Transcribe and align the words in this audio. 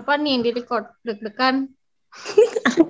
Apa 0.00 0.16
nih 0.16 0.30
yang 0.38 0.42
di-record? 0.48 0.84
Deg-degan? 1.04 1.68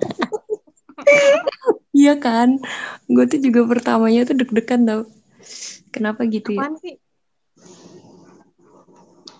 Iya 1.91 2.15
kan? 2.23 2.63
Gue 3.11 3.27
tuh 3.27 3.43
juga 3.43 3.67
pertamanya 3.67 4.23
tuh 4.23 4.39
deg-degan 4.39 4.87
tau. 4.87 5.03
Kenapa 5.91 6.23
gitu 6.23 6.55
ya? 6.55 6.71
Sih? 6.79 6.95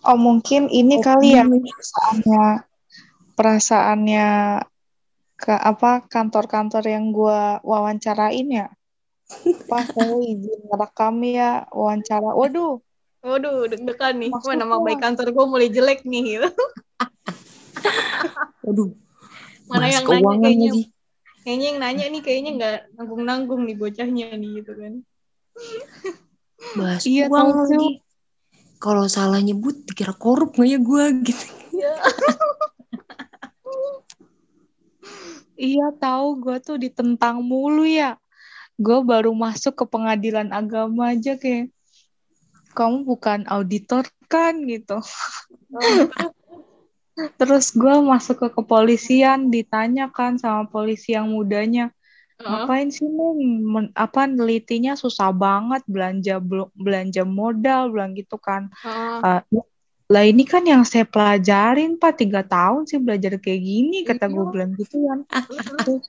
Oh 0.02 0.18
mungkin 0.18 0.68
ini 0.68 1.00
Oh, 1.00 1.04
kali 1.06 1.38
ya 1.38 1.46
ini. 1.48 1.62
perasaannya 1.64 2.44
perasaannya 3.38 4.28
ke 5.38 5.54
apa 5.54 6.06
kantor-kantor 6.06 6.84
yang 6.86 7.14
gua 7.14 7.62
wawancarain 7.66 8.46
ya. 8.50 8.68
Pak, 9.70 9.96
saya 9.96 10.18
izin 10.28 10.68
rekam 10.76 11.16
ya 11.24 11.66
wawancara. 11.72 12.36
Waduh, 12.36 12.84
Waduh, 13.22 13.70
deg-degan 13.70 14.18
nih. 14.18 14.34
Wah, 14.34 14.42
Maksudnya? 14.42 14.66
nama 14.66 14.76
baik 14.82 15.00
kantor 15.00 15.28
gue 15.32 15.46
mulai 15.46 15.70
jelek 15.70 16.02
nih. 16.04 16.42
Gitu. 16.42 16.50
Waduh, 18.62 18.92
Mana 19.70 19.88
yang 19.88 20.04
nanya 20.06 20.20
keuangan 20.22 20.42
kayaknya, 20.44 20.70
lagi. 20.70 20.84
kayaknya 21.42 21.66
yang 21.72 21.80
nanya 21.80 22.06
nih 22.12 22.22
kayaknya 22.22 22.52
nggak 22.58 22.76
nanggung-nanggung 23.00 23.62
nih 23.66 23.76
bocahnya 23.80 24.28
nih 24.38 24.50
gitu 24.62 24.72
kan. 24.78 24.94
Bahas 26.78 27.04
Iya, 27.08 27.26
uang 27.32 27.50
lagi. 27.58 27.88
Kalau 28.82 29.06
salah 29.06 29.38
nyebut 29.42 29.78
dikira 29.86 30.14
korup 30.18 30.58
nggak 30.58 30.70
ya 30.70 30.80
gue 30.82 31.04
gitu. 31.26 31.46
iya 35.62 35.88
tahu 35.94 36.42
gua 36.42 36.58
tuh 36.58 36.82
ditentang 36.82 37.46
mulu 37.46 37.86
ya. 37.86 38.18
Gue 38.82 38.98
baru 39.06 39.30
masuk 39.38 39.78
ke 39.78 39.86
pengadilan 39.86 40.50
agama 40.50 41.14
aja 41.14 41.38
kayak 41.38 41.70
kamu 42.74 43.06
bukan 43.06 43.46
auditor 43.46 44.10
kan 44.26 44.66
gitu. 44.66 44.98
Terus 47.16 47.76
gue 47.76 47.96
masuk 48.02 48.38
ke 48.40 48.48
kepolisian 48.56 49.52
ditanya 49.52 50.08
kan 50.10 50.40
sama 50.40 50.66
polisi 50.70 51.14
yang 51.14 51.28
mudanya. 51.30 51.92
Ngapain 52.42 52.90
sih 52.90 53.06
Neng? 53.06 53.38
Men- 53.62 53.94
apa 53.94 54.26
nelitinya 54.26 54.98
susah 54.98 55.30
banget 55.30 55.86
belanja 55.86 56.42
bel- 56.42 56.74
belanja 56.74 57.22
modal 57.22 57.94
bilang 57.94 58.18
gitu 58.18 58.42
kan. 58.42 58.74
Heeh. 58.82 59.42
Eh, 59.54 59.62
lah 60.12 60.24
ini 60.28 60.44
kan 60.44 60.66
yang 60.66 60.82
saya 60.84 61.06
pelajarin 61.06 61.96
Pak 62.02 62.20
tiga 62.20 62.42
tahun 62.42 62.90
sih 62.90 62.98
belajar 62.98 63.38
kayak 63.38 63.62
gini 63.62 64.04
kata 64.04 64.26
gue 64.28 64.42
Iya. 64.42 64.52
bilang 64.52 64.72
gitu 64.76 64.98
kan. 65.06 65.20
Terus, 65.86 66.04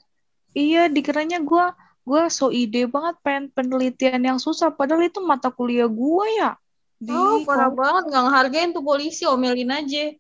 iya 0.57 0.83
dikiranya 0.89 1.39
gue 1.45 1.65
gue 2.03 2.23
so 2.35 2.51
ide 2.51 2.91
banget 2.91 3.15
pengen 3.23 3.45
penelitian 3.55 4.21
yang 4.27 4.39
susah 4.43 4.75
padahal 4.75 5.07
itu 5.07 5.23
mata 5.23 5.53
kuliah 5.55 5.87
gue 5.87 6.27
ya. 6.41 6.57
Di 6.99 7.13
Oh, 7.15 7.43
parah 7.47 7.71
banget 7.71 8.11
nggak 8.11 8.25
ngehargain 8.27 8.71
tuh 8.75 8.83
polisi, 8.83 9.23
omelin 9.27 9.71
aja. 9.71 10.17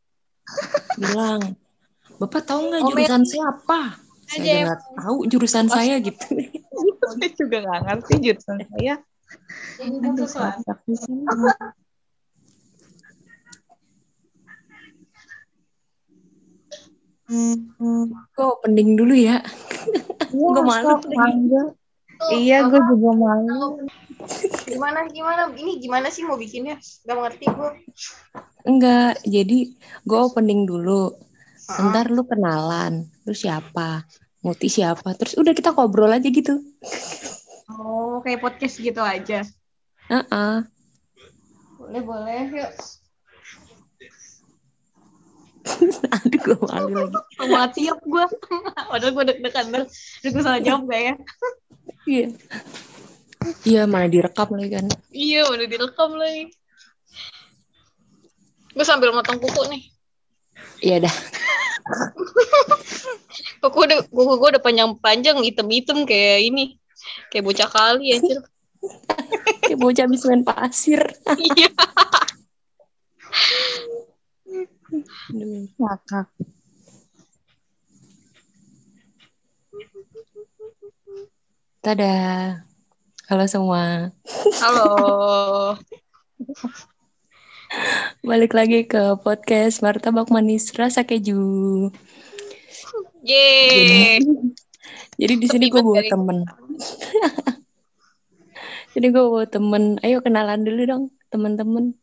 Bilang, 0.98 1.41
Bapak 2.21 2.43
tahu 2.47 2.71
nggak 2.71 2.83
Oh, 2.87 2.89
jurusan 2.95 3.23
saya 3.27 3.45
apa? 3.51 3.81
Saya 4.31 4.41
aja 4.47 4.57
nggak 4.62 4.81
tahu 4.95 5.17
jurusan 5.27 5.67
saya 5.67 5.95
gitu. 5.98 6.27
saya 7.19 7.29
juga 7.35 7.57
nggak 7.67 7.81
ngerti 7.83 8.15
jurusan 8.23 8.59
saya. 8.70 8.95
Aduh, 9.83 10.29
sini. 10.95 11.27
Gue 18.37 18.47
opening 18.47 18.95
dulu 18.95 19.15
ya. 19.17 19.41
Iya, 20.33 20.48
Gua 20.48 20.63
malu. 20.63 20.95
Iya, 22.31 22.57
gue 22.70 22.81
juga 22.93 23.11
malu. 23.19 23.83
Gimana 24.69 25.06
gimana 25.11 25.42
ini 25.55 25.78
gimana 25.83 26.09
sih 26.09 26.23
mau 26.27 26.39
bikinnya? 26.39 26.78
Gak 27.06 27.17
ngerti 27.19 27.45
gue. 27.51 27.70
Enggak, 28.62 29.19
jadi 29.27 29.59
gue 30.06 30.19
opening 30.19 30.67
dulu. 30.67 31.14
Heeh. 31.69 31.84
Ntar 31.91 32.11
lu 32.11 32.23
kenalan, 32.27 33.07
lu 33.27 33.35
siapa, 33.35 34.07
Muti 34.42 34.67
siapa, 34.67 35.14
terus 35.14 35.39
udah 35.39 35.55
kita 35.55 35.70
ngobrol 35.70 36.11
aja 36.11 36.27
gitu. 36.27 36.58
Oh, 37.70 38.19
kayak 38.27 38.42
podcast 38.42 38.83
gitu 38.83 38.98
aja. 38.98 39.46
Heeh. 40.11 40.55
Boleh 41.79 42.02
boleh 42.02 42.42
yuk. 42.51 42.73
Aduh 46.27 46.41
gue 46.42 46.58
malu 46.58 46.91
lagi. 47.07 47.19
Mati 47.46 47.80
ya 47.86 47.95
gue. 47.95 48.25
Padahal 48.91 49.13
gue 49.14 49.25
deg-degan. 49.30 49.67
Aduh, 49.70 49.86
gue 50.27 50.42
salah 50.42 50.58
jawab 50.58 50.91
gak 50.91 51.02
ya? 51.02 51.14
Iya. 52.11 52.27
Iya 53.63 53.86
mana 53.86 54.07
direkam 54.11 54.55
lagi 54.55 54.70
kan. 54.75 54.86
Iya, 55.11 55.47
udah 55.51 55.67
direkam 55.67 56.11
lagi. 56.19 56.51
Gue 58.73 58.86
sambil 58.86 59.13
motong 59.13 59.39
kuku 59.39 59.63
nih. 59.69 59.83
Iya 60.83 60.97
dah. 61.08 61.17
Kuku 63.63 63.79
udah 63.86 63.98
kuku 64.11 64.35
gue 64.39 64.48
udah 64.58 64.63
panjang-panjang, 64.63 65.39
hitam-hitam 65.42 66.02
kayak 66.02 66.51
ini. 66.51 66.79
Kayak 67.31 67.47
bocah 67.47 67.69
kali 67.70 68.19
anjir. 68.19 68.39
Kayak 69.63 69.79
bocah 69.79 70.05
habis 70.11 70.27
main 70.27 70.42
pasir. 70.42 71.02
Iya. 71.39 71.70
Ngakak. 75.79 76.27
Dadah. 81.83 82.71
Halo 83.33 83.48
semua. 83.48 84.13
Halo. 84.61 84.93
Balik 88.20 88.53
lagi 88.53 88.85
ke 88.85 89.17
podcast 89.25 89.81
Martabak 89.81 90.29
Manis 90.29 90.69
Rasa 90.77 91.01
Keju. 91.01 91.41
Yeay. 93.25 94.20
Jadi 95.17 95.35
di 95.41 95.48
sini 95.48 95.73
gue 95.73 95.81
bawa 95.81 96.05
dari- 96.05 96.13
temen. 96.13 96.45
Jadi 99.01 99.07
gue 99.09 99.25
bawa 99.25 99.49
temen. 99.49 99.97
Ayo 100.05 100.20
kenalan 100.20 100.69
dulu 100.69 100.83
dong 100.85 101.05
temen-temen. 101.33 101.97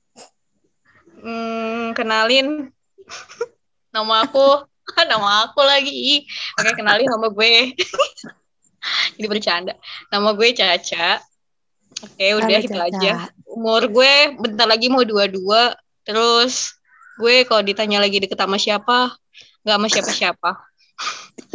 Hmm, 1.22 1.94
kenalin. 1.94 2.74
Nama 3.94 4.26
aku. 4.26 4.66
Nama 5.14 5.46
aku 5.46 5.62
lagi. 5.62 6.26
Oke, 6.58 6.74
kenalin 6.74 7.06
nama 7.06 7.30
gue. 7.30 7.78
Ini 9.18 9.28
bercanda. 9.28 9.74
Nama 10.10 10.30
gue 10.34 10.50
Caca. 10.56 11.10
Oke, 12.00 12.28
udah 12.38 12.48
Halo, 12.48 12.64
itu 12.64 12.76
Caca. 12.76 12.88
aja. 12.88 13.14
Umur 13.50 13.90
gue 13.92 14.14
bentar 14.40 14.68
lagi 14.70 14.88
mau 14.88 15.04
dua-dua. 15.04 15.76
Terus 16.08 16.74
gue 17.20 17.44
kalau 17.44 17.62
ditanya 17.66 18.00
lagi 18.00 18.24
deket 18.24 18.40
sama 18.40 18.56
siapa, 18.56 19.14
nggak 19.66 19.76
sama 19.76 19.88
siapa-siapa. 19.92 20.52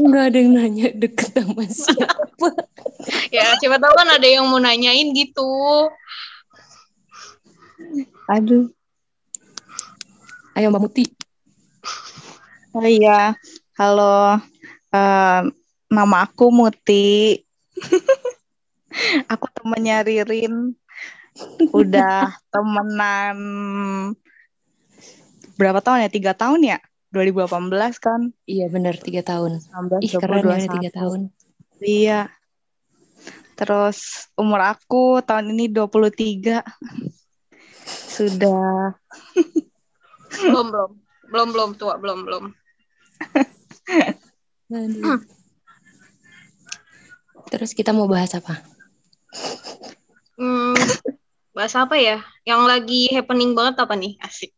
Enggak 0.00 0.24
ada 0.32 0.36
yang 0.40 0.50
nanya 0.56 0.88
deket 0.94 1.28
sama 1.32 1.64
siapa. 1.68 2.48
Ya, 3.28 3.52
siapa 3.60 3.76
tahu 3.76 3.92
kan 4.00 4.08
ada 4.16 4.24
yang 4.24 4.48
mau 4.48 4.56
nanyain 4.56 5.12
gitu. 5.12 5.52
Aduh. 8.32 8.72
Ayo 10.56 10.72
Mbak 10.72 10.82
Muti. 10.88 11.04
Oh 12.72 12.86
iya. 12.88 13.36
Halo. 13.76 14.40
Eh, 14.88 15.40
nama 15.90 16.28
aku 16.28 16.48
Muti. 16.52 17.40
aku 19.32 19.46
temennya 19.52 20.06
Ririn. 20.06 20.76
Udah 21.74 22.30
temenan 22.52 23.38
berapa 25.58 25.82
tahun 25.82 26.06
ya? 26.06 26.10
Tiga 26.10 26.32
tahun 26.34 26.60
ya? 26.62 26.78
2018 27.14 27.70
kan? 28.02 28.34
Iya 28.44 28.66
bener 28.70 28.98
tiga 28.98 29.22
tahun. 29.22 29.62
19, 29.62 30.02
Ih 30.02 30.12
keren 30.18 30.42
ya 30.42 30.66
20, 30.66 30.74
tiga 30.74 30.90
21. 30.90 30.98
tahun. 30.98 31.20
Iya. 31.78 32.20
Terus 33.54 33.98
umur 34.34 34.60
aku 34.66 35.22
tahun 35.22 35.54
ini 35.54 35.70
23. 35.70 36.58
Sudah. 37.86 38.98
Belum, 40.42 40.66
belum. 40.74 40.90
Belum, 41.30 41.48
belum 41.54 41.70
tua, 41.78 41.94
belum, 41.98 42.26
belum. 42.26 42.44
Aduh. 44.74 45.22
Terus 47.50 47.70
kita 47.76 47.92
mau 47.92 48.08
bahas 48.08 48.32
apa? 48.36 48.60
Hmm, 50.34 50.74
bahas 51.54 51.74
apa 51.78 51.94
ya? 51.98 52.22
Yang 52.42 52.62
lagi 52.66 53.00
happening 53.14 53.54
banget 53.54 53.78
apa 53.82 53.94
nih? 53.94 54.18
Asik. 54.20 54.50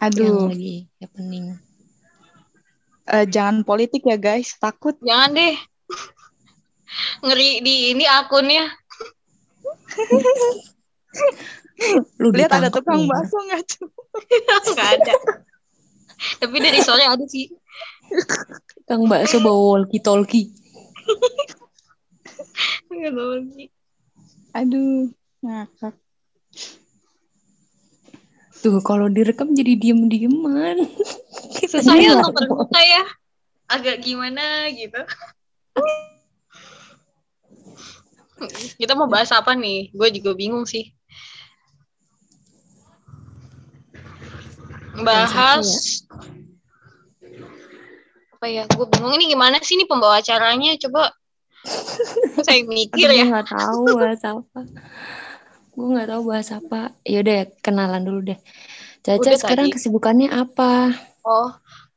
Yang 0.00 0.16
Aduh, 0.16 0.48
lagi 0.48 0.88
happening. 1.00 1.44
eh, 3.10 3.26
jangan 3.26 3.66
politik 3.66 4.06
ya 4.06 4.16
guys, 4.16 4.56
takut. 4.56 4.96
Jangan 5.02 5.34
deh. 5.34 5.56
Ngeri 7.22 7.60
di 7.62 7.74
ini 7.94 8.04
akunnya. 8.08 8.66
Lu 12.20 12.28
Lihat 12.32 12.52
ada 12.52 12.68
tukang 12.68 13.08
bakso 13.08 13.36
nggak? 13.40 13.62
Cu? 13.66 13.84
Nggak 14.76 14.90
ada. 15.00 15.14
Tapi 16.44 16.56
dari 16.60 16.80
sore 16.84 17.04
ada 17.08 17.24
sih. 17.24 17.48
Kang 18.84 19.08
bakso 19.08 19.40
bawa 19.40 19.80
walkie 19.80 20.02
talkie. 22.60 22.92
Nggak 22.92 23.12
tahu 23.16 23.34
sih. 23.56 23.68
Aduh, 24.52 25.08
ngakak. 25.40 25.94
Tuh 28.60 28.76
kalau 28.84 29.08
direkam 29.08 29.56
jadi 29.56 29.72
diem-dieman. 29.78 30.84
ya 31.70 31.94
Iya. 31.96 32.12
untuk 32.20 32.34
terbuka 32.36 32.80
ya 32.82 33.02
agak 33.70 34.02
gimana 34.02 34.66
gitu 34.74 34.98
kita 38.80 38.92
mau 38.98 39.06
bahas 39.06 39.30
apa 39.30 39.54
nih 39.54 39.94
gue 39.94 40.08
juga 40.18 40.34
bingung 40.34 40.66
sih 40.66 40.90
bahas 45.06 46.02
apa 48.34 48.46
ya 48.50 48.66
gue 48.66 48.86
bingung 48.90 49.14
ini 49.14 49.30
gimana 49.30 49.62
sih 49.62 49.78
nih 49.78 49.86
pembawa 49.86 50.18
acaranya 50.18 50.74
coba 50.80 51.14
saya 52.46 52.64
mikir 52.64 53.08
Aduh, 53.10 53.18
ya 53.18 53.24
nggak 53.28 53.48
tahu 53.52 53.84
bahas 54.00 54.22
apa. 54.24 54.60
Gue 55.76 55.86
nggak 55.92 56.08
tahu 56.08 56.22
bahas 56.28 56.48
apa. 56.52 56.80
Yaudah 57.04 57.34
ya, 57.40 57.44
kenalan 57.60 58.02
dulu 58.04 58.20
deh. 58.34 58.38
Caca 59.00 59.20
Udah 59.20 59.36
sekarang 59.40 59.66
tadi. 59.68 59.76
kesibukannya 59.76 60.28
apa? 60.28 60.92
oh 61.24 61.50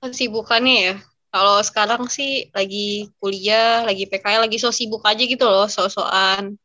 kesibukannya 0.03 0.75
ya 0.75 0.95
kalau 1.33 1.57
sekarang 1.63 2.05
sih 2.11 2.51
lagi 2.51 3.09
kuliah 3.17 3.87
lagi 3.87 4.05
PKL 4.05 4.45
lagi 4.45 4.59
so 4.59 4.69
sibuk 4.69 5.01
aja 5.07 5.23
gitu 5.23 5.45
loh 5.47 5.65
so-soan 5.71 6.59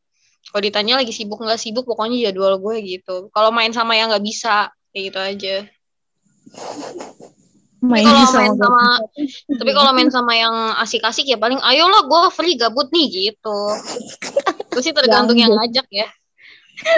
kalau 0.49 0.61
ditanya 0.61 0.99
lagi 0.99 1.13
sibuk 1.15 1.39
nggak 1.39 1.61
sibuk 1.61 1.87
pokoknya 1.87 2.29
jadwal 2.29 2.59
gue 2.59 2.77
gitu 2.83 3.31
kalau 3.31 3.49
main 3.49 3.71
sama 3.71 3.95
yang 3.95 4.11
nggak 4.11 4.25
bisa 4.25 4.69
kayak 4.91 5.03
gitu 5.11 5.19
aja 5.19 5.55
Main 7.79 8.03
kalau 8.03 8.25
sama 8.25 8.39
main 8.41 8.53
sama- 8.53 8.99
tapi 9.55 9.71
kalau 9.71 9.91
main 9.93 10.09
sama 10.09 10.33
yang 10.33 10.51
asik-asik 10.77 11.23
ya 11.23 11.35
paling 11.35 11.59
ayolah 11.59 12.03
gue 12.03 12.21
free 12.29 12.53
gabut 12.53 12.91
nih 12.91 13.07
gitu 13.31 13.59
itu 14.69 14.79
sih 14.81 14.91
tergantung 14.91 15.35
yang 15.35 15.49
ngajak 15.49 15.87
ya 15.87 16.07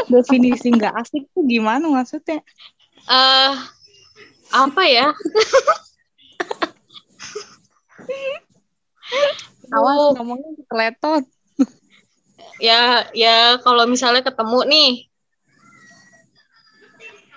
definisi 0.07 0.69
nggak 0.69 0.93
asik 0.95 1.25
tuh 1.31 1.41
gimana 1.43 1.85
maksudnya? 1.85 2.41
eh 3.03 3.53
apa 4.51 4.81
ya 4.83 5.09
Awas 9.71 9.95
Oh. 9.97 10.11
ngomongnya 10.13 10.51
keletot. 10.65 11.23
ya 12.59 13.09
ya 13.11 13.57
kalau 13.59 13.85
misalnya 13.85 14.21
ketemu 14.21 14.59
nih 14.65 14.91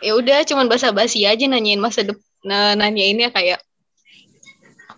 ya 0.01 0.13
udah 0.15 0.45
cuman 0.45 0.67
basa-basi 0.67 1.25
aja 1.25 1.45
nanyain 1.45 1.81
masa 1.81 2.05
depan 2.05 2.21
nah, 2.45 2.77
nanyainnya 2.77 3.33
kayak 3.33 3.61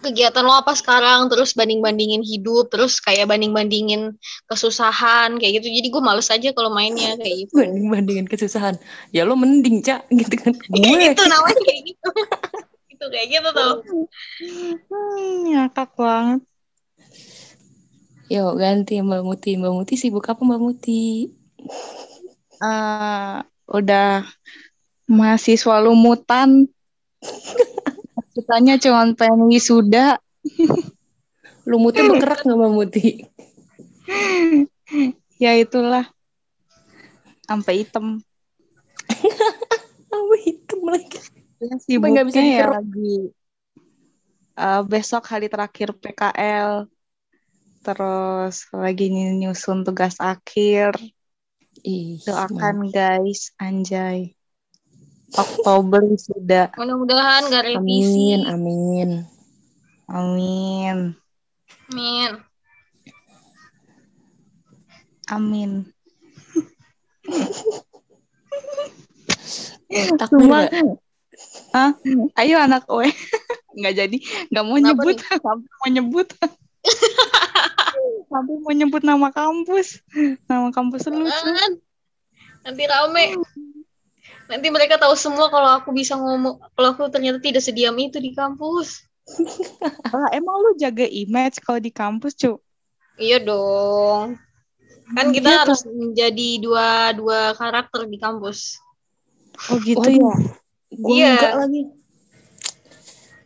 kegiatan 0.07 0.45
lo 0.45 0.55
apa 0.55 0.77
sekarang 0.77 1.27
terus 1.33 1.57
banding-bandingin 1.57 2.23
hidup 2.23 2.69
terus 2.69 3.01
kayak 3.01 3.27
banding-bandingin 3.27 4.15
kesusahan 4.47 5.35
kayak 5.41 5.59
gitu 5.59 5.73
jadi 5.73 5.89
gue 5.89 6.03
males 6.05 6.29
aja 6.29 6.53
kalau 6.53 6.71
mainnya 6.71 7.17
kayak 7.19 7.47
gitu 7.47 7.53
Banding 7.57 7.87
bandingin 7.91 8.27
kesusahan. 8.29 8.77
Ya 9.11 9.25
lo 9.25 9.35
mending 9.35 9.83
cak 9.83 10.07
gitu 10.21 10.35
kan. 10.39 10.53
Gue 10.71 11.11
itu 11.11 11.25
namanya 11.27 11.59
kayak 11.65 11.83
gitu 11.91 12.09
itu 12.97 13.05
kayak 13.13 13.27
gitu 13.29 13.49
tuh 13.53 13.73
Hmm, 14.89 15.53
ngakak 15.53 15.91
banget. 15.97 16.41
Yuk 18.27 18.59
ganti 18.59 18.99
Mbak 18.99 19.23
Muti. 19.23 19.51
Mbak 19.55 19.73
Muti 19.75 19.95
sibuk 19.95 20.27
apa 20.27 20.43
Mbak 20.43 20.61
Muti? 20.61 21.31
Eh, 22.59 23.37
udah 23.71 24.27
mahasiswa 25.07 25.77
lumutan. 25.83 26.67
Kitanya 28.35 28.75
cuma 28.83 29.03
pengen 29.19 29.49
wisuda. 29.51 30.21
Lumutnya 31.71 32.05
bergerak 32.07 32.41
nggak 32.45 32.59
Mbak 32.59 32.71
Muti? 32.77 33.07
Ya 35.43 35.53
itulah. 35.61 36.09
Sampai 37.49 37.85
hitam. 37.85 38.21
Oh 40.15 40.33
hitam 40.45 40.81
lagi. 40.89 41.19
Ya, 41.61 41.75
Sampai 41.91 42.09
nggak 42.13 42.27
bisa 42.29 42.41
sibuknya 42.41 42.61
ya 42.61 42.67
lagi. 42.77 43.33
eh, 44.57 44.81
besok 44.93 45.23
hari 45.33 45.47
terakhir 45.53 45.89
PKL. 46.03 46.73
Terus 47.85 48.57
lagi 48.75 49.05
nyusun 49.41 49.79
tugas 49.87 50.15
akhir. 50.21 50.93
Ih, 51.87 52.21
Doakan 52.27 52.77
guys, 52.93 53.55
anjay. 53.57 54.36
Oktober 55.37 56.03
sudah. 56.17 56.73
mudah-mudahan 56.75 57.47
gak 57.53 57.63
Amin, 57.69 57.77
revisi 57.79 58.27
amin. 58.49 59.11
Amin. 60.09 61.01
amin 61.93 62.17
Amin. 65.27 65.91
Takbir 69.91 70.39
Cuma, 70.39 70.67
nggak? 70.71 70.99
Hah? 71.75 71.91
Ayo 72.39 72.57
anak 72.63 72.87
OE. 72.87 73.11
Nggak 73.77 73.93
jadi, 73.93 74.17
nggak 74.49 74.65
mau 74.65 74.81
Kenapa 74.81 74.89
nyebut, 74.89 75.17
sampai 75.21 75.69
mau 75.69 75.89
nyebut. 75.93 76.29
sampai 78.33 78.55
mau 78.57 78.73
nyebut 78.73 79.03
nama 79.05 79.29
kampus. 79.29 80.01
Nama 80.49 80.73
kampus 80.73 81.05
lucu. 81.13 81.29
Jangan. 81.29 81.73
nanti 82.67 82.83
rame 82.83 83.39
nanti 84.47 84.67
mereka 84.71 84.95
tahu 84.99 85.15
semua 85.19 85.51
kalau 85.51 85.71
aku 85.83 85.91
bisa 85.91 86.15
ngomong 86.15 86.59
kalau 86.75 86.89
aku 86.95 87.11
ternyata 87.11 87.39
tidak 87.43 87.63
sediam 87.63 87.95
itu 87.99 88.19
di 88.23 88.31
kampus 88.33 89.03
Lah, 90.07 90.31
emang 90.39 90.57
lu 90.63 90.71
jaga 90.79 91.03
image 91.03 91.59
kalau 91.63 91.83
di 91.83 91.91
kampus, 91.91 92.33
cu? 92.39 92.63
iya 93.19 93.39
dong 93.43 94.39
kan 95.15 95.27
kita 95.35 95.49
Iya, 95.51 95.59
harus 95.67 95.81
menjadi 95.87 96.49
dua 96.63 97.15
dua 97.15 97.55
karakter 97.59 98.07
di 98.07 98.19
kampus 98.19 98.79
Oh 99.73 99.81
gitu 99.81 99.99
Waduh. 99.99 100.21
ya? 100.21 100.33
Gue 100.95 101.17
Iya. 101.17 101.33
enggak 101.33 101.55
lagi. 101.57 101.81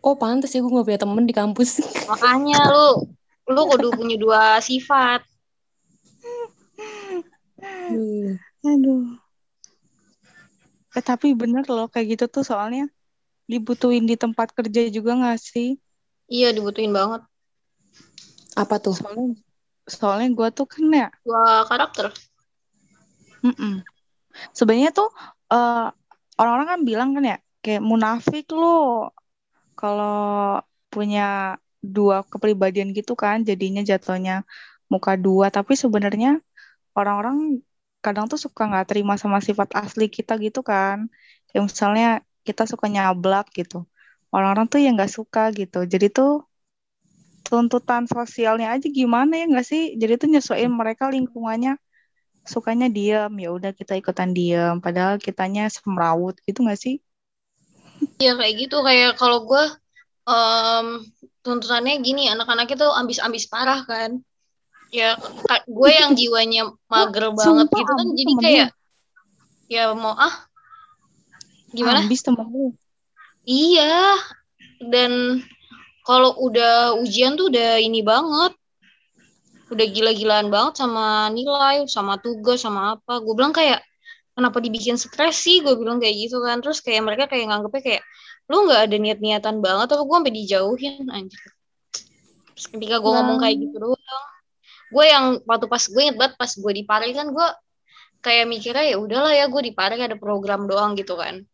Oh 0.02 0.16
pantas 0.16 0.50
ya 0.52 0.60
gue 0.64 0.72
gak 0.72 0.86
punya 0.88 1.00
temen 1.00 1.24
di 1.28 1.34
kampus. 1.36 1.70
makanya 2.10 2.58
lu 2.72 2.86
lu 3.50 3.62
kudu 3.70 3.88
punya 3.94 4.16
dua 4.18 4.42
sifat 4.60 5.20
Hmm. 7.90 8.38
Aduh. 8.64 9.18
Eh, 10.96 11.04
tapi 11.08 11.26
bener 11.40 11.64
loh 11.70 11.86
kayak 11.92 12.06
gitu 12.18 12.24
tuh 12.34 12.42
soalnya 12.50 12.90
dibutuhin 13.50 14.04
di 14.10 14.14
tempat 14.18 14.48
kerja 14.56 14.80
juga 14.96 15.10
nggak 15.18 15.38
sih? 15.38 15.68
iya 16.34 16.48
dibutuhin 16.56 16.92
banget 16.98 17.22
Apa 18.58 18.76
tuh? 18.82 18.94
Soalnya, 18.98 19.26
soalnya 19.86 20.28
gue 20.34 20.48
tuh 20.56 20.66
kan 20.66 20.84
ya, 20.90 21.08
dua 21.24 21.64
karakter 21.70 22.06
mm-mm. 23.46 23.72
sebenarnya 24.56 24.90
tuh 24.94 25.08
eh, 25.52 25.88
orang-orang 26.40 26.68
kan 26.72 26.80
bilang 26.88 27.08
kan 27.16 27.24
ya, 27.26 27.36
kayak 27.64 27.82
munafik 27.84 28.46
lo 28.54 29.10
kalau 29.80 30.60
punya 30.92 31.56
dua 31.80 32.22
kepribadian 32.28 32.92
gitu 32.92 33.16
kan, 33.16 33.40
jadinya 33.48 33.80
jatuhnya 33.80 34.44
muka 34.92 35.16
dua. 35.16 35.48
Tapi 35.48 35.72
sebenarnya 35.78 36.40
orang-orang 36.98 37.64
kadang 38.04 38.26
tuh 38.32 38.40
suka 38.44 38.62
nggak 38.70 38.86
terima 38.90 39.14
sama 39.22 39.38
sifat 39.48 39.68
asli 39.82 40.04
kita 40.16 40.32
gitu 40.44 40.60
kan. 40.70 40.98
Kayak 41.48 41.62
misalnya 41.68 42.08
kita 42.46 42.62
suka 42.72 42.86
nyablak 42.94 43.46
gitu. 43.58 43.76
Orang-orang 44.34 44.66
tuh 44.72 44.80
yang 44.84 44.94
nggak 44.98 45.12
suka 45.18 45.40
gitu. 45.58 45.78
Jadi 45.92 46.06
tuh 46.16 46.30
tuntutan 47.46 48.02
sosialnya 48.06 48.66
aja 48.74 48.86
gimana 49.00 49.32
ya 49.40 49.44
nggak 49.50 49.66
sih? 49.72 49.82
Jadi 50.00 50.12
tuh 50.20 50.28
nyesuaiin 50.32 50.72
mereka 50.80 51.04
lingkungannya 51.14 51.72
sukanya 52.52 52.86
diem 52.96 53.32
ya 53.42 53.48
udah 53.56 53.70
kita 53.74 53.92
ikutan 54.00 54.30
diem. 54.36 54.74
Padahal 54.84 55.14
kitanya 55.26 55.62
semrawut 55.74 56.34
gitu 56.46 56.58
nggak 56.64 56.80
sih? 56.84 56.94
Iya 58.22 58.32
kayak 58.38 58.54
gitu 58.60 58.76
kayak 58.86 59.10
kalau 59.20 59.38
gue 59.48 59.64
em, 60.28 60.86
tuntutannya 61.44 61.94
gini 62.06 62.28
anak-anak 62.32 62.68
itu 62.72 62.86
ambis-ambis 63.00 63.44
parah 63.52 63.80
kan 63.84 64.20
ya 64.90 65.14
ka- 65.46 65.66
gue 65.70 65.90
yang 65.94 66.12
jiwanya 66.18 66.74
mager 66.90 67.30
banget 67.30 67.66
sumpah, 67.70 67.78
gitu 67.78 67.92
kan 67.94 68.06
jadi 68.10 68.32
temen 68.34 68.42
kayak 68.42 68.68
ya 69.70 69.82
mau 69.94 70.18
ah 70.18 70.34
gimana? 71.70 72.02
Ambis 72.02 72.26
temen 72.26 72.46
lu. 72.50 72.74
iya 73.46 74.18
dan 74.82 75.42
kalau 76.02 76.34
udah 76.42 76.98
ujian 76.98 77.38
tuh 77.38 77.52
udah 77.52 77.78
ini 77.78 78.02
banget. 78.02 78.58
Udah 79.70 79.86
gila-gilaan 79.86 80.50
banget 80.50 80.82
sama 80.82 81.30
nilai 81.30 81.86
sama 81.86 82.18
tugas 82.18 82.66
sama 82.66 82.98
apa. 82.98 83.22
Gue 83.22 83.38
bilang 83.38 83.54
kayak 83.54 83.78
kenapa 84.34 84.58
dibikin 84.58 84.98
stres 84.98 85.38
sih? 85.38 85.62
Gue 85.62 85.78
bilang 85.78 86.02
kayak 86.02 86.18
gitu 86.26 86.42
kan. 86.42 86.58
Terus 86.58 86.82
kayak 86.82 87.06
mereka 87.06 87.30
kayak 87.30 87.46
nganggepnya 87.46 87.82
kayak 87.86 88.02
lu 88.50 88.66
nggak 88.66 88.90
ada 88.90 88.96
niat-niatan 88.98 89.62
banget 89.62 89.94
apa 89.94 90.02
gue 90.02 90.16
sampai 90.18 90.34
dijauhin 90.34 91.06
anjir. 91.14 91.42
Ketika 92.58 92.98
gue 92.98 93.12
ngomong 93.14 93.38
kayak 93.38 93.56
gitu 93.62 93.76
doang 93.78 94.26
gue 94.90 95.04
yang 95.06 95.38
waktu 95.46 95.66
pas 95.70 95.82
gue 95.86 96.00
inget 96.02 96.16
banget 96.18 96.34
pas 96.36 96.50
gue 96.50 96.72
di 96.74 96.82
Pare 96.82 97.06
kan 97.14 97.30
gue 97.30 97.48
kayak 98.20 98.44
mikirnya 98.50 98.84
ya 98.84 98.96
udahlah 99.00 99.32
ya 99.32 99.46
gue 99.46 99.62
di 99.64 99.72
Pare 99.72 99.96
ada 99.96 100.18
program 100.18 100.66
doang 100.66 100.98
gitu 100.98 101.14
kan. 101.16 101.46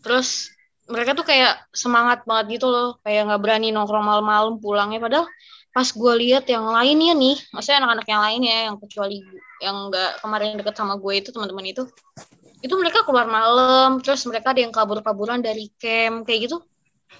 Terus 0.00 0.50
mereka 0.84 1.16
tuh 1.16 1.24
kayak 1.24 1.64
semangat 1.72 2.28
banget 2.28 2.60
gitu 2.60 2.68
loh 2.68 3.00
kayak 3.04 3.28
nggak 3.28 3.40
berani 3.40 3.72
nongkrong 3.72 4.04
malam-malam 4.04 4.60
pulangnya. 4.60 5.00
Padahal 5.00 5.28
pas 5.74 5.88
gue 5.90 6.12
lihat 6.22 6.46
yang 6.46 6.64
lainnya 6.70 7.12
nih 7.18 7.36
maksudnya 7.50 7.82
anak-anak 7.82 8.06
yang 8.06 8.22
lainnya 8.22 8.56
yang 8.70 8.76
kecuali 8.78 9.18
yang 9.58 9.76
nggak 9.90 10.22
kemarin 10.22 10.54
deket 10.54 10.74
sama 10.78 10.94
gue 11.02 11.14
itu 11.18 11.34
teman-teman 11.34 11.66
itu 11.66 11.82
itu 12.62 12.74
mereka 12.78 13.02
keluar 13.02 13.26
malam 13.26 13.98
terus 13.98 14.22
mereka 14.24 14.54
ada 14.54 14.62
yang 14.62 14.72
kabur-kaburan 14.72 15.42
dari 15.44 15.68
camp 15.76 16.24
kayak 16.24 16.48
gitu. 16.48 16.62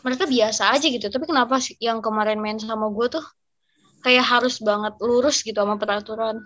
Mereka 0.01 0.25
biasa 0.25 0.73
aja 0.73 0.87
gitu. 0.89 1.07
Tapi 1.13 1.25
kenapa 1.29 1.61
sih 1.61 1.77
yang 1.79 2.01
kemarin 2.01 2.41
main 2.41 2.57
sama 2.57 2.89
gue 2.89 3.07
tuh 3.13 3.25
kayak 4.05 4.25
harus 4.29 4.61
banget 4.61 4.95
lurus 5.01 5.41
gitu 5.41 5.57
sama 5.57 5.81
peraturan 5.81 6.45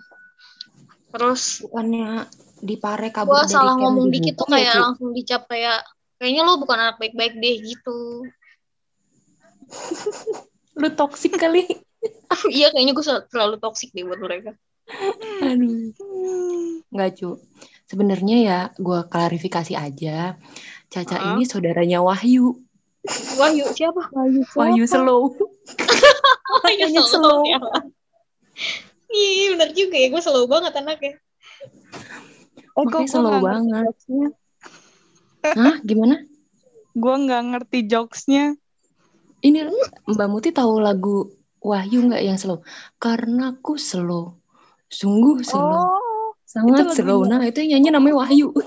terus 1.11 1.59
Bukannya 1.67 2.25
di 2.59 2.75
pare 2.79 3.11
kabur 3.11 3.35
gue 3.35 3.43
dari 3.47 3.53
salah 3.53 3.75
ngomong 3.75 4.07
dikit 4.07 4.39
tuh 4.39 4.47
ya, 4.47 4.55
kayak 4.55 4.73
Cu? 4.73 4.79
langsung 4.87 5.09
dicap 5.11 5.43
kayak 5.51 5.79
kayaknya 6.19 6.41
lo 6.47 6.59
bukan 6.59 6.77
anak 6.79 6.95
baik-baik 6.97 7.35
deh 7.35 7.55
gitu 7.59 7.99
Lu 10.79 10.87
toksik 10.95 11.35
kali. 11.35 11.67
iya 12.55 12.71
kayaknya 12.71 12.95
gue 12.95 13.05
terlalu 13.27 13.59
toksik 13.59 13.91
deh 13.91 14.07
buat 14.07 14.23
mereka 14.23 14.55
Aduh. 15.43 15.93
Enggak, 16.89 17.09
Cu. 17.21 17.37
Sebenarnya 17.89 18.37
ya 18.41 18.59
gue 18.77 18.99
klarifikasi 19.05 19.73
aja. 19.77 20.37
Caca 20.89 21.17
Heeh. 21.21 21.29
ini 21.37 21.43
saudaranya 21.45 22.01
Wahyu. 22.01 22.57
Wahyu 23.39 23.65
siapa 23.71 24.11
Wahyu 24.11 24.43
slow. 24.83 25.31
Wahyu 26.63 26.85
slow 26.91 27.05
slow. 27.07 27.39
siapa? 27.47 27.67
Iya 29.09 29.55
benar 29.55 29.69
juga 29.73 29.95
ya 29.97 30.07
gue 30.11 30.21
slow 30.21 30.45
banget 30.45 30.73
anaknya 30.75 31.13
Eh, 32.79 32.83
Makanya 32.87 33.09
slow 33.11 33.35
banget. 33.43 33.95
Hah, 35.43 35.75
gimana? 35.83 36.23
Gue 36.95 37.15
nggak 37.27 37.43
ngerti 37.55 37.87
jokesnya. 37.87 38.55
Ini 39.39 39.67
Mbak 40.07 40.27
Muti 40.31 40.49
tahu 40.55 40.79
lagu 40.79 41.27
Wahyu 41.59 42.07
nggak 42.07 42.23
yang 42.23 42.39
slow? 42.39 42.63
Karena 42.95 43.51
ku 43.59 43.75
slow. 43.75 44.39
Sungguh 44.87 45.43
slow. 45.43 45.75
Oh, 45.91 46.31
Sangat 46.47 46.87
itu 46.91 47.03
slow. 47.03 47.27
Nah, 47.27 47.43
itu 47.43 47.59
yang 47.67 47.83
nyanyi 47.83 47.89
namanya 47.99 48.15
Wahyu. 48.23 48.47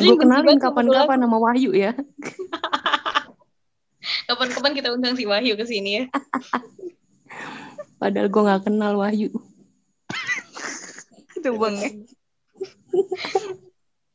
Gue 0.00 0.16
kenalin 0.16 0.56
kapan-kapan 0.56 1.20
nama 1.20 1.36
Wahyu 1.36 1.76
ya. 1.76 1.92
Kapan-kapan 4.28 4.72
kita 4.72 4.88
undang 4.94 5.18
si 5.18 5.28
Wahyu 5.28 5.58
ke 5.58 5.64
sini 5.68 6.02
ya. 6.02 6.04
Padahal 8.00 8.28
gue 8.32 8.42
nggak 8.42 8.64
kenal 8.66 8.96
Wahyu. 8.96 9.28
itu 11.36 11.50
bang. 11.58 11.76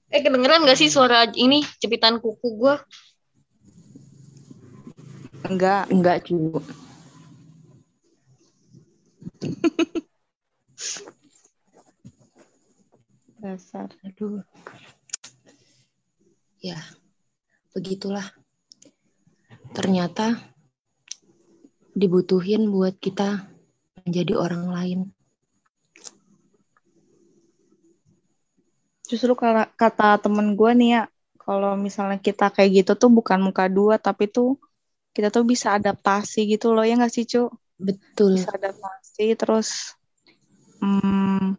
Eh 0.07 0.23
kedengeran 0.23 0.63
gak 0.63 0.79
sih 0.79 0.87
suara 0.87 1.27
ini 1.35 1.67
cepitan 1.83 2.23
kuku 2.23 2.47
gue? 2.55 2.79
Enggak. 5.51 5.91
Enggak, 5.91 6.23
cu. 6.23 6.63
Dasar. 13.43 13.91
Aduh. 14.07 14.47
Ya, 16.67 16.83
begitulah. 17.71 18.27
Ternyata 19.71 20.35
dibutuhin 21.95 22.67
buat 22.67 22.99
kita 22.99 23.47
menjadi 24.03 24.35
orang 24.35 24.67
lain. 24.67 24.99
Justru 29.07 29.31
kata 29.79 30.19
temen 30.19 30.59
gue 30.59 30.71
nih 30.75 30.89
ya, 30.99 31.03
kalau 31.39 31.79
misalnya 31.79 32.19
kita 32.19 32.51
kayak 32.51 32.83
gitu 32.83 32.91
tuh 32.99 33.07
bukan 33.07 33.39
muka 33.39 33.71
dua, 33.71 33.95
tapi 33.95 34.27
tuh 34.27 34.59
kita 35.15 35.31
tuh 35.31 35.47
bisa 35.47 35.71
adaptasi 35.79 36.43
gitu 36.51 36.75
loh, 36.75 36.83
ya 36.83 36.99
nggak 36.99 37.13
sih, 37.15 37.23
Cu? 37.23 37.47
Betul. 37.79 38.35
Bisa 38.35 38.51
adaptasi, 38.51 39.39
terus 39.39 39.95
hmm, 40.83 41.55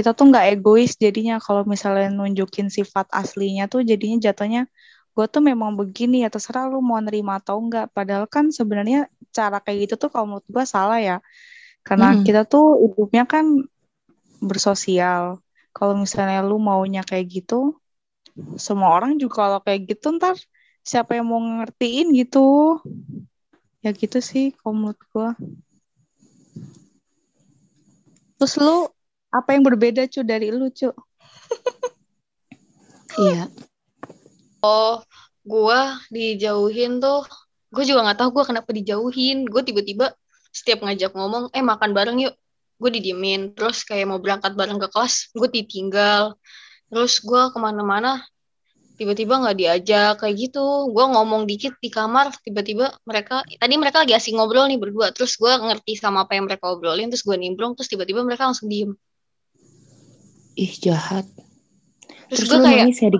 kita 0.00 0.10
tuh 0.18 0.24
nggak 0.32 0.46
egois 0.56 0.92
jadinya. 1.04 1.36
Kalau 1.44 1.62
misalnya 1.68 2.08
nunjukin 2.18 2.68
sifat 2.72 3.06
aslinya 3.12 3.68
tuh 3.72 3.80
jadinya 3.90 4.18
jatuhnya 4.32 4.62
gue 5.16 5.26
tuh 5.34 5.42
memang 5.44 5.74
begini 5.80 6.24
ya 6.24 6.30
terserah 6.32 6.70
lu 6.72 6.80
mau 6.80 6.96
nerima 7.02 7.36
atau 7.42 7.60
enggak 7.60 7.92
padahal 7.96 8.24
kan 8.30 8.48
sebenarnya 8.54 9.10
cara 9.36 9.58
kayak 9.64 9.78
gitu 9.90 9.94
tuh 10.06 10.10
kalau 10.14 10.26
menurut 10.38 10.48
gue 10.48 10.64
salah 10.64 10.98
ya. 11.02 11.16
Karena 11.86 12.06
Mm-mm. 12.06 12.24
kita 12.26 12.46
tuh 12.48 12.64
hidupnya 12.84 13.24
kan 13.28 13.44
bersosial. 14.40 15.40
Kalau 15.76 15.94
misalnya 15.98 16.40
lu 16.42 16.58
maunya 16.58 17.02
kayak 17.06 17.26
gitu 17.30 17.78
semua 18.66 18.90
orang 18.96 19.18
juga 19.22 19.34
kalau 19.46 19.60
kayak 19.66 19.80
gitu 19.90 20.06
ntar 20.16 20.36
siapa 20.90 21.18
yang 21.18 21.26
mau 21.30 21.40
ngertiin 21.42 22.08
gitu. 22.20 22.80
Ya 23.84 23.90
gitu 23.96 24.18
sih 24.30 24.52
kalau 24.58 24.74
menurut 24.76 25.00
gue 25.12 25.28
terus 28.40 28.54
lu 28.64 28.88
apa 29.30 29.54
yang 29.54 29.62
berbeda 29.62 30.10
cu 30.10 30.20
dari 30.26 30.50
lu 30.50 30.68
cu 30.74 30.90
Iya. 33.18 33.50
Oh, 34.62 35.02
gue 35.42 35.80
dijauhin 36.14 37.02
tuh. 37.02 37.26
Gue 37.74 37.82
juga 37.86 38.06
nggak 38.06 38.18
tahu 38.22 38.30
gue 38.38 38.44
kenapa 38.46 38.70
dijauhin. 38.70 39.50
Gue 39.50 39.66
tiba-tiba 39.66 40.14
setiap 40.54 40.86
ngajak 40.86 41.14
ngomong, 41.14 41.50
eh 41.50 41.62
makan 41.62 41.90
bareng 41.90 42.18
yuk. 42.22 42.34
Gue 42.78 42.90
didiemin. 42.94 43.56
Terus 43.58 43.82
kayak 43.82 44.06
mau 44.06 44.22
berangkat 44.22 44.54
bareng 44.54 44.78
ke 44.78 44.88
kelas, 44.94 45.34
gue 45.34 45.48
ditinggal. 45.50 46.38
Terus 46.90 47.18
gue 47.22 47.42
ke 47.50 47.58
mana-mana, 47.58 48.22
tiba-tiba 48.98 49.42
nggak 49.42 49.56
diajak 49.58 50.12
kayak 50.22 50.34
gitu. 50.38 50.90
Gue 50.90 51.04
ngomong 51.08 51.50
dikit 51.50 51.74
di 51.82 51.90
kamar, 51.90 52.30
tiba-tiba 52.46 52.94
mereka, 53.06 53.42
tadi 53.58 53.74
mereka 53.74 54.06
lagi 54.06 54.14
asing 54.14 54.38
ngobrol 54.38 54.70
nih 54.70 54.78
berdua. 54.78 55.10
Terus 55.14 55.34
gue 55.34 55.50
ngerti 55.50 55.98
sama 55.98 56.26
apa 56.28 56.38
yang 56.38 56.46
mereka 56.46 56.70
obrolin, 56.70 57.10
terus 57.10 57.26
gue 57.26 57.36
nimbrung, 57.38 57.74
terus 57.74 57.90
tiba-tiba 57.90 58.22
mereka 58.22 58.46
langsung 58.46 58.70
diem. 58.70 58.94
Ih, 60.58 60.74
jahat. 60.80 61.26
Terus, 62.30 62.46
Terus, 62.46 62.48
gue 62.50 62.58
kayak, 62.62 62.86
nangis 62.86 62.98
ya. 63.02 63.10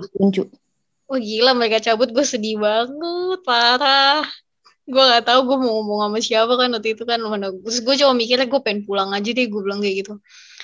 Wah 1.11 1.19
gila 1.19 1.51
mereka 1.51 1.83
cabut. 1.83 2.07
Gue 2.15 2.23
sedih 2.23 2.55
banget 2.55 3.39
parah. 3.43 4.23
Gue 4.87 5.03
nggak 5.03 5.27
tahu 5.27 5.39
gue 5.43 5.57
mau 5.59 5.83
ngomong 5.83 5.99
sama 6.07 6.19
siapa 6.23 6.53
kan 6.55 6.71
waktu 6.71 6.95
itu 6.95 7.03
kan. 7.03 7.19
Mana 7.19 7.51
terus 7.51 7.83
gue 7.83 7.95
cuma 7.99 8.15
mikirnya 8.15 8.47
gue 8.47 8.61
pengen 8.63 8.87
pulang 8.87 9.11
aja 9.11 9.27
deh 9.35 9.45
gue 9.51 9.61
bilang 9.61 9.83
kayak 9.83 10.07
gitu. 10.07 10.13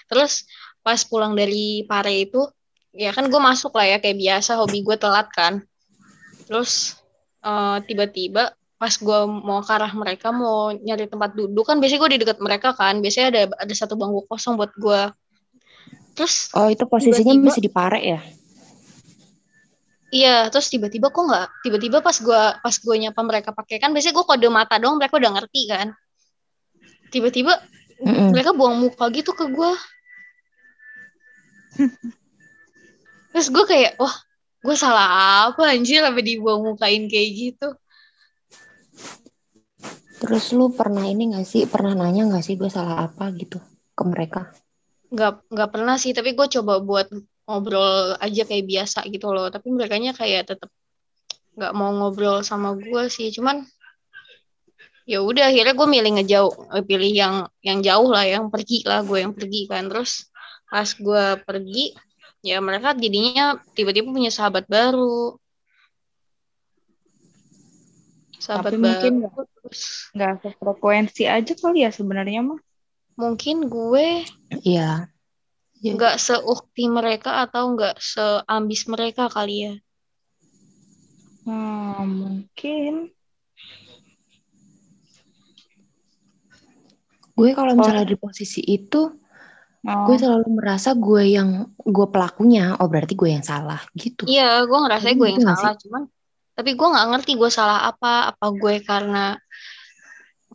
Terus 0.07 0.47
pas 0.79 1.03
pulang 1.03 1.35
dari 1.35 1.83
pare 1.83 2.23
itu 2.23 2.47
ya 2.95 3.11
kan 3.11 3.27
gue 3.27 3.41
masuk 3.43 3.75
lah 3.75 3.85
ya 3.91 3.97
kayak 3.99 4.15
biasa 4.15 4.55
hobi 4.55 4.87
gue 4.87 4.95
telat 4.95 5.27
kan. 5.35 5.59
Terus 6.47 6.95
eh, 7.43 7.77
tiba-tiba 7.83 8.55
pas 8.79 8.93
gue 8.95 9.19
mau 9.27 9.59
ke 9.59 9.71
arah 9.75 9.91
mereka 9.91 10.31
mau 10.31 10.71
nyari 10.71 11.11
tempat 11.11 11.35
duduk 11.35 11.67
kan 11.67 11.83
biasanya 11.83 11.99
gue 12.07 12.11
di 12.15 12.19
dekat 12.23 12.39
mereka 12.39 12.71
kan. 12.71 13.03
Biasanya 13.03 13.27
ada 13.35 13.41
ada 13.51 13.73
satu 13.75 13.99
bangku 13.99 14.23
kosong 14.31 14.55
buat 14.55 14.71
gue 14.79 15.01
terus 16.17 16.49
Oh, 16.57 16.65
itu 16.65 16.81
posisinya 16.89 17.37
Tiba-tiba- 17.37 17.45
masih 17.53 17.61
di 17.61 17.71
pare 17.71 17.99
ya? 18.01 18.19
Iya, 20.07 20.47
terus 20.47 20.71
tiba-tiba 20.71 21.11
kok 21.11 21.19
nggak, 21.19 21.45
tiba-tiba 21.67 21.99
pas 21.99 22.15
gua 22.23 22.55
pas 22.63 22.75
gua 22.79 22.95
nyapa 22.95 23.21
mereka 23.27 23.51
pakai 23.51 23.75
kan 23.77 23.91
biasanya 23.91 24.15
gua 24.15 24.25
kode 24.25 24.47
mata 24.47 24.79
dong, 24.79 24.95
mereka 24.97 25.19
udah 25.19 25.31
ngerti 25.35 25.61
kan. 25.67 25.91
Tiba-tiba 27.11 27.53
Mm-mm. 27.99 28.31
mereka 28.31 28.55
buang 28.55 28.79
muka 28.79 29.03
gitu 29.11 29.35
ke 29.35 29.45
gua. 29.51 29.75
Terus 33.35 33.47
gua 33.51 33.67
kayak, 33.67 33.99
wah, 33.99 34.15
gua 34.63 34.75
salah 34.79 35.07
apa 35.51 35.75
anjir 35.75 35.99
sampai 35.99 36.23
dibuang 36.23 36.63
mukain 36.63 37.11
kayak 37.11 37.29
gitu. 37.35 37.67
Terus 40.17 40.49
lu 40.49 40.73
pernah 40.73 41.05
ini 41.05 41.29
gak 41.29 41.45
sih, 41.45 41.69
pernah 41.69 41.93
nanya 41.93 42.25
gak 42.33 42.41
sih 42.41 42.57
gue 42.57 42.71
salah 42.73 43.05
apa 43.05 43.29
gitu 43.37 43.61
ke 43.93 44.03
mereka? 44.07 44.49
Nggak 45.07 45.31
nggak 45.47 45.69
pernah 45.71 45.95
sih, 45.95 46.11
tapi 46.11 46.35
gue 46.35 46.47
coba 46.59 46.83
buat 46.83 47.07
ngobrol 47.47 48.19
aja 48.19 48.43
kayak 48.43 48.65
biasa 48.67 48.99
gitu 49.07 49.31
loh. 49.31 49.47
Tapi 49.47 49.71
merekanya 49.71 50.11
kayak 50.11 50.51
tetap 50.51 50.69
nggak 51.57 51.73
mau 51.73 51.89
ngobrol 51.95 52.43
sama 52.43 52.75
gua 52.75 53.07
sih. 53.07 53.31
Cuman 53.33 53.65
ya 55.07 55.23
udah 55.23 55.47
akhirnya 55.49 55.73
gue 55.73 55.87
milih 55.87 56.11
ngejauh, 56.19 56.53
eh, 56.75 56.83
pilih 56.83 57.11
yang 57.15 57.35
yang 57.63 57.79
jauh 57.79 58.11
lah, 58.11 58.27
yang 58.27 58.51
pergi 58.51 58.83
lah 58.83 59.01
gue 59.07 59.23
yang 59.23 59.33
pergi 59.33 59.65
kan. 59.71 59.87
Terus 59.87 60.27
pas 60.67 60.89
gue 60.91 61.25
pergi, 61.47 61.95
ya 62.43 62.59
mereka 62.59 62.91
jadinya 62.91 63.55
tiba-tiba 63.71 64.11
punya 64.11 64.29
sahabat 64.29 64.67
baru. 64.67 65.39
Sahabat 68.37 68.75
Tapi 68.75 68.77
mungkin 68.83 69.13
baru. 69.23 69.47
Terus 69.47 70.11
nggak 70.11 70.33
sefrekuensi 70.43 71.23
aja 71.25 71.53
kali 71.55 71.87
ya 71.87 71.89
sebenarnya 71.95 72.43
mah 72.43 72.59
mungkin 73.17 73.65
gue 73.65 74.23
Iya. 74.63 75.09
Iya. 75.77 75.91
nggak 75.93 76.15
seukti 76.17 76.89
mereka 76.89 77.45
atau 77.45 77.73
nggak 77.73 77.97
seambis 78.01 78.85
mereka 78.89 79.29
kali 79.29 79.55
ya. 79.69 79.73
hmm, 81.45 82.05
mungkin 82.05 82.93
Gue 87.37 87.53
kalau 87.53 87.77
misalnya 87.77 88.09
di 88.09 88.17
posisi 88.17 88.65
itu, 88.65 89.13
oh, 89.85 90.01
gue 90.09 90.15
selalu 90.17 90.57
merasa 90.57 90.97
gue 90.97 91.37
yang 91.37 91.69
gue 91.85 92.07
pelakunya. 92.09 92.73
Oh 92.81 92.89
berarti 92.89 93.13
gue 93.13 93.29
yang 93.29 93.45
salah 93.45 93.77
gitu. 93.93 94.25
Iya, 94.25 94.65
gue 94.65 94.73
ngerasa 94.73 95.13
gue 95.13 95.27
yang 95.29 95.45
nggak 95.45 95.61
salah, 95.61 95.77
cuman 95.77 96.09
tapi 96.57 96.73
gue 96.73 96.87
nggak 96.89 97.07
ngerti 97.13 97.31
gue 97.37 97.51
salah 97.53 97.85
apa, 97.85 98.33
apa 98.33 98.45
gue 98.49 98.81
karena 98.81 99.37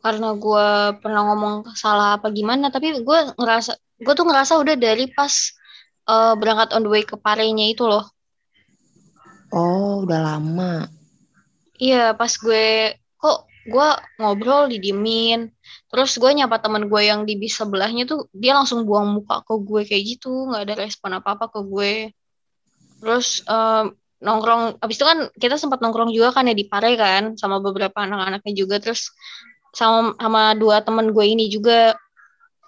karena 0.02 0.34
gue 0.34 0.66
pernah 0.98 1.22
ngomong 1.32 1.54
salah 1.78 2.18
apa 2.18 2.28
gimana, 2.34 2.68
tapi 2.74 2.92
gue 3.00 3.18
ngerasa 3.38 3.72
gue 4.02 4.14
tuh 4.18 4.26
ngerasa 4.26 4.58
udah 4.58 4.76
dari 4.76 5.06
pas 5.14 5.32
eh, 6.10 6.34
berangkat 6.36 6.74
on 6.76 6.82
the 6.84 6.90
way 6.90 7.02
ke 7.06 7.14
Parenya 7.14 7.70
itu 7.70 7.86
loh, 7.86 8.04
Oh, 9.52 10.08
udah 10.08 10.20
lama. 10.32 10.88
Iya, 11.76 12.16
pas 12.16 12.32
gue 12.40 12.96
kok 13.20 13.44
gue 13.68 13.88
ngobrol 14.16 14.72
didiemin. 14.72 15.52
Terus 15.92 16.16
gue 16.16 16.32
nyapa 16.32 16.56
teman 16.64 16.88
gue 16.88 17.02
yang 17.04 17.28
di 17.28 17.36
bis 17.36 17.60
sebelahnya 17.60 18.08
tuh 18.08 18.32
dia 18.32 18.56
langsung 18.56 18.88
buang 18.88 19.12
muka 19.12 19.44
ke 19.44 19.54
gue 19.60 19.80
kayak 19.84 20.04
gitu, 20.16 20.48
nggak 20.48 20.62
ada 20.64 20.74
respon 20.80 21.20
apa-apa 21.20 21.52
ke 21.52 21.60
gue. 21.68 21.92
Terus 23.04 23.44
em, 23.44 23.92
nongkrong, 24.24 24.80
abis 24.80 24.96
itu 24.96 25.04
kan 25.04 25.18
kita 25.36 25.60
sempat 25.60 25.84
nongkrong 25.84 26.16
juga 26.16 26.32
kan 26.32 26.48
ya 26.48 26.56
di 26.56 26.64
Pare 26.64 26.96
kan, 26.96 27.36
sama 27.36 27.60
beberapa 27.60 28.00
anak-anaknya 28.00 28.52
juga. 28.56 28.80
Terus 28.80 29.12
sama 29.72 30.12
sama 30.20 30.52
dua 30.54 30.84
teman 30.84 31.10
gue 31.10 31.24
ini 31.24 31.48
juga 31.48 31.96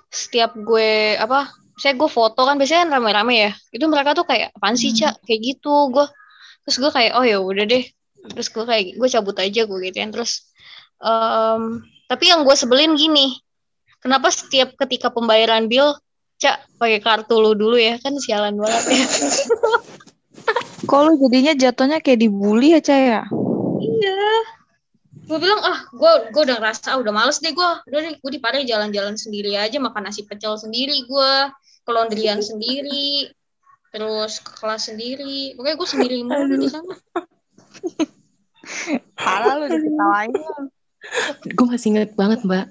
setiap 0.09 0.57
gue 0.57 1.21
apa 1.21 1.53
saya 1.77 1.99
gue 1.99 2.07
foto 2.07 2.47
kan 2.47 2.57
biasanya 2.57 2.87
kan 2.87 2.91
rame-rame 3.01 3.35
ya. 3.35 3.53
Itu 3.75 3.91
mereka 3.91 4.15
tuh 4.15 4.25
kayak 4.25 4.55
apaan 4.57 4.79
sih 4.79 4.95
cak? 4.95 5.21
Kayak 5.27 5.41
gitu. 5.55 5.91
Gue 5.91 6.07
terus 6.65 6.77
gue 6.81 6.91
kayak 6.91 7.13
oh 7.19 7.25
ya 7.27 7.39
udah 7.43 7.67
deh. 7.67 7.85
Terus 8.25 8.49
gue 8.49 8.65
kayak 8.65 8.85
gue 8.97 9.09
cabut 9.11 9.37
aja 9.37 9.61
gue 9.69 9.79
gitu 9.85 9.99
terus 10.09 10.49
em, 11.03 11.85
tapi 12.09 12.25
yang 12.33 12.41
gue 12.41 12.57
sebelin 12.57 12.97
gini 12.97 13.37
kenapa 14.01 14.33
setiap 14.33 14.73
ketika 14.81 15.13
pembayaran 15.13 15.69
bill 15.69 15.93
cak 16.41 16.65
pakai 16.81 17.05
kartu 17.05 17.37
lu 17.37 17.53
dulu 17.53 17.77
ya 17.77 18.01
kan 18.01 18.17
sialan 18.17 18.57
banget 18.57 18.85
ya. 18.97 19.07
Lu 20.95 21.19
jadinya 21.19 21.53
jatuhnya 21.59 21.99
kayak 21.99 22.23
dibully 22.23 22.79
ya, 22.79 22.81
Caya? 22.85 23.21
iya 23.83 24.14
gue 25.25 25.39
bilang 25.41 25.61
ah 25.65 25.79
gue 25.89 26.13
gue 26.31 26.43
udah 26.45 26.57
ngerasa 26.61 26.95
ah, 26.95 26.99
udah 27.01 27.13
males 27.13 27.41
deh 27.41 27.57
gue 27.57 27.71
udah 27.89 28.01
deh 28.05 28.15
gue 28.21 28.31
di 28.31 28.41
Pare 28.41 28.63
jalan-jalan 28.65 29.17
sendiri 29.17 29.57
aja 29.57 29.81
makan 29.81 30.09
nasi 30.09 30.29
pecel 30.29 30.61
sendiri 30.61 31.09
gue 31.09 31.33
ke 31.85 31.91
laundryan 31.91 32.45
sendiri 32.51 33.33
terus 33.95 34.43
ke 34.43 34.53
kelas 34.59 34.91
sendiri 34.91 35.55
pokoknya 35.55 35.77
gue 35.79 35.89
sendiri 35.89 36.17
mulu 36.27 36.55
di 36.61 36.69
sana 36.69 36.95
Parah 39.19 39.61
lu 39.61 39.67
diketawain. 39.69 40.33
Gue 41.53 41.67
masih 41.69 41.89
inget 41.93 42.17
banget 42.17 42.41
mbak. 42.49 42.67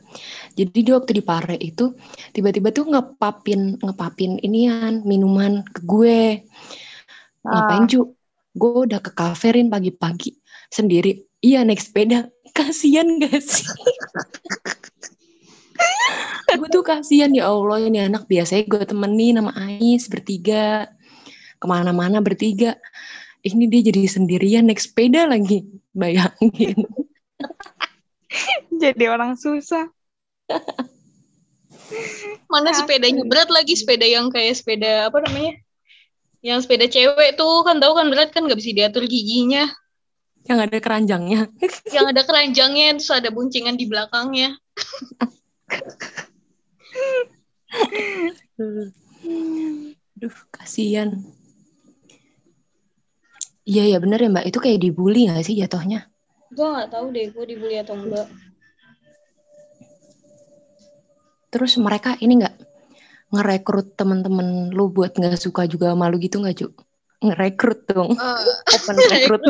Jadi 0.58 0.78
dia 0.82 0.94
waktu 0.98 1.22
di 1.22 1.24
Pare 1.24 1.58
itu 1.58 1.94
tiba-tiba 2.34 2.74
tuh 2.74 2.90
ngepapin 2.90 3.78
ngepapin 3.78 4.42
inian 4.42 5.06
minuman 5.06 5.62
ke 5.70 5.80
gue. 5.86 6.22
Ngapain 7.46 7.86
cu? 7.86 8.18
Gue 8.54 8.86
udah 8.90 9.02
ke 9.02 9.14
kaferin 9.14 9.70
pagi-pagi 9.70 10.34
sendiri. 10.70 11.22
Iya 11.46 11.62
naik 11.62 11.82
sepeda. 11.82 12.30
Kasian 12.54 13.18
gak 13.18 13.42
sih? 13.42 13.66
gue 16.54 16.70
tuh 16.70 16.86
kasihan 16.86 17.34
ya 17.34 17.50
Allah 17.50 17.82
ini 17.82 18.06
anak 18.06 18.30
biasanya 18.30 18.70
gue 18.70 18.84
temenin 18.86 19.42
sama 19.42 19.52
Ais 19.58 20.06
bertiga. 20.06 20.88
Ke 21.58 21.66
mana-mana 21.66 22.22
bertiga. 22.22 22.78
Ini 23.44 23.68
dia 23.68 23.82
jadi 23.92 24.06
sendirian 24.06 24.70
naik 24.70 24.80
sepeda 24.80 25.28
lagi. 25.28 25.66
Bayangin. 25.92 26.86
Jadi 28.82 29.04
orang 29.06 29.38
susah. 29.38 29.90
mana 32.50 32.70
sepedanya 32.74 33.26
berat 33.26 33.50
lagi 33.50 33.74
sepeda 33.78 34.06
yang 34.06 34.30
kayak 34.30 34.58
sepeda 34.58 35.10
apa 35.10 35.26
namanya 35.26 35.58
yang 36.44 36.60
sepeda 36.60 36.86
cewek 36.90 37.40
tuh 37.40 37.64
kan 37.66 37.80
tahu 37.80 37.94
kan 37.98 38.08
berat 38.12 38.30
kan 38.30 38.46
nggak 38.46 38.60
bisa 38.60 38.76
diatur 38.76 39.06
giginya 39.08 39.70
yang 40.50 40.60
ada 40.60 40.78
keranjangnya 40.80 41.48
yang 41.96 42.06
ada 42.12 42.22
keranjangnya 42.28 43.00
terus 43.00 43.12
ada 43.12 43.30
buncingan 43.32 43.76
di 43.80 43.86
belakangnya 43.88 44.58
Duh, 50.14 50.36
kasihan. 50.54 51.10
Iya 53.64 53.96
ya 53.96 53.98
bener 54.04 54.20
ya 54.20 54.30
mbak, 54.30 54.46
itu 54.46 54.60
kayak 54.60 54.80
dibully 54.84 55.32
gak 55.32 55.44
sih 55.48 55.56
jatuhnya? 55.56 56.08
gue 56.54 56.68
nggak 56.70 56.94
tahu 56.94 57.10
deh 57.10 57.34
gue 57.34 57.46
dibully 57.50 57.82
atau 57.82 57.98
enggak 57.98 58.30
Terus 61.50 61.82
mereka 61.82 62.14
ini 62.22 62.46
nggak 62.46 62.56
ngerekrut 63.34 63.98
temen-temen 63.98 64.70
lu 64.70 64.94
buat 64.94 65.18
nggak 65.18 65.34
suka 65.42 65.66
juga 65.66 65.98
malu 65.98 66.22
gitu 66.22 66.38
nggak 66.38 66.56
cu? 66.62 66.68
Ngerekrut 67.26 67.90
dong, 67.90 68.14
Eh, 68.14 68.42
open 68.78 68.98
rekrut. 69.02 69.42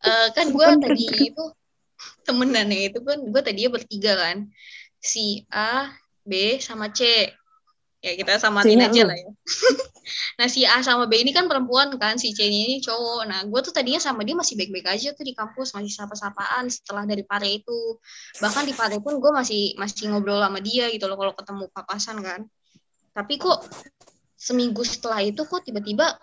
Eh, 0.00 0.28
kan 0.32 0.46
gue 0.48 0.66
tadi 0.80 1.04
itu 1.28 1.44
temenannya 2.24 2.88
itu 2.88 2.98
kan 3.04 3.20
gue 3.20 3.40
tadinya 3.44 3.70
bertiga 3.76 4.16
kan. 4.16 4.48
Si 5.00 5.44
A 5.52 5.92
B 6.24 6.56
sama 6.60 6.88
C. 6.92 7.28
Ya 8.00 8.16
kita 8.16 8.40
samatin 8.40 8.80
C-nya 8.80 8.88
aja 8.88 9.02
lah 9.12 9.16
ya. 9.16 9.30
Nah 10.40 10.48
si 10.48 10.64
A 10.64 10.80
sama 10.80 11.04
B 11.04 11.20
ini 11.20 11.30
kan 11.36 11.46
perempuan 11.46 11.92
kan 12.00 12.16
si 12.16 12.32
C 12.32 12.48
ini 12.48 12.80
cowok. 12.80 13.28
Nah 13.28 13.44
gue 13.44 13.60
tuh 13.60 13.76
tadinya 13.76 14.00
sama 14.00 14.24
dia 14.24 14.32
masih 14.32 14.56
baik-baik 14.56 14.88
aja 14.88 15.12
tuh 15.12 15.22
di 15.22 15.36
kampus 15.36 15.76
masih 15.76 15.92
sapa-sapaan 15.92 16.72
setelah 16.72 17.04
dari 17.04 17.22
Pare 17.22 17.60
itu. 17.60 18.00
Bahkan 18.40 18.64
di 18.64 18.72
Pare 18.72 18.98
pun 19.04 19.20
gue 19.20 19.30
masih 19.30 19.76
masih 19.76 20.10
ngobrol 20.10 20.40
sama 20.40 20.58
dia 20.64 20.88
gitu 20.88 21.06
loh 21.06 21.20
kalau 21.20 21.36
ketemu 21.36 21.64
papasan 21.70 22.16
kan. 22.24 22.40
Tapi 23.12 23.36
kok 23.36 23.68
seminggu 24.40 24.80
setelah 24.80 25.20
itu 25.20 25.44
kok 25.44 25.60
tiba-tiba 25.68 26.16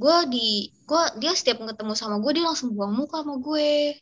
gue 0.00 0.18
di 0.32 0.48
gue 0.88 1.02
dia 1.20 1.32
setiap 1.36 1.60
ketemu 1.60 1.92
sama 1.92 2.16
gue 2.24 2.32
dia 2.32 2.44
langsung 2.48 2.72
buang 2.72 2.96
muka 2.96 3.20
sama 3.20 3.36
gue. 3.36 4.00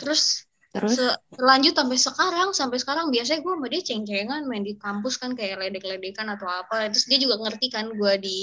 Terus 0.00 0.48
Terus? 0.68 1.00
se- 1.00 1.18
lanjut 1.40 1.72
sampai 1.76 1.98
sekarang 2.00 2.48
sampai 2.56 2.78
sekarang 2.80 3.06
biasanya 3.12 3.40
gue 3.44 3.52
sama 3.52 3.66
dia 3.68 3.82
ceng-cengan 3.84 4.42
main 4.48 4.64
di 4.64 4.76
kampus 4.80 5.20
kan 5.20 5.36
kayak 5.36 5.60
ledek-ledekan 5.60 6.28
atau 6.32 6.48
apa. 6.48 6.88
Terus 6.88 7.04
dia 7.08 7.18
juga 7.20 7.36
ngerti 7.40 7.66
kan 7.68 7.92
gue 7.92 8.12
di 8.20 8.36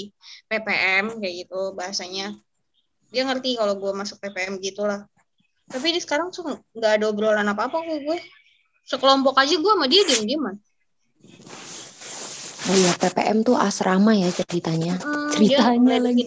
PPM 0.46 1.18
kayak 1.18 1.34
gitu 1.46 1.74
bahasanya. 1.74 2.34
Dia 3.10 3.22
ngerti 3.26 3.58
kalau 3.58 3.74
gue 3.78 3.90
masuk 3.94 4.22
PPM 4.22 4.58
gitulah. 4.62 5.06
Tapi 5.66 5.94
di 5.94 5.98
sekarang 5.98 6.30
tuh 6.30 6.62
nggak 6.78 6.92
ada 7.02 7.04
obrolan 7.10 7.46
apa 7.46 7.66
apa 7.66 7.78
kok 7.82 7.98
gue. 8.06 8.18
Sekelompok 8.86 9.34
aja 9.34 9.54
gue 9.58 9.72
sama 9.74 9.86
dia 9.90 10.06
diem-dieman 10.06 10.62
oh 12.66 12.76
iya 12.76 12.92
PPM 12.96 13.38
tuh 13.42 13.56
asrama 13.58 14.12
ya 14.12 14.28
ceritanya. 14.30 14.98
Hmm, 14.98 15.30
Ceritanya 15.32 15.96
dia 15.96 16.00
lagi. 16.02 16.24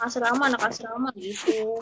asrama 0.00 0.42
anak 0.48 0.62
asrama 0.68 1.08
gitu 1.16 1.78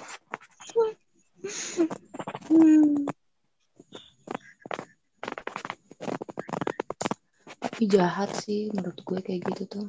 Tapi 7.58 7.82
jahat 7.88 8.30
sih 8.36 8.68
menurut 8.74 8.98
gue 8.98 9.18
kayak 9.22 9.40
gitu 9.54 9.64
tuh. 9.70 9.86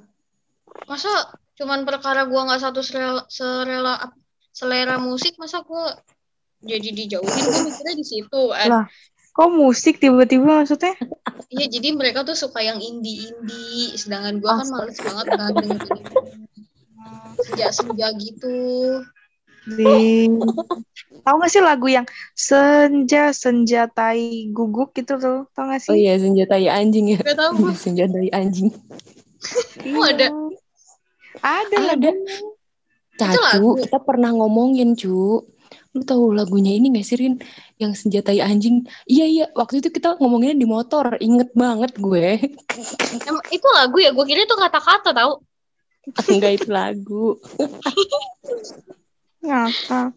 masa 0.89 1.09
cuman 1.53 1.85
perkara 1.85 2.25
gua 2.25 2.49
nggak 2.49 2.61
satu 2.65 2.81
serela, 2.81 3.23
serela 3.29 4.09
selera 4.49 4.97
musik 4.97 5.37
masa 5.37 5.61
gua 5.61 5.95
jadi 6.59 6.89
dijauhin 6.91 7.29
gue 7.45 7.61
mikirnya 7.63 7.93
di 7.93 8.05
situ 8.05 8.41
kan 8.49 8.67
Lah. 8.67 8.85
Kok 9.33 9.49
musik 9.49 9.97
tiba-tiba 9.97 10.61
maksudnya? 10.61 10.93
iya 11.49 11.65
jadi 11.69 11.93
mereka 11.93 12.21
tuh 12.25 12.37
suka 12.37 12.61
yang 12.61 12.77
indie 12.81 13.29
indie 13.29 13.93
sedangkan 13.93 14.41
gua 14.41 14.61
kan 14.61 14.67
males 14.73 14.97
banget 15.01 15.25
kan 15.33 15.53
dengerin 15.53 16.01
senja 17.43 17.67
senja 17.73 18.07
gitu 18.17 18.57
Di... 19.63 20.27
Tahu 21.23 21.35
gak 21.39 21.51
sih 21.55 21.63
lagu 21.63 21.87
yang 21.87 22.03
senja 22.35 23.31
senjatai 23.31 24.51
guguk 24.51 24.91
gitu 24.91 25.15
tuh? 25.15 25.47
Tahu 25.55 25.65
gak 25.71 25.81
Oh 25.87 25.95
sih? 25.95 26.03
iya 26.03 26.19
senjatai 26.19 26.67
anjing 26.67 27.15
ya. 27.15 27.19
gak 27.23 27.37
tau 27.39 27.55
gue 27.55 27.71
senjatai 27.87 28.27
anjing. 28.35 28.69
Oh, 29.95 30.03
ada? 30.03 30.27
Ada 31.39 31.77
lah. 31.79 31.95
Ada. 31.95 32.11
lagu. 32.11 33.71
Cacu, 33.77 33.87
kita 33.87 34.03
pernah 34.03 34.35
ngomongin, 34.35 34.99
Cu. 34.99 35.47
Lu 35.93 36.01
tahu 36.01 36.33
lagunya 36.33 36.73
ini 36.73 36.89
gak 36.89 37.05
sih, 37.05 37.17
Rin? 37.21 37.37
Yang 37.77 38.05
senjatai 38.05 38.41
anjing. 38.41 38.89
Iya, 39.05 39.25
iya. 39.29 39.45
Waktu 39.53 39.85
itu 39.85 39.93
kita 39.93 40.17
ngomonginnya 40.17 40.57
di 40.57 40.65
motor. 40.65 41.17
Inget 41.21 41.53
banget 41.53 41.93
gue. 42.01 42.41
Itu 43.55 43.67
lagu 43.77 44.01
ya 44.01 44.09
gue 44.09 44.25
kira 44.25 44.49
itu 44.49 44.57
kata-kata 44.57 45.13
tau 45.13 45.45
Enggak 46.27 46.51
itu 46.59 46.67
lagu. 46.67 47.39
Ngakak. 49.45 50.11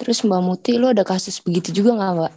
Terus 0.00 0.18
Mbak 0.24 0.40
Muti, 0.44 0.76
lu 0.76 0.92
ada 0.92 1.04
kasus 1.04 1.40
begitu 1.40 1.72
juga 1.72 1.96
gak, 1.96 2.12
Mbak? 2.16 2.32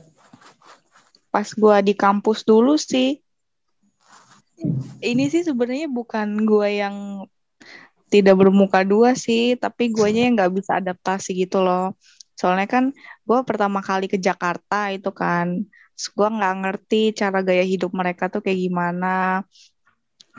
Pas 1.33 1.49
gua 1.57 1.83
di 1.83 1.91
kampus 1.91 2.47
dulu 2.47 2.79
sih. 2.79 3.19
Ini 5.03 5.27
sih 5.27 5.43
sebenarnya 5.43 5.91
bukan 5.91 6.47
gua 6.47 6.71
yang 6.71 7.27
tidak 8.13 8.37
bermuka 8.37 8.85
dua 8.85 9.17
sih, 9.17 9.57
tapi 9.57 9.89
guanya 9.89 10.29
yang 10.29 10.33
nggak 10.37 10.53
bisa 10.53 10.77
adaptasi 10.77 11.33
gitu 11.33 11.65
loh. 11.65 11.97
Soalnya 12.37 12.69
kan 12.69 12.83
gua 13.25 13.41
pertama 13.41 13.81
kali 13.81 14.05
ke 14.05 14.21
Jakarta 14.21 14.93
itu 14.93 15.09
kan, 15.09 15.65
gua 16.13 16.29
nggak 16.29 16.55
ngerti 16.61 17.01
cara 17.17 17.41
gaya 17.41 17.65
hidup 17.65 17.89
mereka 17.97 18.29
tuh 18.29 18.45
kayak 18.45 18.69
gimana. 18.69 19.41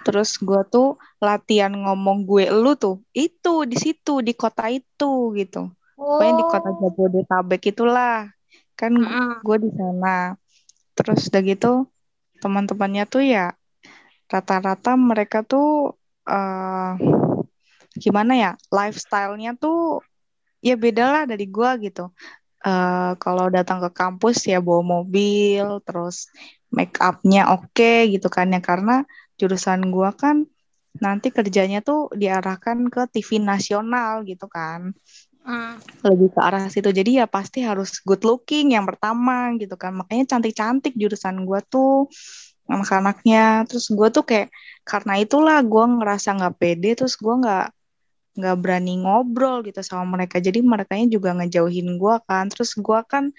Terus 0.07 0.39
gua 0.39 0.63
tuh 0.63 1.03
latihan 1.19 1.75
ngomong 1.75 2.23
gue 2.23 2.51
lu 2.55 2.79
tuh 2.79 3.03
itu 3.11 3.67
di 3.67 3.75
situ 3.75 4.23
di 4.23 4.39
kota 4.39 4.71
itu 4.71 5.35
gitu. 5.35 5.75
Pokoknya 5.99 6.33
di 6.39 6.45
kota 6.47 6.71
Jabodetabek 6.79 7.63
itulah. 7.75 8.31
Kan 8.75 8.93
gue 9.43 9.57
di 9.63 9.71
sana. 9.75 10.35
Terus 10.95 11.31
udah 11.31 11.43
gitu 11.43 11.73
teman-temannya 12.43 13.05
tuh 13.09 13.25
ya 13.25 13.57
rata-rata 14.29 14.99
mereka 14.99 15.41
tuh 15.47 15.97
uh, 16.29 16.93
gimana 17.99 18.33
ya 18.35 18.51
lifestyle-nya 18.71 19.55
tuh 19.59 20.03
ya 20.65 20.75
beda 20.75 21.05
lah 21.11 21.23
dari 21.29 21.47
gua 21.49 21.77
gitu. 21.79 22.11
Uh, 22.65 23.13
kalau 23.21 23.53
datang 23.53 23.77
ke 23.85 23.91
kampus 23.93 24.49
ya 24.49 24.57
bawa 24.57 24.81
mobil 24.81 25.85
terus 25.85 26.33
make 26.73 26.97
up-nya 26.97 27.53
oke 27.53 27.69
okay, 27.77 28.09
gitu 28.09 28.27
kan 28.33 28.51
ya. 28.55 28.61
Karena 28.65 29.05
jurusan 29.39 29.93
gua 29.93 30.15
kan 30.15 30.49
nanti 30.99 31.35
kerjanya 31.35 31.83
tuh 31.83 32.07
diarahkan 32.15 32.87
ke 32.87 33.11
TV 33.11 33.43
nasional 33.43 34.23
gitu 34.25 34.47
kan. 34.47 34.95
Hmm. 35.45 35.77
lebih 36.01 36.33
ke 36.33 36.41
arah 36.41 36.73
situ. 36.73 36.89
Jadi 36.89 37.21
ya 37.21 37.29
pasti 37.29 37.61
harus 37.61 38.01
good 38.01 38.25
looking 38.25 38.73
yang 38.73 38.89
pertama 38.89 39.53
gitu 39.61 39.77
kan. 39.77 39.93
Makanya 39.93 40.25
cantik-cantik 40.25 40.97
jurusan 40.97 41.45
gue 41.45 41.61
tuh 41.69 42.09
anak-anaknya 42.65 43.69
terus 43.69 43.93
gue 43.93 44.09
tuh 44.09 44.25
kayak 44.25 44.49
karena 44.89 45.21
itulah 45.21 45.61
gue 45.61 45.85
ngerasa 46.01 46.33
nggak 46.41 46.57
pede 46.57 46.97
terus 46.97 47.21
gue 47.21 47.35
nggak 47.45 47.67
nggak 48.35 48.57
berani 48.59 48.99
ngobrol 49.03 49.63
gitu 49.63 49.81
sama 49.81 50.19
mereka. 50.19 50.43
Jadi 50.43 50.61
mereka 50.61 50.99
juga 51.07 51.35
ngejauhin 51.39 51.97
gue 51.97 52.17
kan. 52.27 52.51
Terus 52.51 52.75
gue 52.75 53.01
kan 53.07 53.31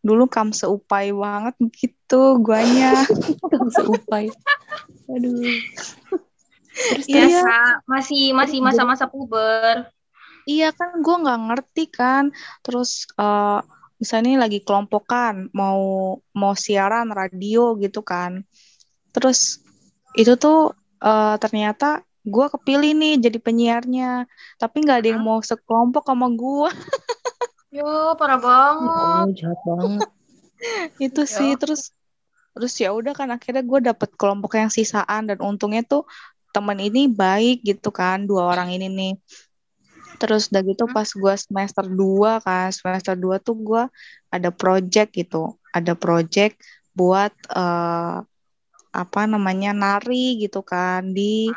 dulu 0.00 0.24
kam 0.26 0.56
seupai 0.56 1.12
banget 1.12 1.54
gitu 1.76 2.40
guanya. 2.40 3.04
Kam 3.52 3.68
seupai. 3.68 4.32
Aduh. 5.12 5.52
Terus 6.78 7.06
ya, 7.10 7.82
masih 7.84 8.32
masih 8.32 8.58
masa-masa 8.64 9.10
puber. 9.10 9.90
Iya 10.48 10.72
kan 10.72 11.04
gue 11.04 11.16
nggak 11.22 11.40
ngerti 11.52 11.84
kan. 11.92 12.32
Terus 12.64 13.04
uh, 13.20 13.60
misalnya 14.00 14.48
lagi 14.48 14.64
kelompokan 14.64 15.52
mau 15.52 16.16
mau 16.32 16.54
siaran 16.56 17.12
radio 17.12 17.76
gitu 17.76 18.00
kan. 18.00 18.46
Terus 19.12 19.60
itu 20.16 20.38
tuh 20.40 20.72
uh, 21.02 21.36
ternyata 21.36 22.07
gue 22.24 22.46
kepilih 22.50 22.92
nih 22.96 23.14
jadi 23.22 23.38
penyiarnya 23.38 24.10
tapi 24.58 24.82
nggak 24.82 24.98
ada 25.04 25.08
yang 25.14 25.22
mau 25.22 25.38
sekelompok 25.42 26.06
sama 26.06 26.28
gue 26.32 26.70
yo 27.78 28.16
parah 28.16 28.40
banget 28.40 29.24
oh, 29.24 29.32
jahat 29.36 29.60
banget 29.62 30.08
itu 31.06 31.22
ya. 31.22 31.30
sih 31.30 31.50
terus 31.60 31.94
terus 32.56 32.74
ya 32.80 32.90
udah 32.90 33.14
kan 33.14 33.30
akhirnya 33.30 33.62
gue 33.62 33.80
dapet 33.92 34.10
kelompok 34.18 34.58
yang 34.58 34.72
sisaan 34.72 35.30
dan 35.30 35.38
untungnya 35.38 35.86
tuh 35.86 36.02
temen 36.50 36.80
ini 36.80 37.06
baik 37.06 37.62
gitu 37.62 37.94
kan 37.94 38.26
dua 38.26 38.50
orang 38.50 38.74
ini 38.74 38.90
nih 38.90 39.14
Terus 40.18 40.50
udah 40.50 40.62
gitu 40.66 40.84
pas 40.90 41.06
gue 41.06 41.34
semester 41.38 41.86
2 41.86 42.42
kan, 42.42 42.68
semester 42.74 43.14
2 43.14 43.38
tuh 43.38 43.56
gue 43.60 43.82
ada 44.34 44.50
project 44.50 45.14
gitu. 45.14 45.54
Ada 45.70 45.94
project 45.94 46.58
buat 46.92 47.30
uh, 47.54 48.26
apa 48.90 49.20
namanya 49.30 49.70
nari 49.70 50.42
gitu 50.42 50.66
kan 50.66 51.14
di. 51.14 51.52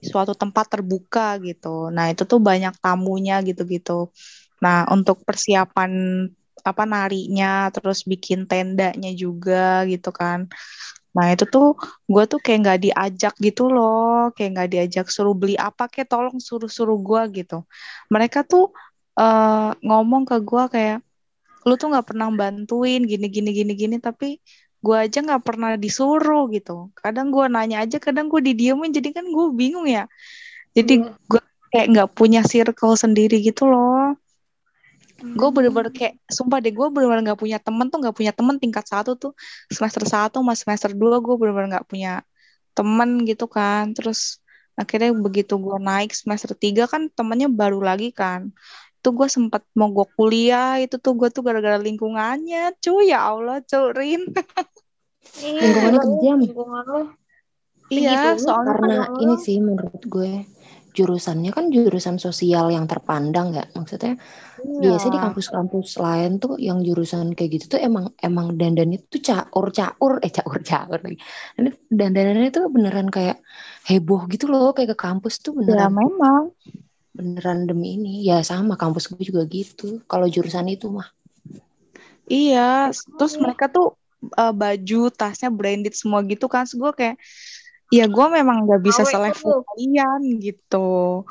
Suatu 0.00 0.32
tempat 0.32 0.66
terbuka 0.72 1.36
gitu. 1.44 1.92
Nah, 1.94 2.12
itu 2.12 2.22
tuh 2.24 2.40
banyak 2.40 2.74
tamunya 2.80 3.40
gitu-gitu. 3.44 4.10
Nah, 4.64 4.88
untuk 4.92 5.22
persiapan 5.24 5.92
apa 6.60 6.84
narinya 6.84 7.72
terus 7.72 8.04
bikin 8.04 8.44
tendanya 8.44 9.10
juga 9.16 9.84
gitu 9.88 10.10
kan. 10.12 10.48
Nah 11.16 11.26
itu 11.34 11.44
tuh 11.54 11.74
gue 12.06 12.24
tuh 12.30 12.38
kayak 12.44 12.58
nggak 12.64 12.80
diajak 12.86 13.34
gitu 13.46 13.62
loh, 13.74 14.30
kayak 14.34 14.50
nggak 14.54 14.70
diajak 14.72 15.06
suruh 15.10 15.34
beli 15.34 15.54
apa 15.58 15.90
kayak 15.92 16.08
tolong 16.12 16.38
suruh-suruh 16.38 16.98
gue 17.08 17.22
gitu. 17.42 17.54
Mereka 18.14 18.46
tuh 18.46 18.70
uh, 19.18 19.74
ngomong 19.82 20.22
ke 20.30 20.36
gue 20.44 20.62
kayak 20.74 20.98
lu 21.66 21.74
tuh 21.80 21.88
nggak 21.92 22.06
pernah 22.08 22.28
bantuin 22.32 23.00
gini 23.04 23.26
gini 23.28 23.50
gini 23.52 23.72
gini 23.76 23.96
tapi 24.00 24.40
gue 24.80 24.96
aja 24.96 25.18
nggak 25.20 25.44
pernah 25.44 25.76
disuruh 25.76 26.48
gitu. 26.50 26.88
Kadang 26.96 27.28
gue 27.28 27.44
nanya 27.52 27.84
aja, 27.84 28.00
kadang 28.00 28.32
gue 28.32 28.40
didiemin 28.40 28.90
jadi 28.92 29.12
kan 29.12 29.28
gue 29.28 29.46
bingung 29.52 29.84
ya. 29.84 30.08
Jadi 30.72 31.04
yeah. 31.04 31.16
gue 31.28 31.42
kayak 31.70 31.86
nggak 31.94 32.10
punya 32.18 32.40
circle 32.42 32.98
sendiri 32.98 33.38
gitu 33.44 33.68
loh 33.70 34.18
gue 35.20 35.48
bener-bener 35.52 35.92
kayak 35.92 36.16
sumpah 36.32 36.58
deh 36.64 36.72
gue 36.72 36.86
bener-bener 36.88 37.32
nggak 37.32 37.40
punya 37.40 37.58
temen 37.60 37.86
tuh 37.92 38.00
nggak 38.00 38.16
punya 38.16 38.32
temen 38.32 38.56
tingkat 38.56 38.84
satu 38.88 39.20
tuh 39.20 39.32
semester 39.68 40.02
satu 40.08 40.40
mas 40.40 40.64
semester 40.64 40.96
dua 40.96 41.20
gue 41.20 41.34
bener-bener 41.36 41.76
nggak 41.76 41.86
punya 41.86 42.24
temen 42.72 43.20
gitu 43.28 43.44
kan 43.44 43.92
terus 43.92 44.40
akhirnya 44.80 45.12
begitu 45.12 45.60
gue 45.60 45.76
naik 45.76 46.16
semester 46.16 46.56
tiga 46.56 46.88
kan 46.88 47.12
temennya 47.12 47.52
baru 47.52 47.84
lagi 47.84 48.16
kan 48.16 48.48
itu 49.00 49.08
gue 49.16 49.28
sempat 49.32 49.64
mau 49.72 49.88
gue 49.88 50.04
kuliah 50.12 50.76
itu 50.76 51.00
tuh 51.00 51.16
gue 51.16 51.32
tuh 51.32 51.40
gara-gara 51.40 51.80
lingkungannya 51.80 52.76
cuy. 52.84 53.08
Ya 53.08 53.24
Allah 53.32 53.64
curin 53.64 54.28
lingkungannya 55.40 56.00
kejam 56.04 56.38
iya 57.90 58.36
soalnya 58.36 58.76
karena 58.76 58.96
ini 59.18 59.34
sih 59.40 59.56
menurut 59.58 60.04
gue 60.04 60.46
jurusannya 60.90 61.50
kan 61.54 61.70
jurusan 61.70 62.18
sosial 62.18 62.68
yang 62.74 62.84
terpandang 62.90 63.54
nggak? 63.54 63.72
Maksudnya 63.78 64.18
iya. 64.62 64.90
biasanya 64.90 65.12
di 65.16 65.20
kampus-kampus 65.22 65.96
lain 66.02 66.42
tuh 66.42 66.58
yang 66.58 66.82
jurusan 66.82 67.32
kayak 67.32 67.50
gitu 67.56 67.78
tuh 67.78 67.80
emang 67.80 68.10
emang 68.20 68.58
dandannya 68.58 68.98
tuh 69.06 69.22
caur 69.22 69.70
caur 69.70 70.12
eh 70.20 70.32
caur 70.34 70.58
caur 70.60 70.98
lagi 70.98 71.18
dandannya 71.88 72.50
tuh 72.50 72.66
beneran 72.68 73.08
kayak 73.08 73.38
heboh 73.86 74.26
gitu 74.28 74.50
loh 74.50 74.74
kayak 74.74 74.94
ke 74.94 74.98
kampus 74.98 75.38
tuh 75.38 75.54
beneran. 75.54 75.78
ya 75.78 75.88
memang 75.88 76.42
beneran 77.14 77.66
demi 77.66 77.98
ini. 77.98 78.26
Ya 78.26 78.42
sama 78.44 78.74
kampus 78.74 79.10
gue 79.10 79.22
juga 79.22 79.46
gitu. 79.48 80.00
Kalau 80.06 80.26
jurusan 80.30 80.70
itu 80.70 80.88
mah. 80.90 81.08
Iya 82.30 82.94
terus 83.18 83.34
mereka 83.42 83.66
tuh 83.66 83.98
uh, 84.38 84.54
baju 84.54 85.10
tasnya 85.10 85.50
branded 85.50 85.94
semua 85.98 86.22
gitu 86.22 86.46
kan. 86.46 86.66
Gue 86.70 86.92
kayak 86.94 87.18
Iya, 87.90 88.06
gue 88.06 88.26
memang 88.30 88.70
gak 88.70 88.82
bisa 88.86 89.02
selevel 89.02 89.66
kalian 89.66 90.38
gitu. 90.38 91.26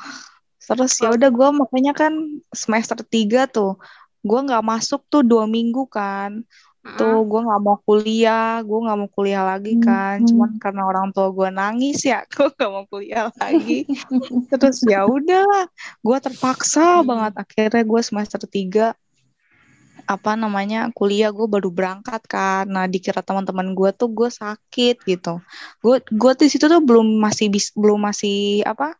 Terus 0.60 0.92
ya 1.00 1.08
udah 1.08 1.32
gue 1.32 1.48
makanya 1.56 1.96
kan 1.96 2.12
semester 2.52 3.00
tiga 3.00 3.48
tuh, 3.48 3.80
gue 4.20 4.40
nggak 4.44 4.60
masuk 4.60 5.00
tuh 5.08 5.24
dua 5.24 5.48
minggu 5.48 5.88
kan. 5.88 6.44
Tuh 6.80 7.28
gue 7.28 7.40
nggak 7.44 7.60
mau 7.60 7.76
kuliah, 7.84 8.64
gue 8.64 8.78
nggak 8.80 8.98
mau 8.98 9.10
kuliah 9.12 9.44
lagi 9.44 9.76
kan. 9.76 10.24
Cuman 10.24 10.56
karena 10.56 10.88
orang 10.88 11.12
tua 11.12 11.28
gue 11.28 11.48
nangis 11.52 12.00
ya, 12.08 12.24
gue 12.32 12.48
nggak 12.48 12.70
mau 12.72 12.84
kuliah 12.88 13.28
lagi. 13.36 13.84
Terus 14.48 14.80
ya 14.88 15.04
udah, 15.04 15.68
gue 16.00 16.18
terpaksa 16.24 17.04
banget. 17.04 17.36
Akhirnya 17.36 17.84
gue 17.84 18.00
semester 18.00 18.40
tiga 18.48 18.96
apa 20.08 20.34
namanya 20.34 20.90
kuliah 20.96 21.28
gue 21.30 21.44
baru 21.44 21.68
berangkat 21.68 22.24
kan. 22.24 22.64
Nah 22.64 22.88
dikira 22.88 23.20
teman-teman 23.20 23.76
gue 23.76 23.90
tuh 23.92 24.08
gue 24.08 24.32
sakit 24.32 25.04
gitu. 25.04 25.38
Gue 25.84 26.00
gue 26.00 26.32
di 26.34 26.48
situ 26.48 26.64
tuh 26.64 26.80
belum 26.80 27.20
masih 27.20 27.52
bis, 27.52 27.70
belum 27.76 28.00
masih 28.08 28.64
apa 28.64 28.96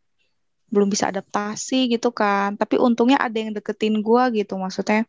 belum 0.70 0.86
bisa 0.86 1.08
adaptasi 1.08 1.90
gitu 1.90 2.12
kan. 2.12 2.54
Tapi 2.60 2.76
untungnya 2.76 3.18
ada 3.18 3.34
yang 3.34 3.56
deketin 3.56 4.04
gue 4.04 4.22
gitu 4.44 4.54
maksudnya 4.60 5.08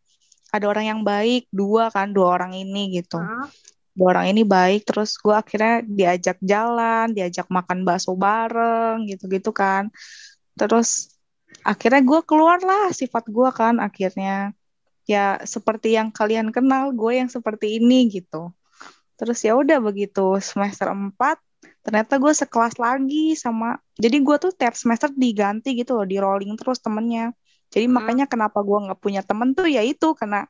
ada 0.51 0.65
orang 0.67 0.85
yang 0.91 1.01
baik 1.01 1.47
dua 1.51 1.87
kan 1.89 2.11
dua 2.11 2.37
orang 2.39 2.53
ini 2.55 3.01
gitu. 3.01 3.19
Huh? 3.19 3.47
dua 3.91 4.15
orang 4.15 4.31
ini 4.31 4.47
baik 4.47 4.87
terus 4.87 5.19
gue 5.19 5.35
akhirnya 5.35 5.83
diajak 5.83 6.39
jalan 6.39 7.11
diajak 7.11 7.47
makan 7.51 7.83
bakso 7.83 8.15
bareng 8.15 9.07
gitu 9.07 9.27
gitu 9.27 9.51
kan. 9.51 9.91
Terus 10.55 11.11
akhirnya 11.67 12.01
gue 12.03 12.19
keluar 12.23 12.59
lah 12.63 12.91
sifat 12.95 13.27
gue 13.27 13.49
kan 13.51 13.79
akhirnya. 13.83 14.55
Ya 15.09 15.41
seperti 15.43 15.97
yang 15.99 16.13
kalian 16.13 16.55
kenal 16.55 16.95
gue 16.95 17.19
yang 17.19 17.27
seperti 17.27 17.81
ini 17.83 18.07
gitu. 18.07 18.55
Terus 19.19 19.39
ya 19.43 19.53
udah 19.59 19.77
begitu 19.83 20.39
semester 20.39 20.87
4 20.87 21.11
ternyata 21.81 22.21
gue 22.21 22.33
sekelas 22.33 22.77
lagi 22.77 23.33
sama 23.33 23.81
jadi 23.97 24.21
gue 24.21 24.37
tuh 24.37 24.53
tiap 24.53 24.77
semester 24.77 25.09
diganti 25.09 25.73
gitu 25.73 25.97
loh 25.97 26.05
di 26.05 26.21
rolling 26.21 26.53
terus 26.53 26.77
temennya 26.77 27.33
jadi 27.71 27.87
hmm. 27.87 27.95
makanya 27.95 28.25
kenapa 28.27 28.59
gue 28.61 28.77
nggak 28.91 28.99
punya 28.99 29.23
temen 29.23 29.55
tuh 29.55 29.65
ya 29.65 29.81
itu 29.81 30.13
karena 30.13 30.45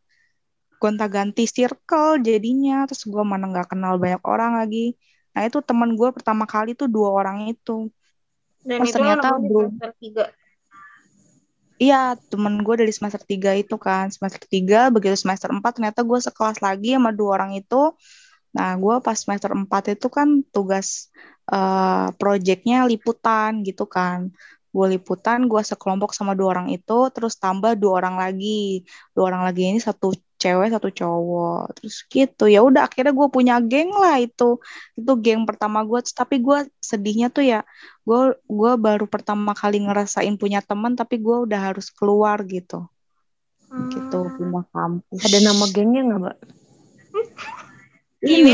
gonta 0.82 1.06
ganti 1.06 1.46
circle 1.46 2.18
jadinya 2.26 2.90
terus 2.90 3.06
gue 3.06 3.22
mana 3.22 3.46
nggak 3.54 3.78
kenal 3.78 4.02
banyak 4.02 4.24
orang 4.26 4.58
lagi 4.58 4.98
nah 5.32 5.46
itu 5.46 5.62
temen 5.62 5.94
gue 5.96 6.10
pertama 6.12 6.50
kali 6.50 6.74
tuh 6.74 6.90
dua 6.90 7.14
orang 7.14 7.48
itu 7.54 7.88
dan 8.66 8.82
Pas 8.82 8.90
itu 8.90 8.96
ternyata 8.98 9.38
belum 9.38 9.78
Iya, 11.82 12.14
temen 12.30 12.62
gue 12.62 12.78
dari 12.78 12.94
semester 12.94 13.18
3 13.26 13.58
itu 13.58 13.74
kan. 13.82 14.06
Semester 14.14 14.46
3, 14.46 14.94
begitu 14.94 15.18
semester 15.18 15.50
4 15.50 15.66
ternyata 15.74 16.06
gue 16.06 16.20
sekelas 16.22 16.62
lagi 16.62 16.94
sama 16.94 17.10
dua 17.10 17.42
orang 17.42 17.58
itu. 17.58 17.98
Nah, 18.54 18.78
gue 18.78 18.96
pas 19.02 19.18
semester 19.18 19.50
4 19.50 19.98
itu 19.98 20.06
kan 20.14 20.46
tugas 20.54 21.10
uh, 21.50 22.14
projectnya 22.22 22.86
liputan 22.86 23.66
gitu 23.66 23.90
kan. 23.90 24.30
Gue 24.72 24.98
liputan, 24.98 25.52
gue 25.52 25.62
sekelompok 25.62 26.16
sama 26.16 26.32
dua 26.32 26.56
orang 26.60 26.68
itu, 26.72 27.12
terus 27.12 27.36
tambah 27.36 27.76
dua 27.76 28.04
orang 28.04 28.16
lagi. 28.16 28.88
Dua 29.12 29.28
orang 29.28 29.44
lagi 29.44 29.68
ini 29.68 29.80
satu 29.84 30.16
cewek 30.42 30.74
satu 30.74 30.90
cowok. 30.90 31.78
Terus 31.78 31.96
gitu 32.10 32.44
ya 32.50 32.66
udah 32.66 32.90
akhirnya 32.90 33.14
gue 33.14 33.28
punya 33.30 33.56
geng 33.62 33.94
lah 33.94 34.18
itu. 34.18 34.58
Itu 34.98 35.12
geng 35.22 35.46
pertama 35.46 35.86
gue 35.86 36.00
tapi 36.10 36.42
gue 36.42 36.66
sedihnya 36.82 37.30
tuh 37.30 37.46
ya 37.46 37.62
gue 38.02 38.34
gue 38.50 38.72
baru 38.82 39.06
pertama 39.06 39.54
kali 39.54 39.86
ngerasain 39.86 40.34
punya 40.42 40.66
teman 40.66 40.98
tapi 40.98 41.22
gue 41.22 41.46
udah 41.46 41.60
harus 41.72 41.94
keluar 41.94 42.42
gitu. 42.50 42.90
Hmm. 43.72 43.88
gitu 43.88 44.20
pindah 44.36 44.66
kampus. 44.76 45.22
Ada 45.24 45.40
nama 45.48 45.64
gengnya 45.72 46.02
nggak 46.04 46.20
mbak? 46.20 46.38
Ini 48.22 48.54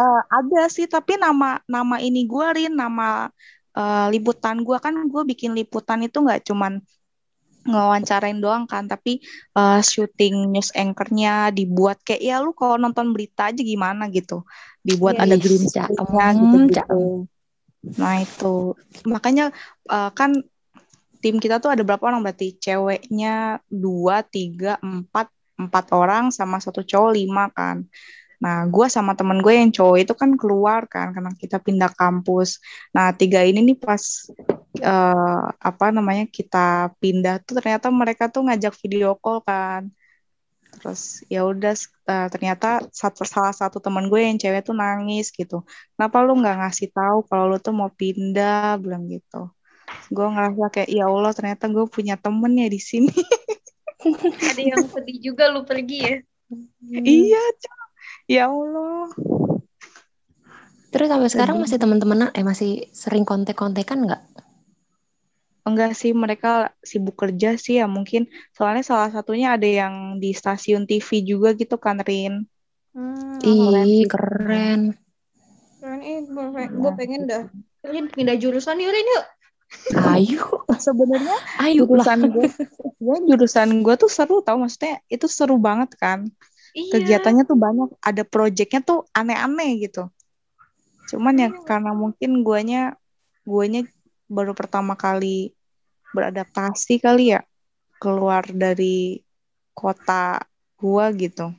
uh, 0.00 0.22
ada 0.30 0.62
sih 0.70 0.86
tapi 0.88 1.18
nama 1.18 1.58
nama 1.66 1.98
ini 1.98 2.24
gue 2.24 2.46
Rin. 2.54 2.72
Nama 2.72 3.28
uh, 3.74 4.08
liputan 4.10 4.62
gue 4.62 4.78
kan 4.80 4.94
gue 5.06 5.22
bikin 5.26 5.52
liputan 5.52 6.02
itu 6.02 6.18
nggak 6.22 6.46
cuman 6.46 6.82
ngewawancarain 7.64 8.36
doang 8.44 8.68
kan 8.68 8.84
tapi 8.84 9.24
uh, 9.56 9.80
syuting 9.80 10.52
news 10.52 10.68
anchornya 10.76 11.48
dibuat 11.48 11.96
kayak 12.04 12.20
ya 12.20 12.36
lu 12.44 12.52
kalau 12.52 12.76
nonton 12.76 13.10
berita 13.16 13.48
aja 13.48 13.60
gimana? 13.64 14.12
gitu. 14.12 14.44
Dibuat 14.84 15.16
yeah, 15.16 15.24
ada 15.24 15.36
green 15.40 15.64
screen-nya 15.64 16.26
gitu 16.36 16.56
gitu 16.68 17.02
nah 17.84 18.16
itu. 18.16 18.72
Makanya 19.04 19.52
uh, 19.92 20.08
kan 20.16 20.40
tim 21.20 21.36
kita 21.36 21.60
tuh 21.60 21.72
ada 21.72 21.84
berapa 21.84 22.00
orang? 22.04 22.24
Berarti 22.24 22.56
ceweknya 22.56 23.60
dua 23.68 24.24
tiga 24.24 24.80
empat 24.80 25.28
empat 25.60 25.84
orang 25.94 26.32
sama 26.34 26.58
satu 26.58 26.82
cowok 26.82 27.12
lima 27.14 27.46
kan 27.52 27.86
Nah, 28.44 28.68
gue 28.68 28.86
sama 28.92 29.16
temen 29.16 29.40
gue 29.40 29.56
yang 29.56 29.72
cowok 29.72 29.96
itu 30.04 30.12
kan 30.12 30.36
keluar 30.36 30.84
kan 30.84 31.16
karena 31.16 31.32
kita 31.32 31.56
pindah 31.56 31.88
kampus. 31.96 32.60
Nah, 32.92 33.16
tiga 33.16 33.40
ini 33.40 33.64
nih 33.72 33.78
pas 33.80 34.28
uh, 34.84 35.48
apa 35.56 35.86
namanya 35.88 36.28
kita 36.28 36.92
pindah 37.00 37.40
tuh 37.40 37.56
ternyata 37.56 37.88
mereka 37.88 38.28
tuh 38.28 38.44
ngajak 38.44 38.76
video 38.84 39.16
call 39.16 39.40
kan. 39.40 39.88
Terus 40.76 41.24
ya 41.32 41.48
udah 41.48 41.72
uh, 42.04 42.28
ternyata 42.28 42.84
satu 42.92 43.24
salah 43.24 43.56
satu 43.56 43.80
temen 43.80 44.12
gue 44.12 44.20
yang 44.20 44.36
cewek 44.36 44.60
tuh 44.68 44.76
nangis 44.76 45.32
gitu. 45.32 45.64
Kenapa 45.96 46.20
lu 46.20 46.36
nggak 46.36 46.68
ngasih 46.68 46.92
tahu 46.92 47.24
kalau 47.24 47.48
lu 47.48 47.56
tuh 47.56 47.72
mau 47.72 47.88
pindah 47.88 48.76
bilang 48.76 49.08
gitu. 49.08 49.48
Gue 50.12 50.26
ngerasa 50.28 50.68
kayak 50.68 50.90
ya 50.92 51.08
Allah 51.08 51.32
ternyata 51.32 51.64
gue 51.72 51.88
punya 51.88 52.20
temen 52.20 52.52
ya 52.60 52.68
di 52.68 52.80
sini. 52.82 53.08
Ada 54.52 54.60
yang 54.60 54.84
sedih 54.84 55.32
juga 55.32 55.48
lu 55.48 55.64
pergi 55.64 55.98
ya. 56.04 56.16
Hmm. 56.52 56.68
Iya, 57.08 57.40
cuy 57.56 57.83
ya 58.30 58.48
Allah. 58.48 59.10
Terus 60.94 61.08
sampai 61.10 61.30
sekarang 61.30 61.56
masih 61.58 61.78
teman-teman 61.82 62.30
eh 62.30 62.46
masih 62.46 62.86
sering 62.94 63.26
kontek-kontekan 63.26 64.06
nggak? 64.06 64.22
Enggak 65.64 65.96
sih 65.96 66.12
mereka 66.12 66.76
sibuk 66.84 67.16
kerja 67.18 67.56
sih 67.58 67.80
ya 67.82 67.90
mungkin. 67.90 68.30
Soalnya 68.54 68.84
salah 68.86 69.10
satunya 69.10 69.56
ada 69.56 69.66
yang 69.66 70.20
di 70.22 70.30
stasiun 70.30 70.86
TV 70.86 71.24
juga 71.26 71.56
gitu 71.56 71.80
kan 71.80 71.98
Rin. 72.04 72.46
Hmm, 72.94 73.42
ih 73.42 74.06
keren 74.06 74.94
keren. 75.84 76.00
Eh 76.00 76.24
gue 76.68 76.92
pengen 76.96 77.28
dah. 77.28 77.44
Rin 77.84 78.08
pindah 78.08 78.36
jurusan 78.40 78.80
yuk 78.80 78.92
Rin 78.92 79.08
yuk. 79.08 79.24
Ayo. 80.00 80.44
Sebenarnya 80.86 81.36
ayo 81.60 81.84
jurusan 81.84 82.32
gue 82.32 82.48
ya 83.04 83.16
jurusan 83.28 83.84
gue 83.84 83.94
tuh 84.00 84.08
seru 84.08 84.40
tau 84.40 84.56
maksudnya 84.56 85.02
itu 85.12 85.28
seru 85.28 85.60
banget 85.60 85.92
kan 86.00 86.24
Iya. 86.74 86.90
Kegiatannya 86.98 87.46
tuh 87.46 87.54
banyak, 87.54 87.88
ada 88.02 88.22
projectnya 88.26 88.82
tuh 88.82 89.06
aneh-aneh 89.14 89.78
gitu. 89.86 90.10
Cuman 91.06 91.38
ya 91.38 91.48
iya. 91.54 91.62
karena 91.62 91.94
mungkin 91.94 92.42
guanya 92.42 92.98
guanya 93.46 93.86
baru 94.26 94.56
pertama 94.58 94.98
kali 94.98 95.54
beradaptasi 96.10 96.98
kali 96.98 97.36
ya 97.36 97.46
keluar 98.02 98.42
dari 98.50 99.22
kota 99.70 100.42
gua 100.74 101.14
gitu. 101.14 101.54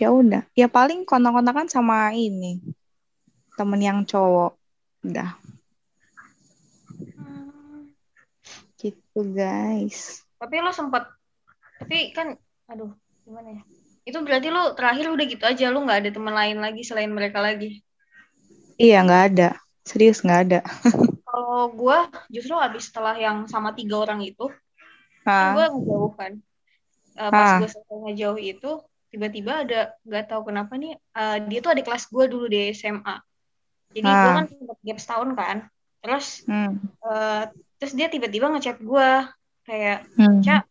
Ya 0.00 0.12
udah, 0.12 0.44
ya 0.52 0.68
paling 0.68 1.04
kontak-kontakan 1.08 1.68
sama 1.68 2.12
ini 2.12 2.60
temen 3.56 3.80
yang 3.80 4.04
cowok, 4.04 4.54
udah. 5.02 5.34
Hmm. 7.16 7.90
Gitu 8.76 9.20
guys. 9.34 10.22
Tapi 10.38 10.54
lo 10.60 10.70
sempat, 10.70 11.10
tapi 11.82 12.12
kan, 12.14 12.36
aduh, 12.70 12.92
gimana 13.28 13.60
ya? 13.60 13.62
Itu 14.08 14.24
berarti 14.24 14.48
lu 14.48 14.72
terakhir 14.72 15.12
udah 15.12 15.26
gitu 15.28 15.44
aja 15.44 15.68
lu 15.68 15.84
nggak 15.84 15.98
ada 16.00 16.10
teman 16.16 16.32
lain 16.32 16.58
lagi 16.64 16.80
selain 16.80 17.12
mereka 17.12 17.44
lagi? 17.44 17.84
Iya 18.80 19.04
nggak 19.04 19.22
ada. 19.36 19.48
Serius 19.84 20.24
nggak 20.24 20.40
ada. 20.48 20.60
Kalau 21.28 21.68
gue 21.76 21.98
justru 22.32 22.56
habis 22.56 22.88
setelah 22.88 23.12
yang 23.20 23.44
sama 23.44 23.76
tiga 23.76 24.00
orang 24.00 24.24
itu 24.24 24.48
kan 25.28 25.52
gue 25.52 25.66
ngejauh 25.68 26.12
kan? 26.16 26.32
Uh, 27.12 27.28
pas 27.28 27.60
gue 27.60 27.68
selesai 27.68 27.96
ngejauh 28.08 28.40
itu 28.40 28.70
tiba-tiba 29.12 29.52
ada 29.68 29.92
nggak 30.08 30.24
tahu 30.32 30.48
kenapa 30.48 30.72
nih 30.80 30.96
uh, 31.16 31.36
dia 31.44 31.60
tuh 31.60 31.72
ada 31.76 31.82
kelas 31.84 32.08
gue 32.08 32.24
dulu 32.28 32.48
di 32.48 32.72
SMA 32.72 33.16
jadi 33.92 34.04
gue 34.04 34.30
kan 34.36 34.46
sempat 34.48 34.78
gap 34.84 34.98
setahun 35.00 35.30
kan. 35.32 35.58
Terus 36.04 36.26
hmm. 36.46 36.72
uh, 37.02 37.42
terus 37.80 37.92
dia 37.96 38.08
tiba-tiba 38.12 38.52
ngechat 38.52 38.78
gue 38.82 39.08
kayak 39.64 40.04
hmm. 40.16 40.40
cak 40.44 40.64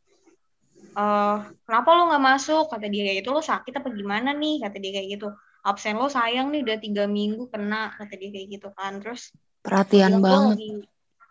uh, 0.97 1.37
kenapa 1.63 1.89
lo 1.93 2.01
nggak 2.09 2.23
masuk? 2.25 2.65
Kata 2.73 2.89
dia 2.89 3.03
kayak 3.05 3.17
gitu 3.21 3.29
lo 3.31 3.41
sakit 3.45 3.73
apa 3.77 3.89
gimana 3.93 4.33
nih? 4.33 4.65
Kata 4.65 4.77
dia 4.81 4.91
kayak 4.97 5.07
gitu. 5.21 5.27
Absen 5.61 5.95
lo 6.01 6.09
sayang 6.09 6.49
nih 6.49 6.65
udah 6.65 6.77
tiga 6.81 7.03
minggu 7.05 7.47
kena 7.53 7.93
kata 7.93 8.13
dia 8.17 8.29
kayak 8.33 8.47
gitu 8.57 8.67
kan. 8.73 8.99
Terus 8.99 9.31
perhatian 9.61 10.19
banget. 10.19 10.57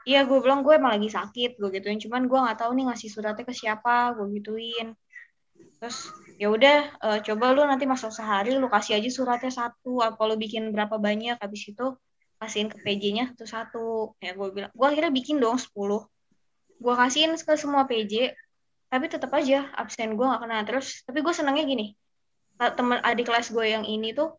iya 0.06 0.22
gue 0.22 0.38
bilang 0.38 0.62
gue 0.62 0.78
emang 0.78 0.94
lagi 0.94 1.10
sakit 1.10 1.58
gue 1.58 1.70
gituin. 1.74 1.98
Cuman 1.98 2.30
gue 2.30 2.38
nggak 2.38 2.58
tahu 2.62 2.70
nih 2.78 2.84
ngasih 2.86 3.10
suratnya 3.10 3.44
ke 3.44 3.54
siapa 3.54 4.14
gue 4.14 4.26
gituin. 4.38 4.94
Terus 5.82 6.14
ya 6.38 6.48
udah 6.52 6.78
uh, 7.02 7.18
coba 7.26 7.52
lu 7.52 7.66
nanti 7.66 7.84
masuk 7.90 8.14
sehari 8.14 8.54
lu 8.54 8.70
kasih 8.70 9.02
aja 9.02 9.10
suratnya 9.10 9.50
satu. 9.50 9.98
Apa 9.98 10.22
lu 10.30 10.38
bikin 10.38 10.70
berapa 10.70 10.94
banyak? 10.94 11.42
Habis 11.42 11.74
itu 11.74 11.96
kasihin 12.36 12.68
ke 12.68 12.78
PJ-nya 12.84 13.34
satu 13.34 13.44
satu. 13.48 13.86
Ya 14.22 14.38
gue 14.38 14.48
bilang 14.54 14.70
gue 14.70 14.86
akhirnya 14.86 15.10
bikin 15.10 15.42
dong 15.42 15.58
10 15.58 15.74
gue 16.76 16.94
kasihin 16.94 17.32
ke 17.40 17.56
semua 17.56 17.88
PJ 17.88 18.36
tapi 18.96 19.12
tetap 19.12 19.28
aja 19.36 19.68
absen 19.76 20.16
gue 20.16 20.24
gak 20.24 20.40
kena. 20.40 20.64
Terus 20.64 21.04
tapi 21.04 21.20
gue 21.20 21.34
senangnya 21.36 21.68
gini. 21.68 21.92
Teman 22.56 23.04
adik 23.04 23.28
kelas 23.28 23.52
gue 23.52 23.68
yang 23.68 23.84
ini 23.84 24.16
tuh 24.16 24.32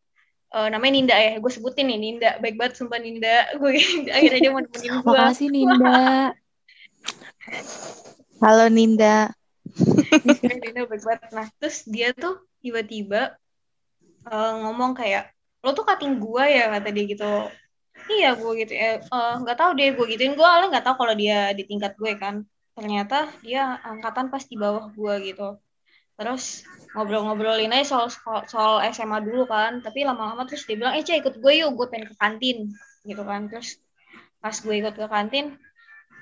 uh, 0.57 0.65
namanya 0.73 0.97
Ninda 0.97 1.13
ya. 1.13 1.37
Gue 1.37 1.53
sebutin 1.53 1.93
nih 1.93 2.01
Ninda. 2.01 2.41
Baik 2.41 2.57
banget 2.57 2.81
sumpah 2.81 2.97
Ninda. 2.97 3.45
Gue 3.61 3.77
akhirnya 4.09 4.39
dia 4.41 4.49
mau 4.49 4.65
nemenin 4.65 4.91
gue 4.97 5.13
makasih 5.13 5.47
Ninda. 5.53 5.93
Halo 8.41 8.65
Ninda. 8.73 9.29
Ninda 10.25 10.81
baik 10.89 11.05
banget. 11.05 11.29
Nah 11.37 11.45
terus 11.61 11.85
dia 11.85 12.09
tuh 12.17 12.41
tiba-tiba 12.57 13.37
uh, 14.25 14.53
ngomong 14.65 14.97
kayak 14.97 15.37
lo 15.61 15.77
tuh 15.77 15.85
kating 15.85 16.17
gue 16.17 16.43
ya 16.49 16.73
kata 16.73 16.89
dia 16.89 17.05
gitu. 17.05 17.29
Iya 18.09 18.33
gue 18.33 18.51
gitu 18.65 18.73
ya. 18.73 19.05
Nggak 19.37 19.53
uh, 19.53 19.59
tahu 19.61 19.69
deh 19.77 19.93
gue 19.93 20.05
gituin. 20.17 20.33
Gue 20.33 20.49
awalnya 20.49 20.81
nggak 20.81 20.85
tahu 20.89 21.05
kalau 21.05 21.13
dia 21.13 21.53
di 21.53 21.61
tingkat 21.61 21.93
gue 21.93 22.17
kan 22.17 22.41
ternyata 22.77 23.25
dia 23.41 23.81
angkatan 23.81 24.29
pas 24.29 24.45
di 24.45 24.53
bawah 24.53 24.93
gue 24.93 25.33
gitu. 25.33 25.57
Terus 26.13 26.61
ngobrol-ngobrolin 26.93 27.73
aja 27.73 27.97
soal, 27.97 28.09
soal 28.45 28.85
SMA 28.93 29.25
dulu 29.25 29.49
kan. 29.49 29.81
Tapi 29.81 30.05
lama-lama 30.05 30.45
terus 30.45 30.69
dia 30.69 30.77
bilang 30.77 30.93
eh 30.93 31.01
cah 31.01 31.17
ikut 31.17 31.41
gue 31.41 31.53
yuk 31.57 31.73
gue 31.73 31.87
pengen 31.89 32.13
ke 32.13 32.15
kantin. 32.21 32.69
Gitu 33.01 33.21
kan. 33.25 33.49
Terus 33.49 33.81
pas 34.37 34.53
gue 34.53 34.75
ikut 34.77 34.93
ke 34.93 35.09
kantin 35.09 35.57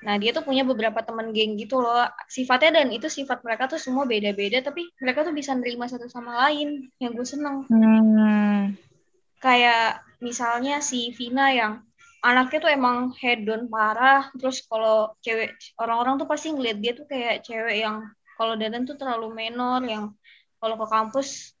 nah 0.04 0.20
dia 0.20 0.28
tuh 0.28 0.44
punya 0.44 0.60
beberapa 0.60 1.00
teman 1.00 1.32
geng 1.32 1.56
gitu 1.56 1.80
loh. 1.80 2.04
Sifatnya 2.28 2.84
dan 2.84 2.92
itu 2.92 3.08
sifat 3.08 3.40
mereka 3.40 3.64
tuh 3.66 3.80
semua 3.80 4.04
beda-beda 4.04 4.60
tapi 4.60 4.84
mereka 5.00 5.24
tuh 5.24 5.32
bisa 5.32 5.56
nerima 5.56 5.88
satu 5.88 6.04
sama 6.06 6.36
lain. 6.46 6.92
Yang 7.00 7.12
gue 7.16 7.26
seneng. 7.26 7.56
Hmm. 7.68 8.76
kayak 9.36 10.00
misalnya 10.18 10.80
si 10.80 11.12
Vina 11.12 11.52
yang 11.52 11.85
anaknya 12.26 12.58
tuh 12.58 12.70
emang 12.74 12.96
hedon 13.22 13.70
parah. 13.70 14.26
Terus 14.34 14.66
kalau 14.66 15.14
cewek 15.22 15.54
orang-orang 15.78 16.18
tuh 16.18 16.26
pasti 16.26 16.50
ngeliat 16.50 16.78
dia 16.82 16.92
tuh 16.98 17.06
kayak 17.06 17.46
cewek 17.46 17.86
yang 17.86 18.02
kalau 18.34 18.58
dadan 18.58 18.82
tuh 18.82 18.98
terlalu 18.98 19.30
menor 19.30 19.80
yang 19.86 20.10
kalau 20.58 20.74
ke 20.74 20.86
kampus 20.90 21.54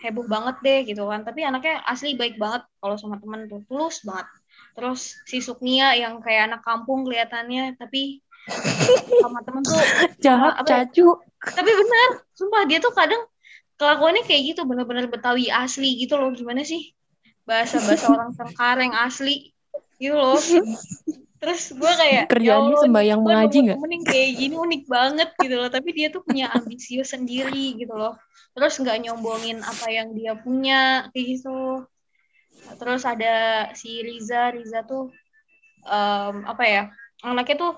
heboh 0.00 0.24
banget 0.24 0.56
deh 0.64 0.80
gitu 0.88 1.04
kan. 1.04 1.28
Tapi 1.28 1.44
anaknya 1.44 1.84
asli 1.84 2.16
baik 2.16 2.40
banget 2.40 2.64
kalau 2.80 2.96
sama 2.96 3.20
temen 3.20 3.44
tuh 3.52 3.60
tulus 3.68 4.00
banget. 4.00 4.26
Terus 4.72 5.20
si 5.28 5.44
Suknia 5.44 5.92
yang 5.94 6.24
kayak 6.24 6.50
anak 6.54 6.62
kampung 6.64 7.04
kelihatannya 7.04 7.76
tapi 7.76 8.24
sama 9.20 9.44
temen 9.44 9.60
tuh 9.60 9.76
jahat 10.24 10.56
apa, 10.56 10.64
ya? 10.64 10.88
cacu. 10.88 11.20
Tapi 11.44 11.70
benar 11.70 12.08
sumpah 12.32 12.64
dia 12.64 12.80
tuh 12.80 12.96
kadang 12.96 13.20
kelakuannya 13.78 14.24
kayak 14.26 14.56
gitu 14.56 14.64
bener-bener 14.64 15.06
Betawi 15.12 15.52
asli 15.52 16.00
gitu 16.00 16.16
loh. 16.16 16.32
Gimana 16.32 16.64
sih? 16.64 16.96
Bahasa-bahasa 17.44 18.08
orang 18.16 18.32
Sengkareng 18.32 18.96
asli 18.96 19.52
gitu 19.98 20.14
loh 20.16 20.38
terus 21.38 21.70
gue 21.70 21.92
kayak 21.94 22.12
ya 22.14 22.22
kerjaannya 22.26 22.74
ya 22.74 22.82
sembayang 22.82 23.20
mengaji 23.22 23.58
nggak? 23.70 23.78
mending 23.78 24.04
kayak 24.04 24.30
gini 24.34 24.54
unik 24.58 24.82
banget 24.90 25.28
gitu 25.38 25.54
loh. 25.54 25.70
Tapi 25.70 25.88
dia 25.94 26.08
tuh 26.10 26.22
punya 26.26 26.50
ambisius 26.50 27.14
sendiri 27.14 27.78
gitu 27.78 27.94
loh. 27.94 28.18
Terus 28.58 28.74
nggak 28.82 28.98
nyombongin 29.06 29.62
apa 29.62 29.86
yang 29.86 30.18
dia 30.18 30.34
punya 30.34 31.06
kayak 31.14 31.26
gitu. 31.38 31.86
Terus 32.74 33.02
ada 33.06 33.70
si 33.78 34.02
Riza 34.02 34.50
Riza 34.50 34.82
tuh 34.82 35.14
um, 35.86 36.34
apa 36.42 36.64
ya 36.66 36.82
anaknya 37.22 37.54
tuh 37.54 37.72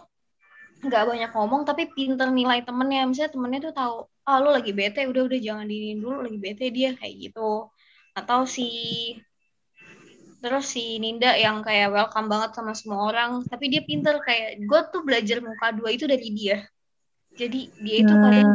nggak 0.80 1.04
banyak 1.04 1.30
ngomong 1.36 1.68
tapi 1.68 1.92
pinter 1.92 2.32
nilai 2.32 2.64
temennya. 2.64 3.04
Misalnya 3.04 3.32
temennya 3.36 3.60
tuh 3.68 3.74
tahu 3.76 3.96
ah 4.24 4.40
lu 4.40 4.56
lagi 4.56 4.72
bete 4.72 5.04
udah 5.04 5.28
udah 5.28 5.36
jangan 5.36 5.68
dinin 5.68 6.00
dulu 6.00 6.24
lagi 6.24 6.38
bete 6.40 6.72
dia 6.72 6.96
kayak 6.96 7.28
gitu. 7.28 7.68
Atau 8.16 8.48
si 8.48 8.72
terus 10.40 10.72
si 10.72 10.96
Ninda 10.96 11.36
yang 11.36 11.60
kayak 11.60 11.92
welcome 11.92 12.28
banget 12.32 12.56
sama 12.56 12.72
semua 12.72 13.12
orang. 13.12 13.44
Tapi 13.46 13.68
dia 13.68 13.84
pinter 13.84 14.18
kayak 14.24 14.64
gue 14.64 14.80
tuh 14.92 15.04
belajar 15.04 15.38
muka 15.44 15.72
dua 15.76 15.92
itu 15.92 16.08
dari 16.08 16.28
dia. 16.32 16.64
Jadi 17.36 17.70
dia 17.78 17.96
itu 18.02 18.10
kadang 18.12 18.50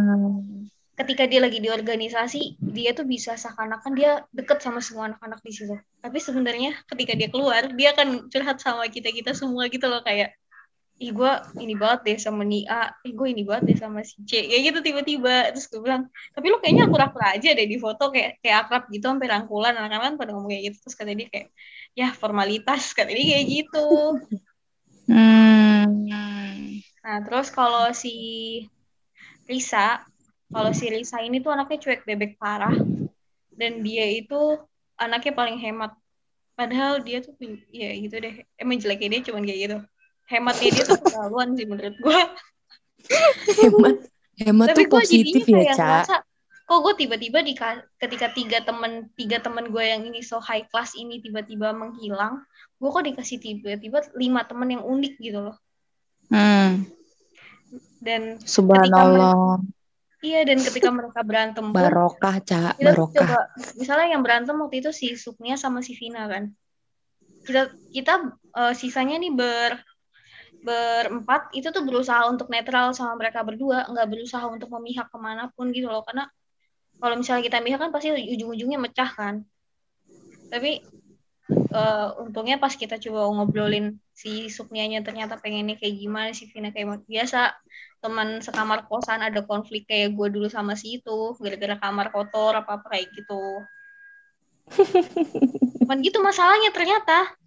ketika 0.96 1.28
dia 1.28 1.44
lagi 1.44 1.60
di 1.60 1.68
organisasi 1.68 2.56
dia 2.60 2.96
tuh 2.96 3.04
bisa 3.04 3.36
seakan-akan 3.36 3.92
dia 3.96 4.24
deket 4.32 4.64
sama 4.64 4.80
semua 4.80 5.12
anak-anak 5.12 5.40
di 5.44 5.52
situ. 5.52 5.76
Tapi 6.02 6.18
sebenarnya 6.20 6.76
ketika 6.88 7.14
dia 7.16 7.30
keluar 7.32 7.72
dia 7.76 7.92
akan 7.96 8.32
curhat 8.32 8.60
sama 8.60 8.88
kita 8.88 9.12
kita 9.12 9.32
semua 9.36 9.68
gitu 9.68 9.86
loh 9.88 10.02
kayak 10.02 10.36
ih 10.96 11.12
gue 11.12 11.32
ini 11.60 11.76
banget 11.76 12.00
deh 12.08 12.18
sama 12.24 12.48
nih 12.48 12.64
A, 12.72 12.96
ih 13.04 13.12
gue 13.12 13.28
ini 13.28 13.44
banget 13.44 13.64
deh 13.68 13.78
sama 13.84 14.00
si 14.08 14.16
C, 14.24 14.48
kayak 14.48 14.62
gitu 14.72 14.80
tiba-tiba. 14.80 15.52
Terus 15.52 15.68
gue 15.68 15.82
bilang, 15.84 16.08
tapi 16.32 16.46
lu 16.48 16.58
kayaknya 16.64 16.88
akur-akur 16.88 17.20
aja 17.20 17.50
deh 17.52 17.68
di 17.68 17.76
foto. 17.76 18.16
Kayak 18.16 18.40
kayak 18.40 18.58
akrab 18.68 18.84
gitu 18.88 19.06
sampai 19.12 19.28
rangkulan. 19.28 19.76
Anak-anak 19.76 20.04
kan 20.08 20.14
pada 20.16 20.32
ngomong 20.32 20.52
kayak 20.56 20.64
gitu. 20.72 20.78
Terus 20.88 20.96
kata 20.96 21.12
dia 21.12 21.28
kayak 21.28 21.48
ya 22.00 22.08
formalitas. 22.16 22.96
Kata 22.96 23.12
dia 23.12 23.26
kayak 23.36 23.46
gitu. 23.52 23.88
Hmm. 25.12 26.08
Nah 27.04 27.18
terus 27.28 27.52
kalau 27.52 27.92
si 27.92 28.16
Risa 29.46 30.02
kalau 30.50 30.72
si 30.72 30.88
Risa 30.88 31.20
ini 31.22 31.44
tuh 31.44 31.52
anaknya 31.52 31.78
cuek 31.84 32.08
bebek 32.08 32.40
parah. 32.40 32.76
Dan 33.52 33.84
dia 33.84 34.08
itu 34.08 34.64
anaknya 34.96 35.36
paling 35.36 35.60
hemat. 35.60 35.92
Padahal 36.56 37.04
dia 37.04 37.20
tuh 37.20 37.36
ya 37.68 37.92
gitu 38.00 38.16
deh. 38.16 38.48
Emang 38.56 38.80
jeleknya 38.80 39.20
dia 39.20 39.22
cuman 39.28 39.44
kayak 39.44 39.60
gitu 39.68 39.80
hematnya 40.26 40.70
dia 40.74 40.84
tuh 40.86 40.98
keterlaluan 41.02 41.54
sih 41.54 41.66
menurut 41.70 41.96
gue 42.02 42.20
hemat. 43.62 43.96
Hemat 44.36 44.68
tapi 44.74 44.84
tuh 44.90 45.00
positif 45.00 45.44
ya 45.48 45.64
kayak 45.64 45.76
Ca. 45.78 45.86
ngerasa 45.86 46.16
kok 46.66 46.80
gue 46.82 46.94
tiba-tiba 46.98 47.46
di 47.46 47.54
ketika 48.02 48.28
tiga 48.34 48.58
temen 48.66 49.14
tiga 49.14 49.38
temen 49.38 49.70
gue 49.70 49.86
yang 49.86 50.02
ini 50.02 50.26
so 50.26 50.42
high 50.42 50.66
class 50.66 50.98
ini 50.98 51.22
tiba-tiba 51.22 51.72
menghilang 51.78 52.42
gue 52.82 52.90
kok 52.90 53.06
dikasih 53.06 53.38
tiba-tiba 53.38 54.02
lima 54.18 54.42
temen 54.50 54.74
yang 54.74 54.84
unik 54.84 55.14
gitu 55.22 55.40
loh. 55.46 55.58
Hmm. 56.34 56.90
dan 58.02 58.42
Subhanallah. 58.42 59.62
iya 60.26 60.42
dan 60.42 60.58
ketika 60.58 60.90
mereka 60.90 61.22
berantem 61.22 61.70
barokah 61.70 62.42
Ca 62.42 62.74
kita 62.74 62.98
tuh 62.98 63.14
barokah. 63.14 63.22
coba 63.22 63.40
misalnya 63.78 64.08
yang 64.18 64.22
berantem 64.26 64.58
waktu 64.58 64.82
itu 64.82 64.90
si 64.90 65.14
Suknia 65.14 65.62
sama 65.62 65.86
si 65.86 65.94
Vina 65.94 66.26
kan. 66.26 66.50
Kita 67.46 67.70
kita 67.94 68.14
eh, 68.58 68.74
sisanya 68.74 69.22
nih 69.22 69.38
ber 69.38 69.86
berempat 70.66 71.54
itu 71.54 71.70
tuh 71.70 71.86
berusaha 71.86 72.26
untuk 72.26 72.50
netral 72.50 72.92
sama 72.98 73.14
mereka 73.22 73.46
berdua. 73.46 73.86
Nggak 73.86 74.08
berusaha 74.10 74.46
untuk 74.50 74.74
memihak 74.74 75.08
ke 75.14 75.18
mana 75.22 75.54
pun 75.54 75.70
gitu 75.70 75.86
loh. 75.86 76.02
Karena 76.02 76.26
kalau 76.98 77.16
misalnya 77.20 77.46
kita 77.46 77.62
mihak 77.62 77.78
kan 77.78 77.94
pasti 77.94 78.10
ujung-ujungnya 78.12 78.80
mecah 78.82 79.10
kan. 79.14 79.46
Tapi 80.50 80.82
eh, 81.54 82.08
untungnya 82.18 82.58
pas 82.58 82.74
kita 82.74 82.98
coba 82.98 83.30
ngobrolin 83.30 84.02
si 84.16 84.50
Suknianya 84.50 85.06
ternyata 85.06 85.38
pengennya 85.38 85.78
kayak 85.78 85.96
gimana 86.02 86.30
si 86.34 86.50
Vina 86.50 86.74
kayak 86.74 87.06
biasa 87.06 87.54
teman 88.02 88.42
sekamar 88.42 88.86
kosan 88.90 89.22
ada 89.22 89.42
konflik 89.46 89.86
kayak 89.90 90.14
gue 90.14 90.28
dulu 90.30 90.48
sama 90.50 90.78
si 90.78 91.02
itu 91.02 91.34
gara-gara 91.42 91.78
kamar 91.78 92.10
kotor 92.10 92.58
apa 92.58 92.82
apa 92.82 92.86
kayak 92.90 93.08
gitu. 93.14 93.46
Cuman 95.86 96.02
gitu 96.02 96.18
masalahnya 96.26 96.74
ternyata 96.74 97.38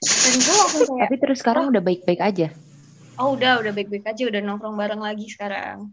dan 0.00 0.34
gue 0.40 0.54
langsung 0.56 0.82
kayak 0.88 1.12
tapi 1.12 1.16
terus 1.20 1.38
sekarang 1.44 1.64
udah 1.68 1.82
baik-baik 1.84 2.20
aja? 2.24 2.48
Oh 3.20 3.36
udah 3.36 3.60
udah 3.60 3.72
baik-baik 3.76 4.08
aja 4.08 4.22
udah 4.32 4.40
nongkrong 4.40 4.76
bareng 4.80 5.02
lagi 5.04 5.28
sekarang. 5.28 5.92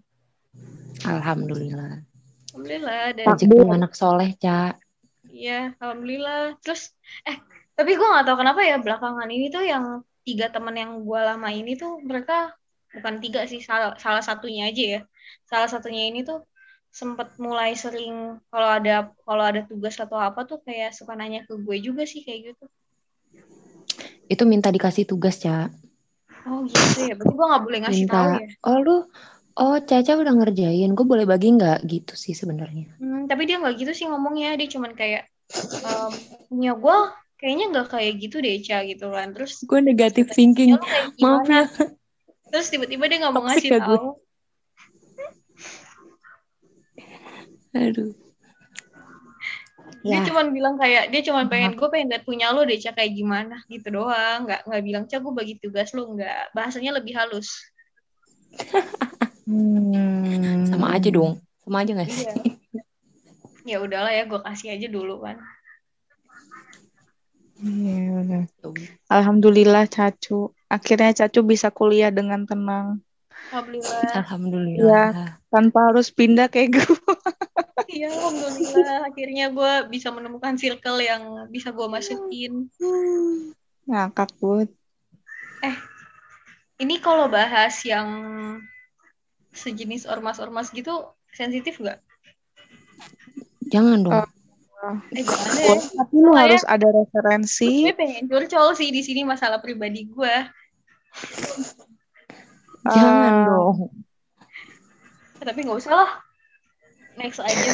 Alhamdulillah. 1.04 2.08
Alhamdulillah 2.56 3.04
dan 3.20 3.26
rezeki 3.36 3.68
anak 3.68 3.94
soleh 4.00 4.32
Ca 4.40 4.80
iya 5.28 5.76
alhamdulillah. 5.84 6.56
Terus 6.64 6.96
eh 7.28 7.36
tapi 7.76 8.00
gue 8.00 8.08
nggak 8.08 8.26
tahu 8.32 8.38
kenapa 8.40 8.64
ya 8.64 8.80
belakangan 8.80 9.28
ini 9.28 9.52
tuh 9.52 9.64
yang 9.68 10.08
tiga 10.24 10.48
teman 10.56 10.80
yang 10.80 11.04
gue 11.04 11.20
lama 11.20 11.50
ini 11.52 11.76
tuh 11.76 12.00
mereka 12.00 12.56
bukan 12.96 13.20
tiga 13.20 13.44
sih 13.44 13.60
salah 13.60 14.00
salah 14.00 14.24
satunya 14.24 14.72
aja 14.72 14.84
ya. 14.88 15.02
Salah 15.52 15.68
satunya 15.68 16.08
ini 16.08 16.24
tuh 16.24 16.48
sempet 16.96 17.36
mulai 17.44 17.76
sering 17.76 18.40
kalau 18.48 18.70
ada 18.72 19.12
kalau 19.28 19.44
ada 19.44 19.68
tugas 19.68 20.00
atau 20.00 20.16
apa 20.16 20.48
tuh 20.48 20.64
kayak 20.64 20.96
suka 20.96 21.12
nanya 21.20 21.44
ke 21.44 21.60
gue 21.60 21.78
juga 21.84 22.08
sih 22.08 22.24
kayak 22.24 22.56
gitu 22.56 22.72
itu 24.28 24.44
minta 24.44 24.70
dikasih 24.72 25.08
tugas 25.08 25.40
Ca. 25.40 25.72
Oh 26.48 26.64
gitu 26.64 27.00
ya? 27.08 27.16
Berarti 27.16 27.34
gue 27.36 27.48
nggak 27.48 27.64
boleh 27.64 27.80
ngasih 27.84 28.06
minta 28.08 28.14
tahu 28.16 28.32
ya? 28.40 28.48
Oh 28.68 28.78
lu 28.80 28.96
oh 29.58 29.76
Caca 29.82 30.14
udah 30.16 30.34
ngerjain 30.38 30.92
gue 30.94 31.06
boleh 31.08 31.26
bagi 31.28 31.56
nggak? 31.56 31.84
Gitu 31.84 32.14
sih 32.16 32.36
sebenarnya. 32.36 32.88
Hmm, 33.00 33.26
tapi 33.28 33.48
dia 33.48 33.60
nggak 33.60 33.76
gitu 33.80 33.92
sih 33.96 34.06
ngomongnya. 34.08 34.56
Dia 34.56 34.68
cuman 34.72 34.92
kayak 34.96 35.28
um, 35.84 36.12
punya 36.52 36.72
gue 36.76 36.98
kayaknya 37.40 37.66
nggak 37.72 37.88
kayak 37.92 38.14
gitu 38.20 38.38
deh 38.44 38.56
Ca 38.64 38.84
gitu 38.84 39.08
kan. 39.12 39.28
Terus 39.36 39.64
gue 39.64 39.80
negatif 39.84 40.32
"Ya, 40.32 40.34
thinking. 40.36 40.72
maaf 40.76 41.48
gimana?" 41.48 41.52
ya 41.52 41.66
terus 42.48 42.72
tiba-tiba 42.72 43.12
dia 43.12 43.18
nggak 43.20 43.34
mau 43.36 43.44
ngasih 43.44 43.70
ya 43.76 43.80
tahu. 43.84 44.08
Aduh 47.76 48.27
dia 50.08 50.24
ya. 50.24 50.26
cuman 50.32 50.46
bilang 50.56 50.76
kayak 50.80 51.12
dia 51.12 51.22
cuman 51.28 51.46
pengen 51.52 51.76
gue 51.76 51.88
pengen 51.92 52.08
lihat 52.16 52.24
punya 52.24 52.56
lo 52.56 52.64
deh 52.64 52.80
Ca 52.80 52.96
kayak 52.96 53.12
gimana? 53.14 53.60
Gitu 53.68 53.88
doang. 53.92 54.48
Nggak 54.48 54.62
nggak 54.64 54.84
bilang 54.84 55.04
Ca 55.12 55.18
gue 55.20 55.34
bagi 55.36 55.54
tugas 55.60 55.92
lo 55.92 56.08
nggak. 56.16 56.56
Bahasanya 56.56 56.96
lebih 56.98 57.14
halus. 57.20 57.52
Hmm. 59.48 60.68
sama 60.68 60.96
aja 60.96 61.08
dong. 61.08 61.40
Sama 61.64 61.84
aja 61.84 61.92
nggak 61.96 62.10
sih? 62.12 62.28
Iya. 62.28 62.84
Ya 63.68 63.78
udahlah 63.84 64.12
ya 64.16 64.24
gue 64.24 64.40
kasih 64.40 64.80
aja 64.80 64.88
dulu 64.88 65.24
kan 65.24 65.40
Iya, 67.58 68.22
udah. 68.22 68.44
Alhamdulillah 69.10 69.90
Cacu. 69.90 70.54
Akhirnya 70.70 71.10
Cacu 71.18 71.42
bisa 71.42 71.74
kuliah 71.74 72.14
dengan 72.14 72.46
tenang. 72.46 73.02
Alhamdulillah. 73.50 74.14
Alhamdulillah. 74.14 75.10
Tanpa 75.50 75.80
harus 75.90 76.14
pindah 76.14 76.54
kayak 76.54 76.78
gue. 76.78 76.86
iya 77.88 78.10
alhamdulillah 78.10 79.08
akhirnya 79.08 79.46
gue 79.50 79.74
bisa 79.88 80.12
menemukan 80.12 80.56
circle 80.56 81.00
yang 81.00 81.24
bisa 81.48 81.72
gue 81.72 81.88
masukin 81.88 82.68
Ngakak 83.88 84.36
buat. 84.38 84.68
ini 86.78 87.00
kalau 87.00 87.26
bahas 87.28 87.74
yang 87.82 88.08
sejenis 89.50 90.06
ormas-ormas 90.06 90.70
gitu 90.70 90.94
sensitif 91.32 91.80
nggak? 91.80 92.00
jangan 93.68 94.00
dong 94.02 94.24
Oh. 94.78 94.94
Eh 95.10 95.26
jangan 95.26 95.52
deh. 95.58 95.74
Tapi 95.90 96.14
lu 96.14 96.30
Soalnya- 96.30 96.42
harus 96.46 96.64
ada 96.70 96.88
referensi. 96.94 97.82
Gue 97.82 97.98
pengen 97.98 98.30
curcol 98.30 98.78
sih 98.78 98.94
di 98.94 99.02
sini 99.02 99.26
masalah 99.26 99.58
pribadi 99.58 100.06
gue. 100.06 100.36
jangan 102.86 103.34
Ah, 103.34 103.46
dong 103.50 103.78
Tapi 105.42 105.60
nggak 105.66 105.80
usah 105.82 105.94
lah. 105.98 106.12
Next 107.18 107.42
aja. 107.42 107.72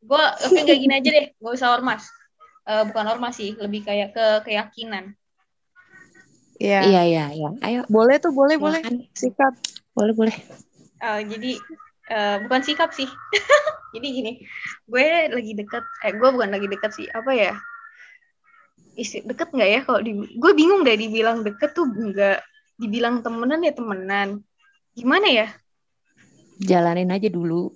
Gue 0.00 0.24
oke 0.48 0.58
nggak 0.64 0.78
gini 0.80 0.94
aja 0.96 1.10
deh. 1.12 1.26
Nggak 1.36 1.54
usah 1.54 1.68
ormas. 1.76 2.02
Eh, 2.68 2.82
bukan 2.88 3.06
ormas 3.08 3.36
sih, 3.36 3.52
lebih 3.56 3.84
kayak 3.84 4.16
ke 4.16 4.26
keyakinan. 4.48 5.12
Iya. 6.58 6.82
iya 6.82 7.02
iya 7.06 7.24
iya 7.30 7.50
ayo 7.62 7.80
Boleh 7.86 8.18
tuh, 8.18 8.34
boleh, 8.34 8.58
boleh. 8.58 8.82
silakan. 8.82 9.06
Sikat. 9.14 9.54
boleh 9.94 10.10
boleh 10.10 10.36
Eh, 10.98 11.20
jadi 11.30 11.52
eh, 12.10 12.36
bukan 12.42 12.60
sikap 12.66 12.90
sih. 12.90 13.06
jadi 13.94 14.06
gini, 14.10 14.32
gue 14.90 15.06
lagi 15.30 15.52
deket. 15.54 15.84
Eh, 16.02 16.10
gue 16.18 16.28
bukan 16.34 16.50
lagi 16.50 16.66
deket 16.66 16.90
sih. 16.90 17.06
Apa 17.06 17.30
ya? 17.30 17.54
Isi, 18.98 19.22
deket 19.22 19.54
nggak 19.54 19.70
ya 19.70 19.80
kalau 19.86 20.02
di 20.02 20.18
gue 20.18 20.52
bingung 20.58 20.82
deh 20.82 20.98
dibilang 20.98 21.46
deket 21.46 21.70
tuh 21.70 21.86
nggak 21.86 22.42
dibilang 22.82 23.22
temenan 23.22 23.62
ya 23.62 23.70
temenan 23.74 24.28
gimana 24.94 25.26
ya 25.30 25.46
jalanin 26.58 27.08
aja 27.08 27.28
dulu 27.28 27.70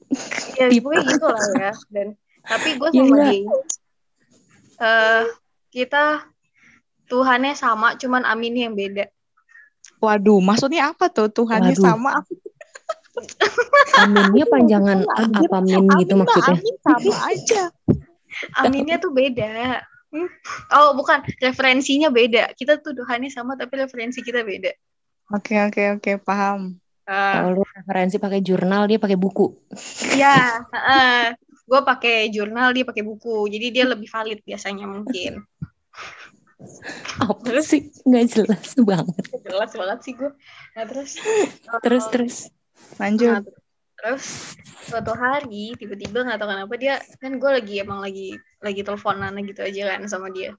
ya 0.54 0.66
gue 0.74 0.96
gitu 1.06 1.26
lah 1.26 1.46
ya 1.54 1.72
dan 1.88 2.14
tapi 2.42 2.68
gue 2.74 2.88
Ya 2.90 2.98
sama 2.98 3.06
enggak. 3.08 3.32
dia 3.32 3.52
eh 4.78 5.24
kita 5.70 6.04
Tuhannya 7.06 7.54
sama 7.54 7.94
cuman 7.94 8.24
aminnya 8.24 8.66
yang 8.68 8.74
beda 8.74 9.06
Waduh, 9.98 10.38
maksudnya 10.38 10.90
apa 10.90 11.06
tuh? 11.06 11.30
Tuhannya 11.30 11.74
Waduh. 11.74 11.84
sama. 11.84 12.10
aminnya 14.02 14.44
panjangan 14.46 14.98
apa 15.06 15.58
min 15.60 15.86
gitu 15.94 16.14
Amin 16.14 16.26
maksudnya 16.26 16.54
Amin 16.58 16.76
sama 16.82 17.14
aja. 17.28 17.62
aminnya 18.58 18.96
tuh 18.98 19.12
beda 19.12 19.82
Hmm. 20.12 20.28
oh 20.68 20.92
bukan 20.92 21.24
referensinya 21.40 22.12
beda 22.12 22.52
kita 22.52 22.76
tuh 22.78 22.92
Tuhannya 22.92 23.32
sama 23.32 23.56
tapi 23.56 23.80
referensi 23.80 24.20
kita 24.20 24.44
beda 24.44 24.76
Oke, 25.32 25.56
oke, 25.56 25.96
oke. 25.96 26.12
Paham. 26.20 26.81
Eh, 27.12 27.32
kalau 27.36 27.48
lu 27.60 27.62
referensi 27.76 28.16
pakai 28.16 28.40
jurnal 28.40 28.88
dia 28.88 28.96
pakai 28.96 29.20
buku 29.20 29.52
Iya, 30.16 30.64
gue 31.68 31.80
pakai 31.84 32.32
jurnal 32.32 32.72
dia 32.72 32.88
pakai 32.88 33.04
buku, 33.04 33.52
jadi 33.52 33.66
dia 33.68 33.84
lebih 33.84 34.08
valid 34.08 34.40
biasanya 34.40 34.88
mungkin. 34.88 35.44
apa 37.18 37.58
sih 37.60 37.90
nggak 38.06 38.26
jelas 38.32 38.68
banget 38.80 39.24
Jelas 39.44 39.70
banget 39.74 39.98
sih 40.06 40.12
gue. 40.14 40.30
Nah 40.78 40.84
terus, 40.88 41.18
terus 41.84 42.04
eh, 42.06 42.10
terus 42.14 42.34
Lanjut. 42.96 43.28
nah, 43.28 43.42
terus 43.98 44.24
suatu 44.88 45.12
hari 45.12 45.74
tiba-tiba 45.76 46.22
nggak 46.22 46.38
tahu 46.38 46.48
kenapa 46.48 46.74
dia 46.80 46.94
kan 47.20 47.36
gue 47.36 47.50
lagi 47.50 47.74
emang 47.82 48.00
lagi 48.00 48.38
lagi 48.62 48.80
teleponan 48.86 49.36
gitu 49.44 49.60
aja 49.60 49.96
kan 49.98 50.00
sama 50.08 50.30
dia. 50.32 50.54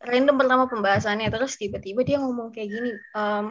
Random 0.00 0.36
pertama 0.38 0.64
pembahasannya 0.70 1.28
terus 1.28 1.58
tiba-tiba 1.60 2.06
dia 2.06 2.16
ngomong 2.22 2.54
kayak 2.54 2.68
gini, 2.72 2.92
em, 2.94 3.46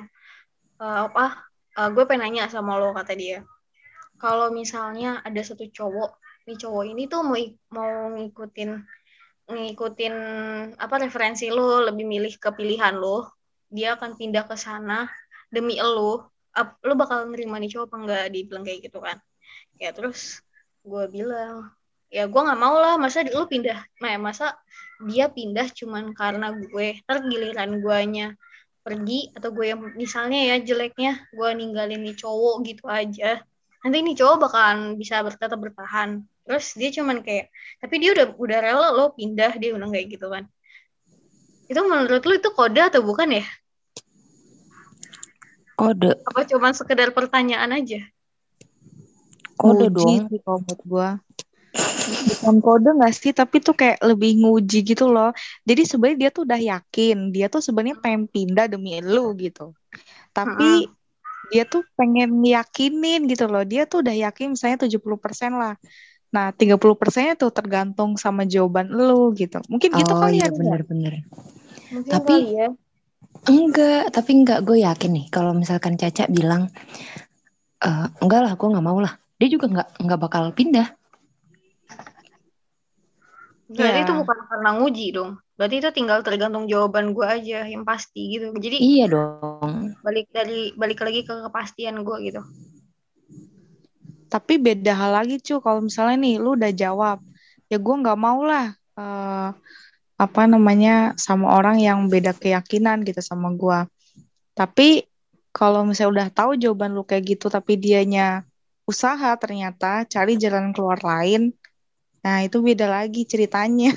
eh, 0.81 0.99
apa? 1.11 1.52
Gue 1.73 2.03
pengen 2.05 2.29
nanya 2.29 2.49
sama 2.51 2.77
lo 2.77 2.93
kata 2.93 3.13
dia. 3.17 3.41
kalau 4.21 4.53
misalnya 4.53 5.19
ada 5.25 5.41
satu 5.43 5.67
cowok 5.67 6.15
nih 6.47 6.55
cowok 6.55 6.83
ini 6.87 7.03
tuh 7.11 7.21
mau 7.27 7.35
mau 7.75 7.91
ngikutin 8.15 8.71
ngikutin 9.51 10.15
apa 10.79 10.95
referensi 11.03 11.51
lo 11.51 11.83
lebih 11.83 12.07
milih 12.07 12.33
ke 12.39 12.49
pilihan 12.55 12.95
lo 12.95 13.27
dia 13.73 13.97
akan 13.97 14.13
pindah 14.13 14.45
ke 14.45 14.53
sana 14.53 15.09
demi 15.49 15.81
lo. 15.81 16.29
Lo 16.85 16.93
bakal 16.93 17.33
nerima 17.33 17.57
nih 17.57 17.73
cowok 17.73 17.85
apa 17.89 17.95
enggak? 17.97 18.25
Dibilang 18.29 18.63
kayak 18.63 18.79
gitu 18.85 19.01
kan. 19.01 19.17
Ya 19.81 19.89
terus 19.89 20.45
gue 20.85 21.03
bilang 21.09 21.73
ya 22.13 22.29
gue 22.29 22.41
nggak 22.45 22.61
mau 22.61 22.77
lah 22.77 23.01
masa 23.01 23.25
lu 23.25 23.49
pindah? 23.49 23.81
Nah 23.97 24.13
masa 24.21 24.53
dia 25.09 25.25
pindah 25.33 25.73
cuman 25.73 26.13
karena 26.13 26.53
gue 26.53 27.01
tergiliran 27.09 27.81
guanya 27.81 28.37
pergi 28.83 29.31
atau 29.31 29.49
gue 29.55 29.65
yang 29.71 29.79
misalnya 29.95 30.53
ya 30.53 30.55
jeleknya 30.59 31.23
gue 31.31 31.49
ninggalin 31.55 32.03
nih 32.03 32.15
cowok 32.19 32.55
gitu 32.67 32.85
aja. 32.91 33.39
Nanti 33.83 33.97
nih 34.03 34.15
cowok 34.19 34.37
bakalan 34.47 34.99
bisa 34.99 35.23
tetap 35.23 35.55
bertahan. 35.55 36.23
Terus 36.43 36.75
dia 36.75 36.91
cuman 36.91 37.23
kayak 37.23 37.47
tapi 37.79 38.03
dia 38.03 38.11
udah 38.11 38.35
udah 38.35 38.59
rela 38.59 38.89
lo 38.91 39.15
pindah 39.15 39.55
dia 39.55 39.71
udah 39.71 39.87
kayak 39.87 40.07
gitu 40.11 40.27
kan. 40.27 40.43
Itu 41.71 41.79
menurut 41.87 42.23
lu 42.27 42.35
itu 42.35 42.49
kode 42.51 42.81
atau 42.83 42.99
bukan 42.99 43.39
ya? 43.39 43.45
Kode. 45.79 46.19
Apa 46.27 46.43
cuman 46.43 46.75
sekedar 46.75 47.15
pertanyaan 47.15 47.71
aja? 47.71 48.03
Kode 49.55 49.87
dong 49.87 50.27
sih 50.27 50.43
kalau 50.43 50.59
menurut 50.59 50.83
gue 50.83 51.07
bukan 52.29 52.55
kode 52.61 52.89
gak 53.01 53.13
sih 53.17 53.33
tapi 53.33 53.57
tuh 53.59 53.73
kayak 53.73 54.01
lebih 54.05 54.41
nguji 54.45 54.85
gitu 54.85 55.09
loh. 55.09 55.33
Jadi 55.65 55.81
sebenarnya 55.83 56.17
dia 56.17 56.29
tuh 56.29 56.43
udah 56.45 56.59
yakin 56.61 57.17
dia 57.33 57.47
tuh 57.49 57.61
sebenarnya 57.65 57.97
pengen 57.99 58.29
pindah 58.29 58.65
demi 58.69 58.99
lu 59.01 59.33
gitu. 59.37 59.73
Tapi 60.31 60.89
uh 60.89 61.01
dia 61.51 61.69
tuh 61.69 61.85
pengen 61.93 62.41
yakinin 62.41 63.29
gitu 63.29 63.45
loh. 63.45 63.61
Dia 63.67 63.85
tuh 63.85 64.01
udah 64.01 64.15
yakin 64.15 64.57
misalnya 64.57 64.87
70% 64.87 65.53
lah. 65.53 65.75
Nah 66.33 66.49
30 66.49 66.79
persennya 66.97 67.35
tuh 67.37 67.53
tergantung 67.53 68.17
sama 68.17 68.47
jawaban 68.47 68.89
lu 68.89 69.29
gitu. 69.37 69.61
Mungkin 69.69 69.91
gitu 69.93 70.13
oh, 70.17 70.23
kali 70.23 70.41
iya, 70.41 70.49
ya? 70.49 70.55
bener-bener 70.55 71.21
tapi 72.01 72.35
ya. 72.57 72.67
enggak 73.49 74.09
tapi 74.09 74.31
enggak 74.41 74.59
gue 74.65 74.81
yakin 74.81 75.11
nih 75.13 75.25
kalau 75.29 75.53
misalkan 75.53 75.99
Caca 75.99 76.25
bilang 76.31 76.71
e, 77.83 77.89
enggak 78.23 78.41
lah 78.41 78.53
gue 78.57 78.67
nggak 78.73 78.85
mau 78.85 78.97
lah. 78.97 79.13
Dia 79.37 79.49
juga 79.51 79.69
nggak 79.69 79.87
nggak 80.01 80.19
bakal 80.19 80.43
pindah 80.55 80.87
Berarti 83.73 83.99
yeah. 83.99 84.05
itu 84.05 84.13
bukan 84.13 84.37
karena 84.47 84.69
nguji 84.77 85.07
dong. 85.13 85.31
Berarti 85.57 85.75
itu 85.81 85.89
tinggal 85.93 86.19
tergantung 86.21 86.65
jawaban 86.69 87.13
gue 87.13 87.25
aja 87.25 87.65
yang 87.65 87.81
pasti 87.85 88.37
gitu. 88.37 88.53
Jadi 88.53 88.77
iya 88.77 89.05
dong. 89.09 89.97
Balik 90.05 90.29
dari 90.29 90.73
balik 90.77 91.01
lagi 91.01 91.25
ke 91.25 91.33
kepastian 91.49 92.01
gue 92.05 92.17
gitu. 92.25 92.41
Tapi 94.29 94.53
beda 94.57 94.93
hal 94.97 95.11
lagi 95.13 95.37
cu. 95.41 95.61
Kalau 95.61 95.81
misalnya 95.81 96.17
nih 96.17 96.35
lu 96.41 96.57
udah 96.57 96.73
jawab, 96.73 97.17
ya 97.69 97.77
gue 97.77 97.95
nggak 98.01 98.17
mau 98.17 98.41
lah 98.41 98.73
uh, 98.97 99.53
apa 100.17 100.41
namanya 100.45 101.17
sama 101.17 101.53
orang 101.53 101.81
yang 101.81 102.05
beda 102.09 102.33
keyakinan 102.33 103.01
gitu 103.05 103.21
sama 103.21 103.53
gue. 103.53 103.79
Tapi 104.53 105.05
kalau 105.53 105.85
misalnya 105.85 106.11
udah 106.13 106.27
tahu 106.33 106.51
jawaban 106.57 106.97
lu 106.97 107.05
kayak 107.05 107.37
gitu, 107.37 107.49
tapi 107.49 107.77
dianya 107.77 108.41
usaha 108.89 109.37
ternyata 109.37 110.05
cari 110.09 110.33
jalan 110.37 110.73
keluar 110.73 110.97
lain, 111.05 111.53
Nah, 112.23 112.37
itu 112.47 112.57
beda 112.63 112.87
lagi 112.87 113.27
ceritanya. 113.27 113.91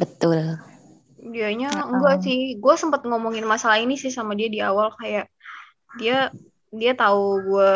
Betul. 0.00 0.56
Dianya 1.20 1.68
uh 1.74 1.78
-uh. 1.82 1.86
enggak 1.98 2.16
sih. 2.24 2.56
Gue 2.56 2.74
sempat 2.78 3.02
ngomongin 3.04 3.44
masalah 3.44 3.82
ini 3.82 3.98
sih 3.98 4.14
sama 4.14 4.38
dia 4.38 4.48
di 4.48 4.62
awal 4.62 4.94
kayak 4.96 5.26
dia 5.98 6.30
dia 6.70 6.92
tahu 6.94 7.50
gue 7.50 7.74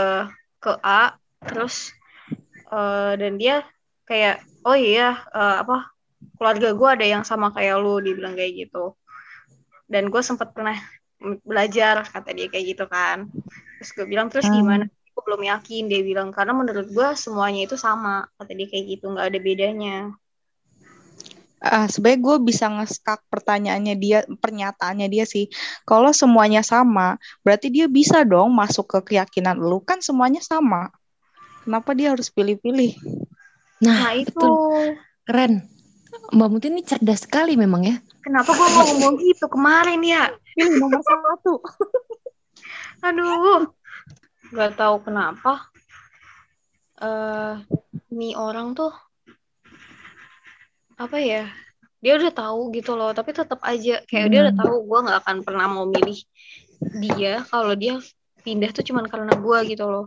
ke 0.63 0.73
A 0.81 1.19
terus 1.43 1.91
uh, 2.71 3.19
dan 3.19 3.37
dia 3.37 3.67
kayak 4.07 4.41
oh 4.63 4.79
iya 4.79 5.19
uh, 5.35 5.61
apa 5.67 5.91
keluarga 6.39 6.73
gue 6.73 6.89
ada 6.89 7.07
yang 7.07 7.25
sama 7.27 7.51
kayak 7.51 7.75
lu 7.83 7.99
dibilang 7.99 8.39
kayak 8.39 8.67
gitu 8.67 8.95
dan 9.91 10.09
gue 10.09 10.23
sempat 10.23 10.55
pernah 10.55 10.79
belajar 11.43 12.07
kata 12.07 12.31
dia 12.33 12.47
kayak 12.49 12.77
gitu 12.77 12.85
kan 12.87 13.29
terus 13.81 13.91
gue 13.93 14.07
bilang 14.09 14.31
terus 14.31 14.47
hmm. 14.49 14.57
gimana 14.57 14.87
gue 15.15 15.23
belum 15.23 15.43
yakin 15.47 15.87
dia 15.87 16.03
bilang. 16.03 16.35
Karena 16.35 16.51
menurut 16.51 16.91
gue 16.91 17.09
semuanya 17.15 17.71
itu 17.71 17.79
sama 17.79 18.27
kata 18.35 18.53
dia 18.53 18.67
kayak 18.67 18.85
gitu 18.99 19.15
nggak 19.15 19.27
ada 19.31 19.39
bedanya. 19.39 19.97
Uh, 21.65 21.89
sebenarnya 21.89 22.21
gue 22.21 22.37
bisa 22.45 22.67
ngeskak 22.69 23.25
pertanyaannya 23.33 23.95
dia 23.97 24.19
pernyataannya 24.27 25.07
dia 25.09 25.25
sih. 25.25 25.47
Kalau 25.87 26.13
semuanya 26.13 26.61
sama 26.61 27.17
berarti 27.41 27.73
dia 27.73 27.89
bisa 27.89 28.21
dong 28.27 28.53
masuk 28.53 28.91
ke 28.91 29.15
keyakinan 29.15 29.57
lu. 29.57 29.81
Kan 29.81 30.03
semuanya 30.03 30.43
sama. 30.43 30.91
Kenapa 31.65 31.97
dia 31.97 32.13
harus 32.13 32.29
pilih-pilih? 32.29 32.99
Nah, 33.81 34.11
nah 34.11 34.13
itu. 34.13 34.35
betul. 34.35 35.01
keren. 35.25 35.55
Mbak 36.31 36.49
Muti 36.51 36.67
ini 36.69 36.83
cerdas 36.85 37.25
sekali 37.25 37.57
memang 37.57 37.83
ya. 37.87 37.97
Kenapa 38.21 38.53
gue 38.53 38.69
mau 38.69 38.85
ngomong 38.93 39.15
gitu? 39.25 39.49
Kemarin 39.49 40.01
ya. 40.05 40.29
Ini 40.55 40.79
nomor 40.79 41.01
satu 41.01 41.59
aduh 43.05 43.69
nggak 44.55 44.79
tahu 44.79 45.03
kenapa 45.03 45.67
uh, 47.03 47.59
nih 48.15 48.39
orang 48.39 48.79
tuh 48.79 48.95
apa 50.95 51.19
ya 51.19 51.51
dia 51.99 52.15
udah 52.15 52.31
tahu 52.31 52.71
gitu 52.71 52.95
loh 52.95 53.11
tapi 53.11 53.35
tetap 53.35 53.59
aja 53.67 53.99
kayak 54.07 54.27
hmm. 54.29 54.33
dia 54.33 54.41
udah 54.47 54.55
hmm. 54.55 54.63
tahu 54.63 54.75
gue 54.87 54.99
nggak 55.11 55.19
akan 55.27 55.37
pernah 55.43 55.67
mau 55.67 55.91
milih 55.91 56.19
dia 57.03 57.43
kalau 57.51 57.75
dia 57.75 57.99
pindah 58.47 58.71
tuh 58.71 58.87
cuman 58.87 59.11
karena 59.11 59.35
gue 59.35 59.59
gitu 59.75 59.91
loh 59.91 60.07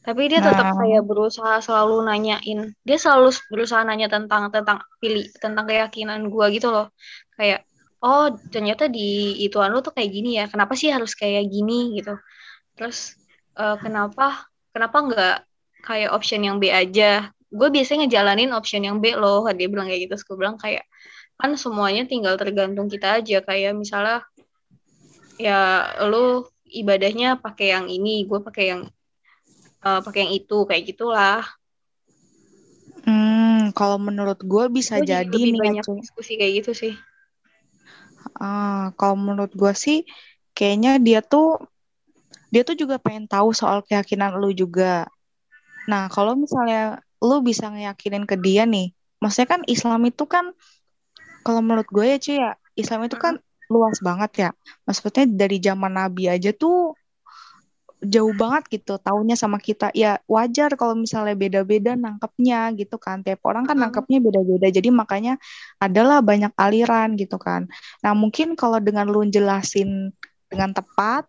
tapi 0.00 0.28
dia 0.32 0.40
tetap 0.44 0.72
nah. 0.72 0.76
kayak 0.76 1.04
berusaha 1.04 1.60
selalu 1.64 2.04
nanyain 2.04 2.72
dia 2.84 2.98
selalu 3.00 3.32
berusaha 3.48 3.80
nanya 3.84 4.12
tentang 4.12 4.52
tentang 4.52 4.84
pilih 5.00 5.24
tentang 5.40 5.64
keyakinan 5.64 6.28
gue 6.28 6.46
gitu 6.56 6.68
loh 6.68 6.92
kayak 7.36 7.64
oh 8.00 8.32
ternyata 8.48 8.88
di 8.88 9.40
ituan 9.44 9.72
lu 9.72 9.84
tuh 9.84 9.92
kayak 9.92 10.10
gini 10.12 10.40
ya 10.40 10.48
kenapa 10.48 10.72
sih 10.72 10.88
harus 10.88 11.12
kayak 11.12 11.48
gini 11.48 12.00
gitu 12.00 12.16
terus 12.74 13.19
uh, 13.56 13.76
kenapa 13.80 14.46
kenapa 14.70 14.96
nggak 15.00 15.36
kayak 15.82 16.10
option 16.12 16.44
yang 16.44 16.60
B 16.60 16.70
aja? 16.70 17.32
Gue 17.50 17.68
biasanya 17.72 18.06
ngejalanin 18.06 18.54
option 18.54 18.84
yang 18.86 19.02
B 19.02 19.16
loh 19.16 19.46
dia 19.50 19.66
bilang 19.66 19.90
kayak 19.90 20.10
gitu. 20.10 20.14
Gue 20.34 20.46
bilang 20.46 20.56
kayak 20.60 20.86
kan 21.40 21.56
semuanya 21.56 22.04
tinggal 22.04 22.36
tergantung 22.36 22.86
kita 22.86 23.18
aja. 23.18 23.42
Kayak 23.42 23.74
misalnya 23.74 24.22
ya 25.40 25.88
lo 26.06 26.52
ibadahnya 26.68 27.40
pakai 27.40 27.74
yang 27.74 27.86
ini 27.90 28.28
gue 28.28 28.38
pakai 28.44 28.64
yang 28.76 28.82
uh, 29.82 30.00
pakai 30.04 30.28
yang 30.28 30.32
itu 30.36 30.58
kayak 30.68 30.84
gitulah. 30.86 31.42
Hmm 33.02 33.72
kalau 33.72 33.96
menurut 33.96 34.38
gue 34.44 34.64
bisa 34.68 35.00
gue 35.00 35.08
jadi 35.08 35.24
nih 35.32 35.56
banyak 35.56 35.84
diskusi 35.98 36.36
kayak 36.36 36.62
gitu 36.62 36.72
sih. 36.76 36.94
Uh, 38.36 38.92
kalau 39.00 39.16
menurut 39.16 39.52
gue 39.56 39.72
sih 39.72 40.04
kayaknya 40.52 41.00
dia 41.00 41.24
tuh 41.24 41.64
dia 42.50 42.62
tuh 42.66 42.74
juga 42.74 42.98
pengen 42.98 43.30
tahu 43.30 43.54
soal 43.54 43.80
keyakinan 43.86 44.36
lu 44.36 44.50
juga. 44.50 45.06
Nah, 45.86 46.10
kalau 46.10 46.34
misalnya 46.34 47.00
lu 47.22 47.40
bisa 47.40 47.70
ngeyakinin 47.70 48.26
ke 48.26 48.36
dia 48.38 48.66
nih, 48.66 48.92
maksudnya 49.22 49.48
kan 49.58 49.62
Islam 49.70 50.02
itu 50.06 50.24
kan 50.26 50.52
kalau 51.46 51.64
menurut 51.64 51.88
gue 51.88 52.04
ya 52.04 52.18
cuy 52.20 52.36
ya, 52.36 52.50
Islam 52.76 53.06
itu 53.08 53.16
kan 53.16 53.38
luas 53.70 54.02
banget 54.02 54.30
ya. 54.36 54.50
Maksudnya 54.84 55.24
dari 55.30 55.56
zaman 55.62 55.94
Nabi 55.94 56.26
aja 56.26 56.50
tuh 56.50 56.98
jauh 58.00 58.32
banget 58.32 58.80
gitu 58.80 58.96
tahunya 58.96 59.36
sama 59.36 59.60
kita. 59.60 59.92
Ya 59.92 60.18
wajar 60.24 60.72
kalau 60.74 60.96
misalnya 60.96 61.36
beda-beda 61.36 61.94
nangkepnya 61.94 62.74
gitu 62.76 62.96
kan. 62.96 63.22
Tiap 63.22 63.40
orang 63.46 63.68
kan 63.68 63.76
nangkepnya 63.78 64.18
beda-beda. 64.18 64.68
Jadi 64.72 64.88
makanya 64.90 65.38
adalah 65.78 66.24
banyak 66.24 66.50
aliran 66.58 67.14
gitu 67.14 67.36
kan. 67.36 67.68
Nah 68.02 68.12
mungkin 68.16 68.58
kalau 68.58 68.80
dengan 68.82 69.06
lu 69.06 69.22
jelasin 69.28 70.10
dengan 70.50 70.74
tepat 70.74 71.28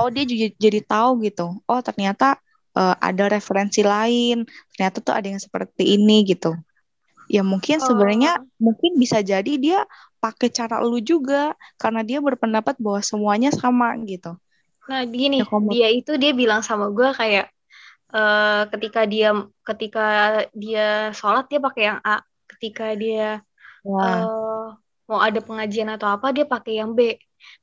oh 0.00 0.08
dia 0.10 0.24
juga 0.26 0.46
jadi 0.56 0.80
tahu 0.84 1.24
gitu. 1.26 1.60
Oh 1.64 1.80
ternyata 1.80 2.38
uh, 2.74 2.96
ada 2.98 3.30
referensi 3.30 3.80
lain. 3.82 4.46
Ternyata 4.74 4.98
tuh 5.00 5.14
ada 5.14 5.26
yang 5.26 5.40
seperti 5.40 5.94
ini 5.96 6.26
gitu. 6.26 6.54
Ya 7.30 7.40
mungkin 7.40 7.80
oh. 7.80 7.84
sebenarnya 7.88 8.42
mungkin 8.60 9.00
bisa 9.00 9.24
jadi 9.24 9.56
dia 9.56 9.88
pakai 10.20 10.48
cara 10.52 10.80
lu 10.80 11.00
juga 11.00 11.52
karena 11.76 12.00
dia 12.00 12.20
berpendapat 12.20 12.76
bahwa 12.80 13.00
semuanya 13.00 13.52
sama 13.52 13.96
gitu. 14.04 14.36
Nah 14.88 15.00
gini 15.08 15.40
ya, 15.40 15.48
dia 15.72 15.88
itu 15.92 16.12
dia 16.20 16.32
bilang 16.36 16.60
sama 16.60 16.92
gue 16.92 17.08
kayak 17.16 17.48
uh, 18.12 18.68
ketika 18.72 19.08
dia 19.08 19.32
ketika 19.64 20.06
dia 20.52 21.12
sholat 21.16 21.48
dia 21.48 21.60
pakai 21.60 21.82
yang 21.92 22.00
A 22.04 22.20
ketika 22.56 22.92
dia 22.92 23.40
uh, 23.88 24.76
mau 25.04 25.20
ada 25.20 25.40
pengajian 25.40 25.92
atau 25.92 26.08
apa 26.08 26.32
dia 26.32 26.48
pakai 26.48 26.80
yang 26.80 26.96
B 26.96 27.18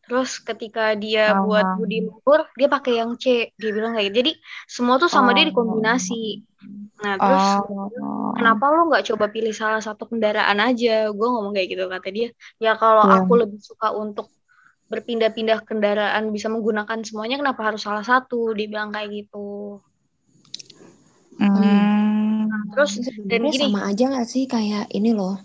Terus 0.06 0.42
ketika 0.42 0.94
dia 0.98 1.32
oh. 1.38 1.48
buat 1.48 1.66
budi 1.78 2.04
luhur, 2.06 2.46
dia 2.58 2.68
pakai 2.68 3.00
yang 3.00 3.16
C. 3.16 3.54
Dia 3.56 3.72
bilang 3.72 3.96
kayak 3.96 4.12
gitu. 4.12 4.18
Jadi 4.26 4.32
semua 4.68 4.96
tuh 5.00 5.08
sama 5.08 5.32
oh. 5.32 5.36
dia 5.38 5.46
dikombinasi. 5.48 6.44
Nah 7.02 7.16
terus 7.18 7.48
oh. 7.66 8.34
kenapa 8.38 8.64
lo 8.70 8.92
nggak 8.92 9.06
coba 9.14 9.26
pilih 9.32 9.54
salah 9.56 9.82
satu 9.82 10.10
kendaraan 10.10 10.58
aja? 10.60 11.10
Gue 11.14 11.28
ngomong 11.28 11.54
kayak 11.56 11.68
gitu 11.72 11.84
kata 11.88 12.10
dia. 12.12 12.30
Ya 12.60 12.76
kalau 12.76 13.08
yeah. 13.08 13.18
aku 13.24 13.34
lebih 13.40 13.60
suka 13.62 13.94
untuk 13.96 14.28
berpindah-pindah 14.92 15.64
kendaraan 15.64 16.36
bisa 16.36 16.52
menggunakan 16.52 17.00
semuanya, 17.08 17.40
kenapa 17.40 17.72
harus 17.72 17.80
salah 17.80 18.04
satu? 18.04 18.52
Dia 18.52 18.68
bilang 18.68 18.92
kayak 18.92 19.08
gitu. 19.24 19.80
Hmm. 21.40 22.52
Terus 22.76 23.00
dan 23.24 23.48
Sebenarnya 23.48 23.52
gini, 23.56 23.66
sama 23.72 23.82
aja 23.88 24.04
nggak 24.12 24.28
sih 24.28 24.44
kayak 24.52 24.92
ini 24.92 25.16
loh, 25.16 25.40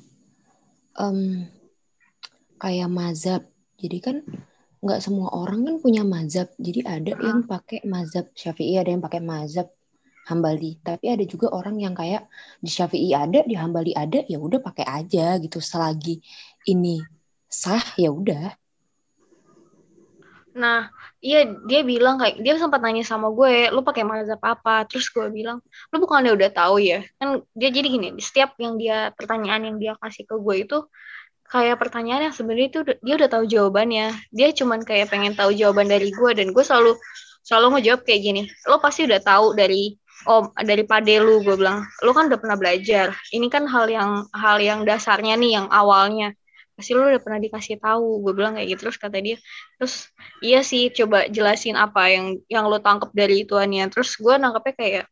em, 0.99 1.47
kayak 2.57 2.89
mazhab. 2.91 3.43
Jadi 3.77 3.99
kan 4.01 4.17
nggak 4.81 5.01
semua 5.01 5.33
orang 5.33 5.65
kan 5.65 5.77
punya 5.81 6.03
mazhab. 6.05 6.49
Jadi 6.57 6.85
ada 6.85 7.13
yang 7.17 7.45
pakai 7.45 7.85
mazhab 7.85 8.29
Syafi'i, 8.33 8.77
ada 8.77 8.93
yang 8.93 9.03
pakai 9.05 9.21
mazhab 9.25 9.69
Hambali. 10.27 10.83
Tapi 10.83 11.07
ada 11.07 11.25
juga 11.25 11.55
orang 11.55 11.79
yang 11.79 11.95
kayak 11.95 12.27
di 12.59 12.71
Syafi'i 12.71 13.15
ada, 13.15 13.47
di 13.47 13.55
Hambali 13.55 13.95
ada, 13.95 14.25
ya 14.27 14.39
udah 14.41 14.59
pakai 14.61 14.85
aja 14.85 15.39
gitu. 15.39 15.63
Selagi 15.63 16.21
ini 16.67 17.01
sah 17.47 17.83
ya 17.95 18.11
udah. 18.11 18.53
Nah, 20.57 20.89
iya 21.21 21.45
dia 21.69 21.85
bilang 21.85 22.17
kayak 22.17 22.41
dia 22.41 22.57
sempat 22.57 22.81
nanya 22.81 23.05
sama 23.05 23.29
gue, 23.29 23.69
lu 23.69 23.85
pakai 23.85 24.09
mazhab 24.09 24.41
apa? 24.41 24.89
Terus 24.89 25.13
gue 25.13 25.29
bilang, 25.29 25.61
lu 25.93 25.97
bukannya 26.01 26.33
udah 26.33 26.49
tahu 26.49 26.81
ya? 26.81 27.05
Kan 27.21 27.45
dia 27.53 27.69
jadi 27.69 27.85
gini, 27.93 28.09
di 28.17 28.25
setiap 28.25 28.57
yang 28.57 28.81
dia 28.81 29.13
pertanyaan 29.13 29.69
yang 29.69 29.77
dia 29.77 29.93
kasih 30.01 30.25
ke 30.25 30.33
gue 30.33 30.57
itu 30.65 30.79
kayak 31.51 31.77
pertanyaan 31.79 32.31
yang 32.31 32.35
sebenarnya 32.35 32.67
itu 32.69 32.81
dia 33.03 33.15
udah 33.17 33.31
tahu 33.31 33.45
jawabannya. 33.47 34.15
Dia 34.35 34.49
cuman 34.53 34.83
kayak 34.83 35.11
pengen 35.13 35.33
tahu 35.35 35.55
jawaban 35.55 35.87
dari 35.91 36.11
gue 36.11 36.31
dan 36.35 36.51
gue 36.51 36.65
selalu 36.65 36.99
selalu 37.47 37.79
ngejawab 37.79 38.01
kayak 38.03 38.21
gini. 38.23 38.43
Lo 38.67 38.83
pasti 38.83 39.07
udah 39.07 39.21
tahu 39.23 39.55
dari 39.55 39.95
om 40.27 40.51
dari 40.59 40.83
pade 40.83 41.19
lu 41.23 41.43
gue 41.43 41.57
bilang. 41.57 41.87
Lo 42.03 42.11
kan 42.13 42.29
udah 42.29 42.39
pernah 42.41 42.59
belajar. 42.59 43.15
Ini 43.31 43.47
kan 43.49 43.65
hal 43.71 43.87
yang 43.91 44.11
hal 44.35 44.59
yang 44.59 44.83
dasarnya 44.83 45.39
nih 45.39 45.63
yang 45.63 45.67
awalnya 45.71 46.35
pasti 46.77 46.93
lu 46.93 47.09
udah 47.09 47.25
pernah 47.25 47.41
dikasih 47.41 47.81
tahu 47.81 48.21
gue 48.21 48.33
bilang 48.37 48.53
kayak 48.53 48.77
gitu 48.77 48.93
terus 48.93 49.01
kata 49.01 49.17
dia 49.25 49.41
terus 49.81 50.13
iya 50.45 50.61
sih 50.61 50.93
coba 50.93 51.25
jelasin 51.25 51.73
apa 51.73 52.13
yang 52.13 52.37
yang 52.53 52.69
lo 52.69 52.77
tangkap 52.85 53.09
dari 53.17 53.49
ituannya 53.49 53.89
terus 53.89 54.13
gue 54.21 54.37
nangkepnya 54.37 54.75
kayak 54.77 55.05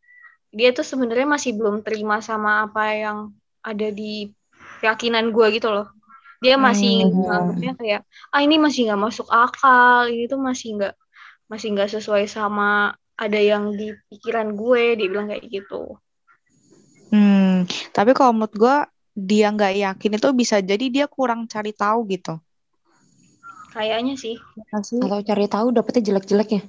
dia 0.53 0.77
tuh 0.77 0.85
sebenarnya 0.85 1.25
masih 1.25 1.57
belum 1.57 1.81
terima 1.81 2.21
sama 2.21 2.69
apa 2.69 2.93
yang 2.93 3.19
ada 3.65 3.89
di 3.89 4.29
keyakinan 4.85 5.33
gue 5.33 5.57
gitu 5.57 5.73
loh 5.73 5.89
dia 6.45 6.57
masih 6.67 6.93
Hmm. 7.09 7.25
nganggapnya 7.25 7.73
kayak 7.81 8.01
ah 8.35 8.41
ini 8.47 8.57
masih 8.65 8.81
nggak 8.87 9.03
masuk 9.07 9.27
akal 9.45 10.01
ini 10.13 10.25
tuh 10.33 10.41
masih 10.49 10.69
nggak 10.77 10.95
masih 11.51 11.67
nggak 11.75 11.91
sesuai 11.95 12.25
sama 12.37 12.93
ada 13.25 13.41
yang 13.51 13.65
di 13.79 13.87
pikiran 14.11 14.49
gue 14.61 14.85
dia 14.99 15.07
bilang 15.13 15.27
kayak 15.31 15.45
gitu 15.57 15.83
Hmm. 17.15 17.65
Tapi 17.95 18.11
kalau 18.19 18.33
menurut 18.35 18.55
gue 18.63 18.77
dia 19.15 19.47
nggak 19.55 19.75
yakin 19.87 20.13
itu 20.19 20.29
bisa 20.35 20.57
jadi 20.59 20.87
dia 20.91 21.07
kurang 21.07 21.47
cari 21.47 21.71
tahu 21.71 21.99
gitu. 22.11 22.35
kayaknya 23.75 24.15
sih? 24.15 24.37
Atau 25.03 25.21
cari 25.23 25.47
tahu 25.51 25.67
dapetnya 25.75 26.03
jelek-jelek 26.15 26.49
ya. 26.59 26.63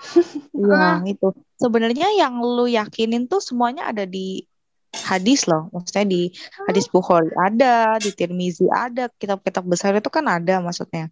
Iya, 0.56 1.04
itu. 1.08 1.28
Sebenarnya 1.60 2.08
yang 2.16 2.40
lu 2.40 2.64
yakinin 2.68 3.28
tuh 3.28 3.40
semuanya 3.40 3.88
ada 3.92 4.04
di 4.08 4.44
hadis 4.92 5.46
loh. 5.46 5.70
Maksudnya 5.70 6.06
di 6.06 6.22
hadis 6.66 6.86
Bukhari 6.90 7.30
ada, 7.38 7.96
di 8.02 8.10
Tirmizi 8.14 8.66
ada, 8.70 9.08
kitab-kitab 9.10 9.64
besar 9.66 9.94
itu 9.96 10.10
kan 10.10 10.26
ada 10.26 10.58
maksudnya. 10.58 11.08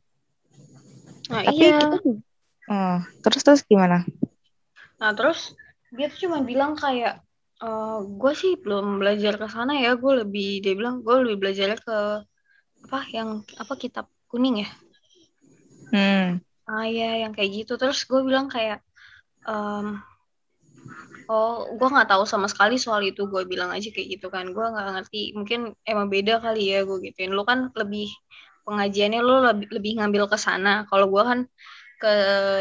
nah 1.28 1.42
Tapi 1.44 1.62
iya 1.62 1.78
kita 1.78 1.98
Hmm, 2.68 3.00
terus 3.24 3.40
terus 3.40 3.60
gimana? 3.64 4.04
Nah 5.00 5.10
terus 5.16 5.56
dia 5.88 6.12
tuh 6.12 6.28
cuma 6.28 6.44
bilang 6.44 6.76
kayak 6.76 7.24
eh 7.58 7.98
gue 8.06 8.32
sih 8.38 8.54
belum 8.60 9.02
belajar 9.02 9.34
ke 9.34 9.46
sana 9.50 9.74
ya 9.82 9.98
gue 9.98 10.12
lebih 10.22 10.62
dia 10.62 10.78
bilang 10.78 11.02
gue 11.02 11.14
lebih 11.26 11.42
belajarnya 11.42 11.78
ke 11.82 11.98
apa 12.86 13.00
yang 13.10 13.42
apa 13.58 13.74
kitab 13.74 14.06
kuning 14.30 14.62
ya 14.62 14.70
Hmm. 15.88 16.44
ah 16.68 16.84
ya 16.84 17.24
yang 17.24 17.32
kayak 17.32 17.64
gitu 17.64 17.80
terus 17.80 18.04
gue 18.04 18.20
bilang 18.20 18.46
kayak 18.46 18.84
em, 19.48 19.98
oh 21.28 21.68
gue 21.76 21.88
nggak 21.88 22.08
tahu 22.08 22.24
sama 22.24 22.48
sekali 22.48 22.80
soal 22.80 23.04
itu. 23.04 23.28
Gue 23.28 23.44
bilang 23.44 23.70
aja 23.70 23.88
kayak 23.92 24.18
gitu 24.18 24.32
kan. 24.32 24.50
Gue 24.50 24.64
nggak 24.64 24.88
ngerti. 24.98 25.36
Mungkin 25.36 25.76
emang 25.84 26.08
beda 26.08 26.40
kali 26.40 26.72
ya 26.72 26.82
gue 26.88 26.96
gituin. 27.04 27.30
Lu 27.30 27.44
kan 27.44 27.70
lebih 27.76 28.08
pengajiannya 28.64 29.20
lu 29.20 29.34
lebih, 29.44 29.66
lebih 29.70 29.92
ngambil 30.00 30.24
ke 30.32 30.36
sana. 30.40 30.88
Kalau 30.88 31.06
gue 31.12 31.22
kan 31.22 31.40
ke 31.98 32.12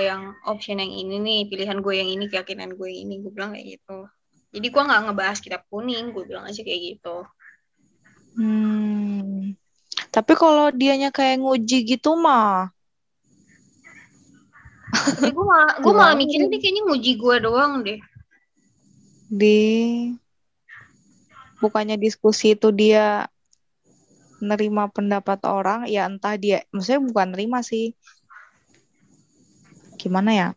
yang 0.04 0.34
option 0.50 0.82
yang 0.82 0.90
ini 0.90 1.16
nih 1.22 1.40
pilihan 1.48 1.80
gue 1.80 1.94
yang 1.94 2.10
ini 2.10 2.26
keyakinan 2.28 2.74
gue 2.74 2.88
yang 2.90 3.08
ini 3.08 3.16
gue 3.24 3.32
bilang 3.32 3.56
kayak 3.56 3.80
gitu. 3.80 4.10
Jadi 4.52 4.68
gue 4.68 4.82
nggak 4.82 5.02
ngebahas 5.08 5.38
kitab 5.40 5.62
kuning 5.72 6.12
gue 6.12 6.24
bilang 6.28 6.44
aja 6.46 6.62
kayak 6.62 6.82
gitu. 6.98 7.18
Hmm. 8.38 9.54
Tapi 10.14 10.34
kalau 10.34 10.74
dianya 10.74 11.10
kayak 11.14 11.42
nguji 11.42 11.86
gitu 11.86 12.18
mah, 12.18 12.70
gue 15.20 15.46
malah 15.46 15.74
gue 15.78 15.94
malah 15.94 16.16
mikirnya 16.16 16.48
dia 16.50 16.60
kayaknya 16.62 16.84
nguji 16.88 17.12
gue 17.20 17.36
doang 17.44 17.84
deh 17.86 18.00
di 19.28 19.60
bukannya 21.60 22.00
diskusi 22.00 22.56
itu 22.56 22.72
dia 22.72 23.28
nerima 24.38 24.88
pendapat 24.88 25.42
orang, 25.50 25.90
ya 25.90 26.06
entah 26.06 26.38
dia, 26.38 26.64
maksudnya 26.70 27.02
bukan 27.02 27.28
nerima 27.34 27.60
sih. 27.66 27.98
Gimana 29.98 30.32
ya? 30.34 30.50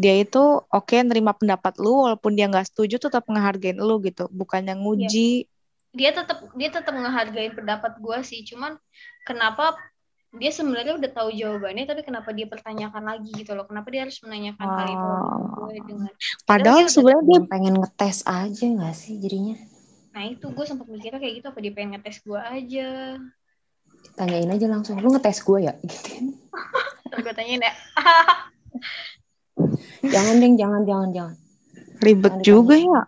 Dia 0.00 0.22
itu 0.22 0.64
oke 0.70 0.96
nerima 1.04 1.36
pendapat 1.36 1.76
lu 1.76 2.08
walaupun 2.08 2.32
dia 2.32 2.46
nggak 2.48 2.72
setuju 2.72 2.96
tetap 3.10 3.26
ngehargain 3.26 3.76
lu 3.76 4.00
gitu, 4.00 4.30
bukannya 4.30 4.78
nguji. 4.78 5.50
dia 5.90 6.14
tetap 6.14 6.46
dia 6.54 6.70
tetap 6.70 6.94
ngehargain 6.94 7.50
pendapat 7.50 7.98
gue 7.98 8.18
sih 8.22 8.46
cuman 8.46 8.78
kenapa 9.26 9.74
dia 10.30 10.50
sebenarnya 10.54 10.94
udah 10.94 11.10
tahu 11.10 11.34
jawabannya 11.34 11.90
tapi 11.90 12.06
kenapa 12.06 12.30
dia 12.30 12.46
pertanyakan 12.46 13.02
lagi 13.02 13.34
gitu 13.34 13.50
loh 13.58 13.66
kenapa 13.66 13.90
dia 13.90 14.06
harus 14.06 14.18
menanyakan 14.22 14.66
hal 14.70 14.86
itu 14.86 15.10
gue 15.50 15.74
dengan 15.90 16.12
Padahal 16.46 16.86
sebenarnya 16.86 17.24
dia 17.26 17.40
pengen 17.50 17.74
ngetes 17.82 18.22
aja 18.26 18.64
nggak 18.66 18.94
sih 18.94 19.18
jadinya? 19.18 19.58
nah 20.10 20.26
itu 20.26 20.46
gue 20.46 20.64
sempat 20.66 20.86
mikirnya 20.86 21.18
kayak 21.22 21.34
gitu 21.42 21.46
apa 21.50 21.58
dia 21.62 21.72
pengen 21.74 21.90
ngetes 21.98 22.18
gue 22.22 22.38
aja 22.38 22.90
Tanyain 24.16 24.48
aja 24.48 24.66
langsung, 24.70 24.96
lu 24.96 25.12
ngetes 25.12 25.42
gue 25.44 25.58
ya? 25.66 25.74
Gitu. 27.10 27.26
gue 27.26 27.34
tanyain 27.34 27.58
ya 27.58 27.74
jangan 30.14 30.34
deng, 30.40 30.54
jangan, 30.56 30.82
jangan, 30.86 31.08
jangan. 31.12 31.34
ribet 32.00 32.32
Jangan 32.40 32.46
juga 32.46 32.74
ya. 32.78 33.02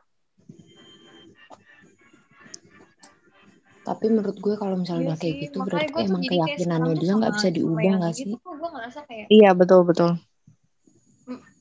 Tapi 3.83 4.07
menurut 4.15 4.39
gue 4.39 4.55
kalau 4.55 4.79
misalnya 4.79 5.03
Iya 5.03 5.09
udah 5.11 5.19
kayak 5.19 5.35
sih, 5.35 5.43
gitu 5.43 5.57
makanya 5.59 5.67
berarti 5.67 6.01
emang 6.07 6.23
jadi 6.23 6.31
keyakinannya 6.31 6.95
dia 7.03 7.13
nggak 7.19 7.33
bisa 7.35 7.49
diubah 7.51 7.93
nggak 7.99 8.15
sih? 8.15 8.25
gitu 8.31 8.49
gue 8.55 8.69
ngerasa 8.71 9.01
kayak 9.11 9.27
Iya 9.27 9.51
betul 9.59 9.81
betul. 9.83 10.11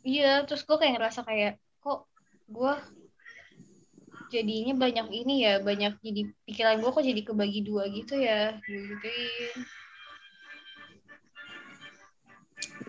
iya 0.01 0.32
terus 0.45 0.61
gue 0.65 0.78
kayak 0.82 0.93
ngerasa 0.97 1.22
kayak 1.26 1.51
kok 1.82 1.99
gue 2.49 2.74
jadinya 4.34 4.74
banyak 4.80 5.07
ini 5.13 5.36
ya 5.45 5.53
banyak 5.61 5.93
jadi 6.01 6.22
pikiran 6.47 6.82
gue 6.82 6.89
kok 6.89 7.05
jadi 7.05 7.22
kebagi 7.22 7.61
dua 7.65 7.84
gitu 7.89 8.13
ya 8.17 8.57
gue 8.65 8.82
gituin 8.89 9.57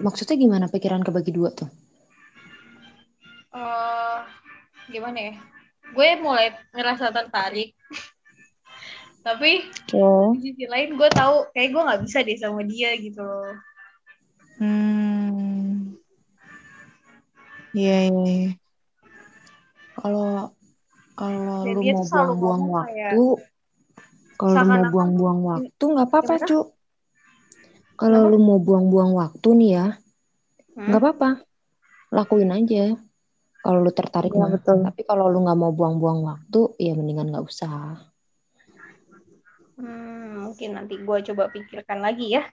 Maksudnya 0.03 0.37
gimana 0.41 0.67
pikiran 0.73 1.05
kebagi 1.05 1.33
dua 1.33 1.53
tuh? 1.53 1.69
eh 3.53 4.19
gimana 4.89 5.19
ya 5.29 5.35
gue 5.93 6.09
mulai 6.25 6.57
ngerasa 6.73 7.13
tertarik 7.13 7.77
tapi 9.23 9.71
Oke. 9.95 10.39
di 10.39 10.51
sisi 10.51 10.65
lain 10.67 10.99
gue 10.99 11.09
tahu 11.15 11.51
kayak 11.55 11.69
gue 11.71 11.83
nggak 11.83 12.03
bisa 12.07 12.19
deh 12.27 12.39
sama 12.39 12.63
dia 12.67 12.91
gitu 12.99 13.23
loh 13.23 13.55
Hmm. 14.63 15.99
Iya 17.75 17.97
iya. 18.07 18.23
iya. 18.31 18.51
Kalau 19.99 20.55
kalau 21.19 21.67
Dan 21.67 21.83
lu 21.83 21.83
mau 21.83 22.05
buang-buang 22.07 22.63
waktu, 22.71 23.25
kalau 24.39 24.55
lu 24.55 24.71
mau 24.71 24.85
buang-buang 24.93 25.41
waktu 25.43 25.83
nggak 25.83 26.09
apa-apa, 26.09 26.35
cu. 26.47 26.61
Kalau 27.99 28.21
lu 28.31 28.39
mau 28.39 28.59
buang-buang 28.63 29.13
waktu 29.19 29.49
nih 29.59 29.71
ya, 29.75 29.87
Hmm? 30.73 30.89
nggak 30.89 31.01
apa-apa, 31.03 31.31
lakuin 32.15 32.55
aja. 32.55 32.95
Kalau 33.63 33.79
lu 33.83 33.91
tertarik 33.91 34.31
mah. 34.35 34.51
betul. 34.53 34.83
Tapi 34.87 35.03
kalau 35.03 35.27
lu 35.27 35.43
nggak 35.43 35.59
mau 35.59 35.75
buang-buang 35.75 36.23
waktu, 36.23 36.61
ya 36.79 36.95
mendingan 36.95 37.35
nggak 37.35 37.47
usah. 37.47 38.12
Hmm, 39.83 40.47
mungkin 40.47 40.79
nanti 40.79 40.95
gue 41.03 41.19
coba 41.27 41.51
pikirkan 41.51 41.99
lagi 41.99 42.39
ya 42.39 42.47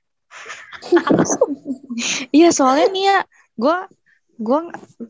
Iya 2.38 2.50
soalnya 2.54 2.88
nih 2.94 3.04
ya, 3.12 3.20
gue 3.60 3.78
gue 4.40 4.60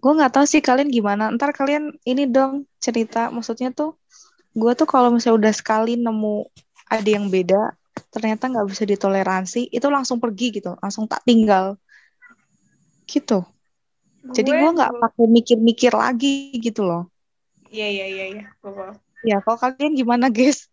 gue 0.01 0.11
nggak 0.17 0.33
tahu 0.33 0.45
sih 0.49 0.61
kalian 0.63 0.89
gimana. 0.89 1.29
Ntar 1.35 1.53
kalian 1.53 1.93
ini 2.07 2.25
dong 2.25 2.65
cerita, 2.81 3.29
maksudnya 3.29 3.69
tuh 3.69 3.93
gue 4.57 4.71
tuh 4.73 4.87
kalau 4.89 5.13
misalnya 5.13 5.37
udah 5.45 5.53
sekali 5.53 5.93
nemu 5.99 6.49
ada 6.89 7.09
yang 7.09 7.29
beda, 7.29 7.77
ternyata 8.09 8.49
nggak 8.49 8.67
bisa 8.73 8.83
ditoleransi, 8.89 9.69
itu 9.69 9.87
langsung 9.91 10.17
pergi 10.17 10.57
gitu, 10.57 10.73
langsung 10.81 11.05
tak 11.05 11.21
tinggal, 11.21 11.77
gitu. 13.05 13.45
Jadi 14.25 14.49
gue 14.49 14.69
nggak 14.73 14.91
pakai 14.97 15.25
mikir-mikir 15.29 15.93
lagi 15.93 16.57
gitu 16.57 16.81
loh. 16.81 17.05
iya 17.69 17.85
iya 17.85 18.05
iya 18.09 18.25
iya. 18.33 18.45
Ya 19.21 19.37
kalau 19.45 19.61
kalian 19.61 19.93
gimana 19.93 20.33
guys? 20.33 20.65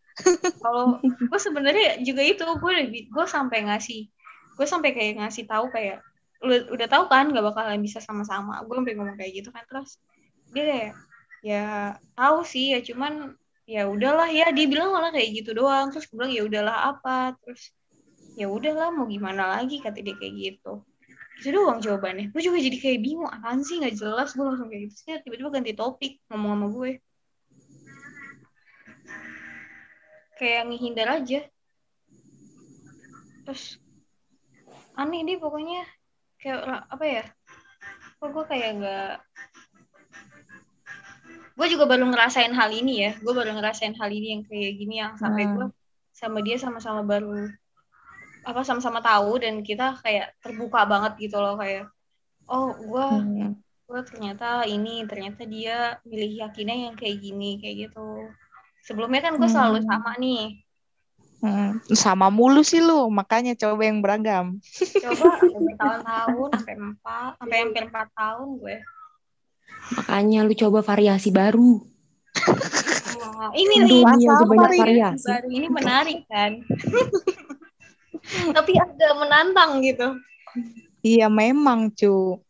Kalau 0.65 0.99
gue 1.05 1.41
sebenarnya 1.41 2.01
juga 2.01 2.23
itu 2.25 2.41
gue 2.43 2.73
lebih 2.73 3.03
gue 3.13 3.27
sampai 3.29 3.69
ngasih 3.69 4.09
gue 4.57 4.67
sampai 4.67 4.91
kayak 4.97 5.21
ngasih 5.21 5.45
tahu 5.45 5.69
kayak 5.69 6.01
lu 6.45 6.57
udah 6.73 6.89
tahu 6.89 7.05
kan 7.09 7.33
gak 7.33 7.45
bakalan 7.45 7.81
bisa 7.81 8.01
sama-sama. 8.01 8.61
Gue 8.65 8.77
sampai 8.77 8.95
ngomong 8.97 9.17
kayak 9.17 9.33
gitu 9.45 9.49
kan 9.53 9.65
terus 9.69 10.01
dia 10.53 10.65
kayak 10.65 10.93
ya 11.45 11.65
tahu 12.17 12.45
sih 12.45 12.77
ya 12.77 12.81
cuman 12.81 13.37
ya 13.69 13.89
udahlah 13.91 14.29
ya 14.31 14.49
dia 14.53 14.67
bilang 14.69 14.93
malah 14.93 15.13
kayak 15.13 15.45
gitu 15.45 15.57
doang. 15.57 15.93
Terus 15.93 16.09
gue 16.09 16.17
bilang 16.17 16.33
ya 16.33 16.43
udahlah 16.45 16.77
apa? 16.97 17.37
Terus 17.45 17.73
ya 18.37 18.49
udahlah 18.53 18.93
mau 18.93 19.09
gimana 19.09 19.61
lagi? 19.61 19.81
kata 19.81 20.01
dia 20.01 20.17
kayak 20.17 20.35
gitu. 20.37 20.85
Itu 21.41 21.49
doang 21.53 21.81
jawabannya. 21.85 22.33
Gue 22.33 22.41
juga 22.45 22.61
jadi 22.61 22.77
kayak 22.81 22.99
bingung 23.05 23.29
apaan 23.29 23.61
sih? 23.65 23.81
Nggak 23.81 23.97
jelas. 23.97 24.33
Gue 24.37 24.45
langsung 24.45 24.69
kayak 24.69 24.89
gitu. 24.89 24.95
Sih 24.97 25.21
tiba-tiba 25.25 25.49
ganti 25.53 25.73
topik 25.77 26.21
ngomong 26.33 26.53
sama 26.57 26.67
gue 26.73 26.91
kayak 30.37 30.69
ngehindar 30.69 31.09
aja. 31.17 31.41
Terus 33.49 33.81
aneh 34.95 35.25
deh 35.25 35.39
pokoknya. 35.41 35.83
Kayak 36.37 36.87
apa 36.93 37.05
ya? 37.05 37.25
Kok 38.21 38.29
gue 38.33 38.45
kayak 38.49 38.71
nggak 38.81 39.13
gue 41.57 41.67
juga 41.73 41.85
baru 41.89 42.05
ngerasain 42.13 42.53
hal 42.53 42.71
ini 42.71 43.09
ya. 43.09 43.13
Gue 43.19 43.33
baru 43.33 43.57
ngerasain 43.57 43.97
hal 43.97 44.11
ini 44.13 44.37
yang 44.37 44.43
kayak 44.45 44.73
gini 44.77 44.95
yang 45.01 45.17
sampai 45.17 45.49
Hmm. 45.49 45.55
gue 45.57 45.67
sama 46.13 46.41
dia 46.41 46.57
sama-sama 46.57 47.05
baru 47.05 47.49
apa 48.47 48.63
sama-sama 48.63 49.03
tahu 49.03 49.43
dan 49.43 49.61
kita 49.61 49.99
kayak 50.01 50.33
terbuka 50.41 50.87
banget 50.87 51.19
gitu 51.19 51.37
loh 51.43 51.59
kayak 51.59 51.91
oh 52.47 52.73
gue 52.73 53.05
Hmm. 53.05 53.53
gue 53.87 54.01
ternyata 54.07 54.65
ini 54.65 55.03
ternyata 55.05 55.43
dia 55.45 55.99
milih 56.09 56.47
yakinnya 56.47 56.89
yang 56.89 56.95
kayak 56.97 57.21
gini 57.21 57.59
kayak 57.61 57.91
gitu 57.91 58.33
sebelumnya 58.87 59.21
kan 59.21 59.35
gue 59.35 59.51
selalu 59.51 59.83
Hmm. 59.83 59.89
sama 59.89 60.13
nih 60.17 60.63
Hmm, 61.37 61.77
sama 61.93 62.33
mulu 62.33 62.65
sih 62.65 62.81
lu, 62.81 63.13
makanya 63.13 63.53
coba 63.53 63.85
yang 63.85 64.01
beragam. 64.01 64.57
coba 64.97 65.27
sampai 65.37 65.61
bertahun-tahun 65.61 66.49
sampai 66.57 66.75
empat 66.81 67.31
sampai 67.37 67.57
hampir 67.61 67.83
empat 67.87 68.09
tahun 68.17 68.49
gue 68.57 68.77
Makanya 69.93 70.39
lu 70.43 70.55
coba 70.57 70.81
variasi 70.81 71.29
baru. 71.31 71.83
Wah, 73.17 73.53
ini 73.53 73.75
Aduh, 73.85 74.01
nih 74.01 74.03
banyak 74.49 74.73
variasi. 74.81 75.27
baru 75.29 75.49
ini 75.53 75.69
menarik 75.69 76.21
kan 76.27 76.53
tapi 78.57 78.73
agak 78.77 79.13
menantang 79.21 79.71
gitu 79.85 80.09
Iya 81.01 81.31
memang 81.31 81.93
cu. 81.93 82.41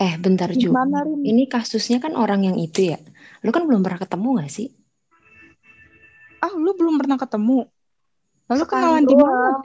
Eh, 0.00 0.14
bentar, 0.16 0.48
Ju. 0.56 0.72
Ini 1.20 1.44
kasusnya 1.44 2.00
kan 2.00 2.16
orang 2.16 2.48
yang 2.48 2.56
itu 2.56 2.88
ya. 2.88 2.98
Lu 3.44 3.52
kan 3.52 3.68
belum 3.68 3.84
pernah 3.84 4.00
ketemu 4.00 4.28
gak 4.40 4.48
sih? 4.50 4.68
Ah 6.40 6.52
lu 6.56 6.72
belum 6.72 6.96
pernah 6.96 7.20
ketemu? 7.20 7.68
Lalu 8.48 8.64
kenalan 8.64 9.04
di 9.04 9.16
mana? 9.16 9.60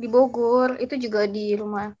di 0.00 0.08
Bogor 0.08 0.80
itu 0.80 0.96
juga 0.96 1.28
di 1.28 1.52
rumah 1.52 1.92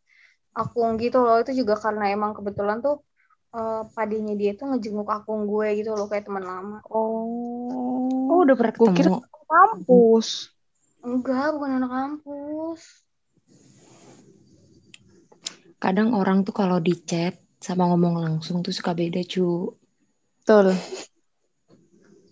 akung 0.56 0.96
gitu 0.96 1.20
loh 1.20 1.36
itu 1.36 1.52
juga 1.52 1.76
karena 1.76 2.08
emang 2.08 2.32
kebetulan 2.32 2.80
tuh 2.80 3.04
eh, 3.52 3.84
padinya 3.92 4.32
dia 4.32 4.56
tuh 4.56 4.72
ngejenguk 4.72 5.04
akung 5.04 5.44
gue 5.44 5.84
gitu 5.84 5.92
loh 5.92 6.08
kayak 6.08 6.24
teman 6.24 6.40
lama 6.40 6.80
Oh, 6.88 8.32
Oh, 8.32 8.40
udah 8.40 8.56
pernah 8.56 8.72
Gua 8.72 8.88
kira- 8.96 9.20
ketemu. 9.20 9.44
kampus. 9.44 10.28
enggak 11.04 11.46
bukan 11.52 11.70
anak 11.76 11.90
kampus 11.92 12.80
Kadang 15.76 16.16
orang 16.16 16.40
tuh 16.40 16.56
kalau 16.56 16.80
di 16.80 16.96
chat 16.96 17.36
sama 17.60 17.92
ngomong 17.92 18.16
langsung 18.24 18.64
tuh 18.64 18.72
suka 18.72 18.96
beda, 18.96 19.20
Cu. 19.28 19.76
Betul. 20.40 20.72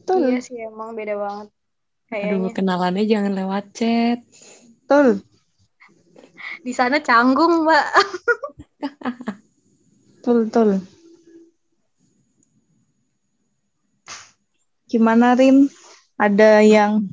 Betul. 0.00 0.32
iya 0.32 0.40
sih 0.40 0.56
emang 0.56 0.96
beda 0.96 1.20
banget 1.20 1.48
Aduh, 2.08 2.48
kayaknya 2.48 2.50
kenalannya 2.56 3.04
jangan 3.04 3.32
lewat 3.36 3.64
chat. 3.76 4.18
Betul. 4.88 5.20
di 6.64 6.72
sana 6.72 6.98
canggung 7.04 7.68
mbak 7.68 7.86
Betul, 10.18 10.48
betul. 10.50 10.68
Gimana 14.88 15.36
Rin? 15.36 15.68
Ada 16.18 16.64
yang 16.64 17.06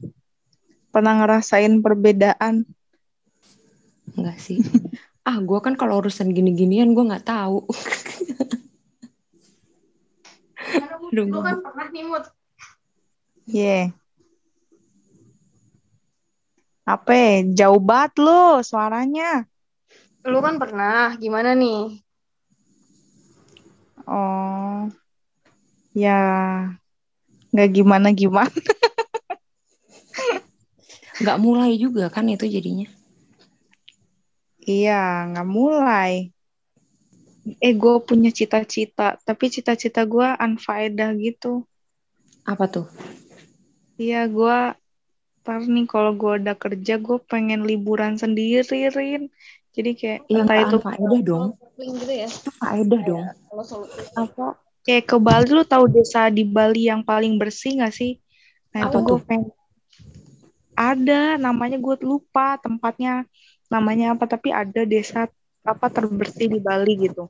pernah 0.89 1.19
ngerasain 1.19 1.79
perbedaan? 1.83 2.63
Enggak 4.15 4.39
sih. 4.39 4.59
Ah, 5.25 5.37
gue 5.41 5.59
kan 5.59 5.73
kalau 5.73 5.99
urusan 6.05 6.29
gini-ginian 6.31 6.93
gue 6.93 7.03
nggak 7.03 7.25
tahu. 7.25 7.65
Aduh, 11.15 11.25
lu 11.31 11.39
kan 11.41 11.57
pernah 11.63 11.87
nih 11.89 12.03
mut 12.05 12.25
Iya. 13.45 13.93
Apa? 16.85 17.11
ya? 17.13 17.35
Jauh 17.65 17.81
banget 17.81 18.21
lo 18.21 18.61
suaranya. 18.61 19.49
lu 20.25 20.41
kan 20.41 20.57
pernah 20.57 21.13
gimana 21.21 21.53
nih 21.53 22.01
Oh. 24.05 24.89
Ya. 25.97 26.21
Nggak 27.53 27.69
gimana-gimana. 27.73 28.53
Nggak 31.21 31.37
mulai 31.41 31.73
juga 31.79 32.11
kan 32.13 32.29
itu 32.29 32.45
jadinya. 32.45 32.85
Iya, 34.65 35.29
nggak 35.29 35.47
mulai. 35.47 36.33
Eh, 37.61 37.73
gue 37.77 37.95
punya 38.01 38.33
cita-cita. 38.33 39.21
Tapi 39.21 39.45
cita-cita 39.53 40.01
gue 40.09 40.25
unfaedah 40.25 41.13
gitu. 41.21 41.61
Apa 42.45 42.65
tuh? 42.65 42.85
Iya, 44.01 44.25
gue 44.25 44.57
ntar 45.45 45.61
nih 45.61 45.85
kalau 45.85 46.17
gue 46.17 46.41
udah 46.41 46.57
kerja, 46.57 46.97
gue 46.97 47.17
pengen 47.29 47.69
liburan 47.69 48.17
sendiri, 48.17 48.89
Rin. 48.89 49.29
Jadi 49.77 49.91
kayak 49.93 50.19
Yang 50.25 50.41
entah 50.41 50.57
itu 50.65 50.77
faedah 50.81 51.21
dong. 51.21 51.45
gitu 51.77 52.13
ya 52.15 52.27
Itu 52.31 52.49
faedah 52.57 53.01
dong. 53.05 53.25
apa 54.15 54.55
kayak 54.87 55.05
ke 55.11 55.17
Bali 55.19 55.49
lu 55.51 55.63
tahu 55.67 55.91
desa 55.91 56.31
di 56.31 56.47
Bali 56.47 56.87
yang 56.87 57.03
paling 57.03 57.35
bersih 57.35 57.77
gak 57.83 57.93
sih? 57.93 58.17
Nah 58.71 58.87
itu 58.87 58.97
Apa 58.97 59.05
gue 59.05 59.17
tuh? 59.19 59.19
pengen 59.27 59.51
ada 60.75 61.39
namanya 61.39 61.79
gue 61.79 61.95
lupa 62.03 62.59
tempatnya 62.59 63.23
namanya 63.71 64.13
apa 64.13 64.25
tapi 64.29 64.53
ada 64.53 64.85
desa 64.85 65.27
apa 65.65 65.87
terbersih 65.89 66.47
di 66.47 66.59
Bali 66.61 66.93
gitu. 67.09 67.29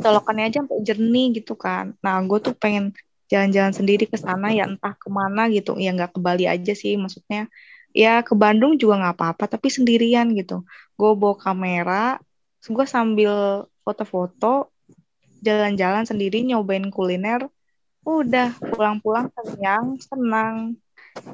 Colokannya 0.00 0.48
aja 0.48 0.64
sampai 0.64 0.80
jernih 0.80 1.40
gitu 1.40 1.54
kan. 1.54 1.92
Nah 2.00 2.16
gue 2.24 2.38
tuh 2.40 2.56
pengen 2.56 2.96
jalan-jalan 3.28 3.76
sendiri 3.76 4.08
ke 4.08 4.16
sana 4.16 4.50
ya 4.50 4.64
entah 4.66 4.96
ke 4.96 5.08
mana 5.12 5.46
gitu. 5.52 5.76
Ya 5.76 5.92
nggak 5.92 6.16
ke 6.16 6.20
Bali 6.24 6.48
aja 6.48 6.72
sih 6.72 6.96
maksudnya. 6.96 7.46
Ya 7.92 8.24
ke 8.24 8.32
Bandung 8.32 8.80
juga 8.80 8.96
nggak 9.04 9.14
apa-apa 9.20 9.44
tapi 9.52 9.68
sendirian 9.68 10.32
gitu. 10.32 10.64
Gue 10.96 11.12
bawa 11.14 11.36
kamera 11.36 12.04
gue 12.60 12.84
sambil 12.84 13.64
foto-foto 13.80 14.68
jalan-jalan 15.44 16.04
sendiri 16.08 16.44
nyobain 16.44 16.88
kuliner. 16.88 17.48
Udah 18.00 18.56
pulang-pulang 18.56 19.28
kenyang 19.36 20.00
senang 20.00 20.80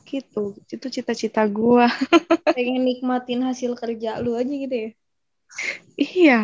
gitu 0.07 0.57
itu 0.73 0.87
cita-cita 0.89 1.45
gue 1.47 1.87
pengen 2.57 2.83
nikmatin 2.87 3.45
hasil 3.45 3.77
kerja 3.77 4.19
lu 4.23 4.35
aja 4.35 4.53
gitu 4.53 4.77
ya 4.77 4.91
iya 5.97 6.39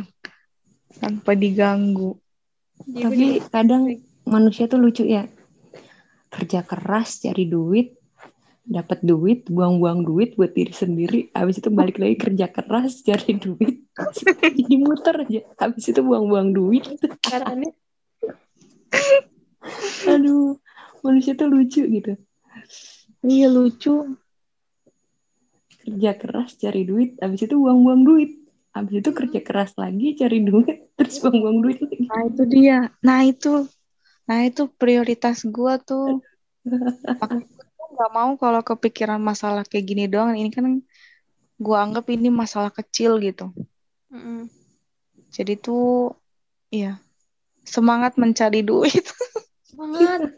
tanpa 1.01 1.33
diganggu 1.33 2.23
Iya, 2.89 3.07
Tapi 3.09 3.27
kadang 3.53 3.83
manusia 4.27 4.67
tuh 4.67 4.81
lucu 4.83 5.07
ya. 5.07 5.29
Kerja 6.33 6.65
keras 6.65 7.21
cari 7.21 7.45
duit, 7.45 7.95
dapat 8.65 9.05
duit, 9.05 9.47
buang-buang 9.47 10.03
duit 10.03 10.35
buat 10.35 10.57
diri 10.57 10.73
sendiri, 10.73 11.19
habis 11.37 11.61
itu 11.61 11.69
balik 11.69 12.01
lagi 12.01 12.17
kerja 12.17 12.49
keras 12.49 13.05
cari 13.05 13.37
duit. 13.37 13.85
Jadi 14.59 14.75
muter 14.81 15.29
aja. 15.29 15.41
Habis 15.61 15.93
itu 15.93 16.01
buang-buang 16.01 16.57
duit. 16.57 16.89
caranya 17.21 17.71
Aduh, 20.13 20.59
manusia 21.05 21.37
tuh 21.37 21.49
lucu 21.53 21.85
gitu. 21.87 22.17
Iya 23.27 23.47
lucu. 23.47 24.19
Kerja 25.83 26.15
keras 26.15 26.55
cari 26.59 26.83
duit, 26.87 27.19
habis 27.19 27.43
itu 27.43 27.55
buang-buang 27.59 28.03
duit. 28.07 28.31
Habis 28.73 29.05
itu 29.05 29.11
kerja 29.13 29.41
keras 29.43 29.75
lagi 29.77 30.15
cari 30.15 30.39
duit, 30.47 30.89
terus 30.99 31.19
buang-buang 31.23 31.59
duit 31.63 31.79
lagi. 31.83 32.07
nah 32.07 32.23
itu 32.27 32.43
dia. 32.47 32.79
Nah 33.03 33.21
itu. 33.27 33.67
Nah 34.27 34.39
itu 34.47 34.71
prioritas 34.71 35.43
gue 35.43 35.75
tuh. 35.83 36.23
Tuh 36.63 37.41
nggak 37.93 38.11
mau 38.15 38.33
kalau 38.41 38.65
kepikiran 38.65 39.21
masalah 39.21 39.67
kayak 39.67 39.85
gini 39.85 40.05
doang. 40.09 40.33
Ini 40.39 40.51
kan 40.55 40.81
gue 41.63 41.77
anggap 41.77 42.09
ini 42.11 42.31
masalah 42.33 42.71
kecil 42.71 43.19
gitu. 43.21 43.51
Mm-mm. 44.11 44.49
Jadi 45.33 45.59
tuh 45.59 46.17
iya. 46.73 46.99
Semangat 47.63 48.19
mencari 48.19 48.63
duit. 48.67 49.07
semangat 49.69 50.35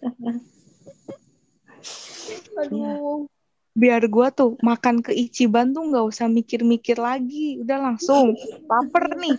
aduh. 2.58 3.26
Biar 3.74 4.06
gua 4.06 4.30
tuh 4.30 4.54
makan 4.62 5.02
ke 5.02 5.10
Ichiban 5.10 5.74
tuh 5.74 5.82
nggak 5.90 6.06
usah 6.06 6.30
mikir-mikir 6.30 6.94
lagi, 6.94 7.58
udah 7.58 7.90
langsung 7.90 8.38
lapar 8.70 9.18
nih. 9.18 9.34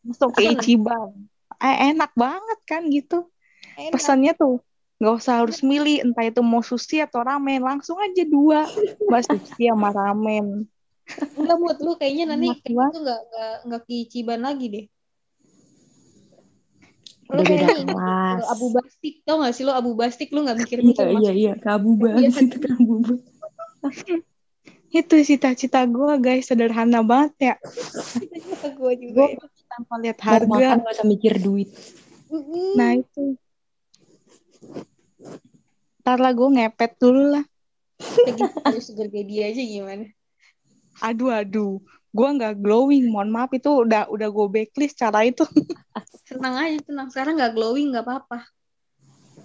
Masuk 0.00 0.32
ke 0.40 0.56
Ichiban. 0.56 1.28
Eh, 1.60 1.92
enak 1.92 2.12
banget 2.16 2.60
kan 2.64 2.88
gitu. 2.88 3.28
enak. 3.76 3.92
Pesannya 3.92 4.32
tuh 4.32 4.64
nggak 4.96 5.14
usah 5.20 5.44
harus 5.44 5.60
milih 5.60 6.00
entah 6.00 6.24
itu 6.24 6.40
mau 6.40 6.64
sushi 6.64 7.02
atau 7.04 7.20
ramen, 7.20 7.60
langsung 7.60 8.00
aja 8.00 8.24
dua, 8.24 8.64
mbak 9.04 9.22
sushi 9.28 9.68
sama 9.68 9.92
ramen. 9.92 10.64
enggak 11.36 11.56
buat 11.60 11.78
lu 11.84 11.92
kayaknya 12.00 12.32
nanti 12.32 12.64
kayak 12.64 12.72
gitu 12.88 12.98
nggak 13.04 13.20
nggak 13.28 13.54
nggak 13.68 13.82
ke 13.84 13.92
Ichiban 14.08 14.40
lagi 14.40 14.66
deh 14.72 14.84
Lu 17.24 17.40
ini 17.40 17.56
kelas. 17.56 18.36
Lu 18.36 18.46
Abu 18.46 18.66
Bastik 18.70 19.14
tau 19.22 19.40
gak 19.40 19.52
sih 19.52 19.64
lo 19.64 19.72
Abu 19.72 19.92
Bastik 19.94 20.28
lu 20.30 20.42
gak 20.42 20.54
Iya 20.54 20.62
mikir-mikir 20.62 21.06
iya 21.18 21.32
iya 21.32 21.52
kabu 21.56 21.96
banget 21.96 22.30
Iya. 22.30 22.40
itu 22.44 22.58
kabu 22.58 22.94
banget. 23.00 23.22
Itu 24.90 25.14
cita-cita 25.18 25.82
gue 25.84 26.12
guys 26.18 26.46
sederhana 26.46 27.00
banget 27.00 27.32
ya. 27.40 27.54
cita 28.30 28.68
gue 28.70 28.92
juga 29.00 29.24
Gue 29.26 29.50
tanpa 29.66 29.94
lihat 29.98 30.16
Mau 30.20 30.54
makan 30.54 30.62
harga. 30.70 30.84
gak 30.84 30.94
usah 30.94 31.06
mikir 31.06 31.32
duit. 31.38 31.68
Nah 32.74 32.90
itu. 32.94 33.34
Ntar 36.00 36.18
lah 36.18 36.30
gue 36.30 36.48
ngepet 36.50 36.92
dulu 36.96 37.22
lah. 37.32 37.44
Harus 38.62 38.84
seger 38.90 39.08
kayak 39.08 39.26
dia 39.26 39.42
aja 39.48 39.62
gimana 39.62 40.04
Aduh 41.00 41.30
aduh. 41.32 41.80
Gue 42.14 42.28
nggak 42.38 42.62
glowing. 42.62 43.10
Mohon 43.10 43.30
maaf 43.34 43.50
itu 43.50 43.68
udah 43.68 44.06
udah 44.06 44.28
gue 44.30 44.46
backlist 44.46 44.96
cara 45.02 45.26
itu. 45.26 45.42
tenang 46.30 46.56
aja 46.56 46.78
tenang 46.88 47.08
sekarang 47.12 47.36
gak 47.36 47.52
glowing 47.52 47.92
gak 47.92 48.08
apa-apa 48.08 48.48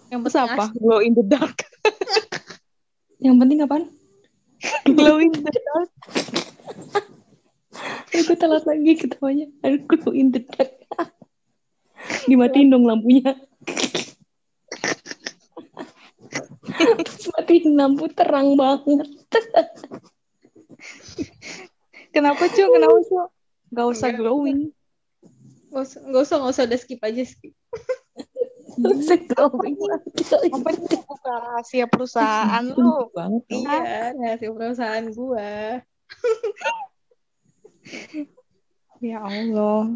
yang 0.10 0.26
penting 0.26 0.42
apa? 0.42 0.66
asik. 0.66 0.82
Glow 0.82 1.00
in 1.06 1.14
the 1.14 1.26
dark. 1.26 1.58
Yang 3.26 3.36
penting 3.46 3.60
apaan? 3.62 3.86
glow 4.98 5.22
in 5.22 5.30
the 5.30 5.42
dark. 5.46 5.90
Eh, 8.10 8.22
gue 8.26 8.38
telat 8.38 8.66
lagi 8.66 8.92
ketawanya. 8.98 9.48
Aduh, 9.62 9.86
glow 9.86 10.12
in 10.18 10.34
the 10.34 10.42
dark. 10.42 10.74
Dimatiin 12.26 12.74
dong 12.74 12.90
lampunya. 12.90 13.38
Matiin 17.38 17.78
lampu 17.78 18.10
terang 18.10 18.58
banget. 18.58 19.10
Kenapa 22.10 22.44
cu? 22.50 22.64
Kenapa 22.74 23.00
cu? 23.06 23.16
Gak 23.70 23.86
usah 23.86 24.10
Enggak. 24.10 24.22
glowing. 24.22 24.62
Gak 25.70 25.82
usah, 25.86 26.00
gak 26.10 26.22
usah, 26.26 26.36
gak 26.42 26.52
usah, 26.54 26.64
udah 26.66 26.80
skip 26.82 27.02
aja 27.06 27.24
skip. 27.26 27.54
Gak 28.80 28.96
usah 28.98 29.18
glowing. 29.30 29.78
Apa 30.50 30.70
itu 30.74 30.98
buka 31.06 31.34
rahasia 31.38 31.86
perusahaan 31.86 32.66
lu? 32.66 33.14
banget. 33.14 33.42
tau. 33.46 33.62
Iya, 33.62 34.14
ngasih 34.18 34.50
perusahaan 34.54 35.06
gua. 35.14 35.80
Ya 39.00 39.24
Allah. 39.24 39.96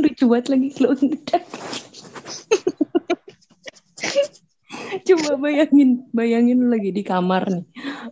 Lucu 0.00 0.24
banget 0.32 0.46
lagi 0.48 0.68
glow 0.72 0.96
in 0.96 1.12
the 1.12 1.20
dark. 1.28 1.44
Coba 5.06 5.30
bayangin, 5.38 6.06
bayangin 6.12 6.58
lu 6.62 6.66
lagi 6.72 6.90
di 6.92 7.02
kamar 7.04 7.48
nih. 7.48 7.64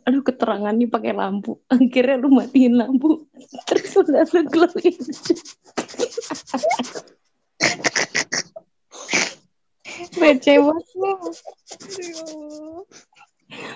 Aduh 0.07 0.23
keterangan 0.25 0.75
nih 0.75 0.89
pakai 0.91 1.13
lampu. 1.15 1.61
Akhirnya 1.73 2.17
lu 2.21 2.29
matiin 2.33 2.75
lampu. 2.79 3.27
Terus 3.69 3.93
udah 3.97 4.25
lu 4.31 4.41
glow 4.49 4.73
in 4.83 4.95
the 4.97 5.13
dark. 5.15 5.41
Receh 10.17 10.57
banget 10.59 10.89
lu. 10.97 11.11
Aduh. 11.11 12.83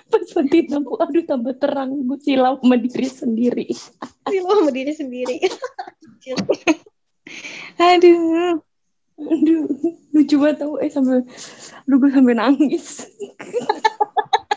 Pas 0.07 0.29
matiin 0.39 0.67
lampu, 0.71 0.93
aduh 1.03 1.25
tambah 1.27 1.55
terang. 1.59 1.91
Gue 2.07 2.19
silau 2.23 2.57
sama 2.63 2.77
diri 2.79 3.09
sendiri. 3.11 3.67
Lo 4.31 4.53
sama 4.63 4.73
diri 4.73 4.93
sendiri. 4.95 5.37
Aduh. 7.79 8.63
Aduh, 9.15 9.71
lucu 10.11 10.35
banget 10.43 10.67
tau. 10.67 10.75
Eh 10.83 10.91
sampai, 10.91 11.23
aduh 11.87 11.97
gue 12.03 12.11
sampai 12.11 12.35
nangis. 12.35 13.07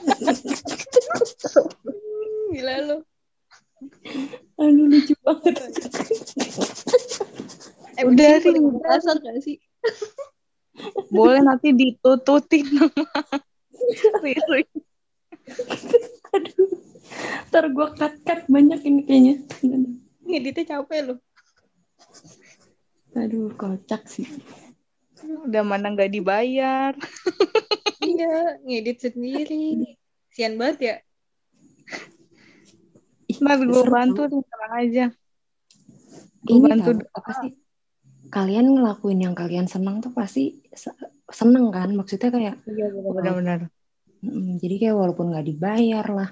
Gila 2.54 2.76
lo. 2.90 2.98
Aduh 4.58 4.86
lucu 4.90 5.14
banget. 5.22 5.56
Eh, 7.98 8.06
Udah, 8.06 8.38
udah. 8.42 8.82
kasar 8.86 9.18
gak 9.22 9.42
sih? 9.42 9.58
Boleh 11.10 11.42
nanti 11.42 11.74
ditututin 11.74 12.66
sama 12.70 13.10
Riri. 14.22 14.64
Aduh, 16.34 16.70
ntar 17.50 17.66
gue 17.74 17.88
cut-cut 17.98 18.40
banyak 18.46 18.80
ini 18.86 19.02
kayaknya. 19.02 19.36
Ngeditnya 20.22 20.78
capek 20.78 21.00
lo. 21.10 21.16
Aduh, 23.18 23.50
kocak 23.58 24.06
sih. 24.06 24.28
Udah 25.50 25.64
mana 25.66 25.92
nggak 25.94 26.12
dibayar. 26.14 26.94
Iya, 27.98 28.62
ngedit 28.62 28.98
sendiri. 29.10 29.98
Sian 30.30 30.54
banget 30.56 30.78
ya. 30.80 30.96
Ih, 33.28 33.38
Ntar 33.42 33.58
gue 33.66 33.74
seru 33.74 33.90
bantu 33.92 34.22
nih, 34.30 34.42
tenang 34.48 34.74
aja. 34.78 35.06
Gue 36.46 36.56
Ini 36.56 36.70
bantu 36.78 36.90
apa 37.12 37.32
sih? 37.42 37.52
Kalian 38.30 38.66
ngelakuin 38.78 39.20
yang 39.26 39.36
kalian 39.36 39.66
senang 39.66 40.00
tuh 40.00 40.14
pasti 40.14 40.62
se- 40.72 40.94
seneng 41.28 41.74
kan? 41.74 41.90
Maksudnya 41.98 42.30
kayak, 42.30 42.56
Iya 42.70 42.86
benar-benar. 42.94 43.60
mm, 44.24 44.62
jadi 44.62 44.76
kayak 44.88 44.96
walaupun 44.96 45.26
nggak 45.34 45.48
dibayar 45.50 46.06
lah, 46.08 46.30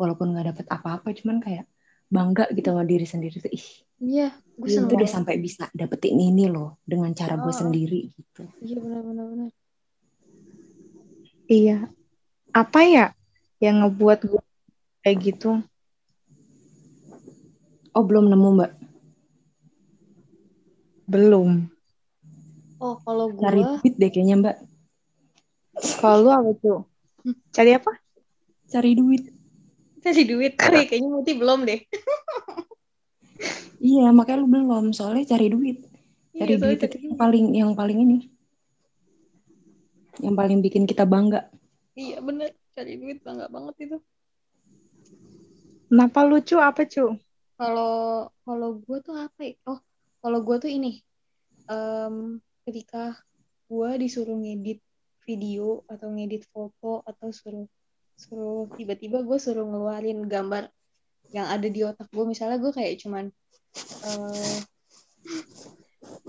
walaupun 0.00 0.32
nggak 0.32 0.46
dapet 0.56 0.66
apa-apa, 0.72 1.12
cuman 1.12 1.38
kayak 1.44 1.68
bangga 2.08 2.48
gitu 2.56 2.72
sama 2.72 2.88
diri 2.88 3.04
sendiri 3.06 3.36
tuh. 3.38 3.52
Ih, 3.52 3.66
Iya, 4.02 4.34
gue 4.58 4.66
gue 4.66 4.70
seneng 4.74 4.90
tuh 4.90 4.98
udah 4.98 5.10
sampai 5.14 5.38
bisa 5.38 5.70
dapetin 5.70 6.18
ini 6.18 6.50
loh 6.50 6.82
dengan 6.82 7.14
cara 7.14 7.38
gue 7.38 7.54
Oh. 7.54 7.54
sendiri 7.54 8.10
gitu. 8.10 8.42
Iya 8.58 8.76
benar-benar 8.82 9.26
benar. 9.30 9.50
Iya. 11.46 11.76
Apa 12.50 12.80
ya 12.82 13.06
yang 13.62 13.86
ngebuat 13.86 14.26
gue 14.26 14.42
kayak 15.06 15.18
gitu? 15.22 15.62
Oh 17.94 18.02
belum 18.02 18.26
nemu 18.26 18.48
mbak? 18.58 18.72
Belum. 21.06 21.70
Oh, 22.82 22.98
kalau 23.06 23.30
gue 23.30 23.38
Cari 23.38 23.62
duit 23.62 23.94
deh 24.02 24.10
kayaknya 24.10 24.36
mbak. 24.42 24.56
Kalau 26.02 26.26
lu 26.26 26.30
apa 26.34 26.50
tuh? 26.58 26.80
Cari 27.54 27.70
apa? 27.78 27.94
Cari 28.66 28.98
duit. 28.98 29.30
cari 30.02 30.26
duit. 30.26 30.58
Oh, 30.58 30.74
iya, 30.74 30.90
kayaknya 30.90 31.10
Muti 31.14 31.32
belum 31.38 31.62
deh. 31.62 31.78
Iya 33.82 34.14
makanya 34.14 34.46
lu 34.46 34.48
belum. 34.48 34.94
Soalnya 34.94 35.26
cari 35.34 35.50
duit. 35.50 35.82
Cari 36.38 36.54
Iya, 36.54 36.62
duit 36.62 36.78
cari 36.78 36.94
itu 36.94 36.98
yang 37.10 37.16
paling 37.18 37.46
yang 37.50 37.70
paling 37.74 37.98
ini. 37.98 38.18
Yang 40.22 40.34
paling 40.38 40.58
bikin 40.62 40.86
kita 40.86 41.02
bangga. 41.02 41.50
Iya 41.98 42.22
bener, 42.22 42.54
cari 42.78 42.94
duit 42.94 43.18
bangga 43.26 43.50
banget 43.50 43.90
itu. 43.90 43.98
Kenapa 45.90 46.22
lucu 46.22 46.56
apa 46.62 46.86
cu? 46.86 47.18
Kalau 47.58 48.30
kalau 48.46 48.70
gue 48.78 48.98
tuh 49.02 49.18
apa 49.18 49.40
ya? 49.42 49.58
Oh, 49.66 49.82
kalau 50.22 50.46
gue 50.46 50.56
tuh 50.62 50.70
ini. 50.70 51.02
Em, 51.66 52.38
ketika 52.62 53.18
gue 53.66 53.90
disuruh 53.98 54.38
ngedit 54.38 54.78
video 55.26 55.82
atau 55.90 56.06
ngedit 56.14 56.46
foto 56.54 57.02
atau 57.02 57.34
suruh 57.34 57.66
suruh 58.14 58.70
tiba-tiba 58.78 59.26
gue 59.26 59.38
suruh 59.38 59.66
ngeluarin 59.66 60.26
gambar 60.30 60.70
yang 61.34 61.48
ada 61.48 61.66
di 61.66 61.80
otak 61.82 62.06
gue 62.12 62.24
misalnya 62.28 62.60
gue 62.60 62.70
kayak 62.70 63.00
cuman 63.02 63.32
eh 64.06 64.58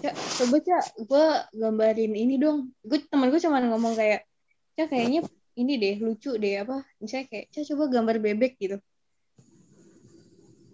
Cak, 0.03 0.15
coba 0.41 0.57
cak. 0.59 0.85
Gue 1.07 1.25
gambarin 1.55 2.13
ini 2.13 2.35
dong. 2.35 2.75
Gue 2.83 2.99
temen 3.07 3.31
gue 3.31 3.39
cuman 3.39 3.71
ngomong 3.71 3.95
kayak 3.95 4.27
cak 4.75 4.91
kayaknya 4.91 5.23
ini 5.55 5.73
deh 5.79 5.95
lucu 6.03 6.35
deh 6.35 6.59
apa? 6.59 6.83
Misalnya 6.99 7.31
kayak 7.31 7.45
cak 7.55 7.63
coba 7.71 7.83
gambar 7.87 8.19
bebek 8.19 8.59
gitu. 8.59 8.77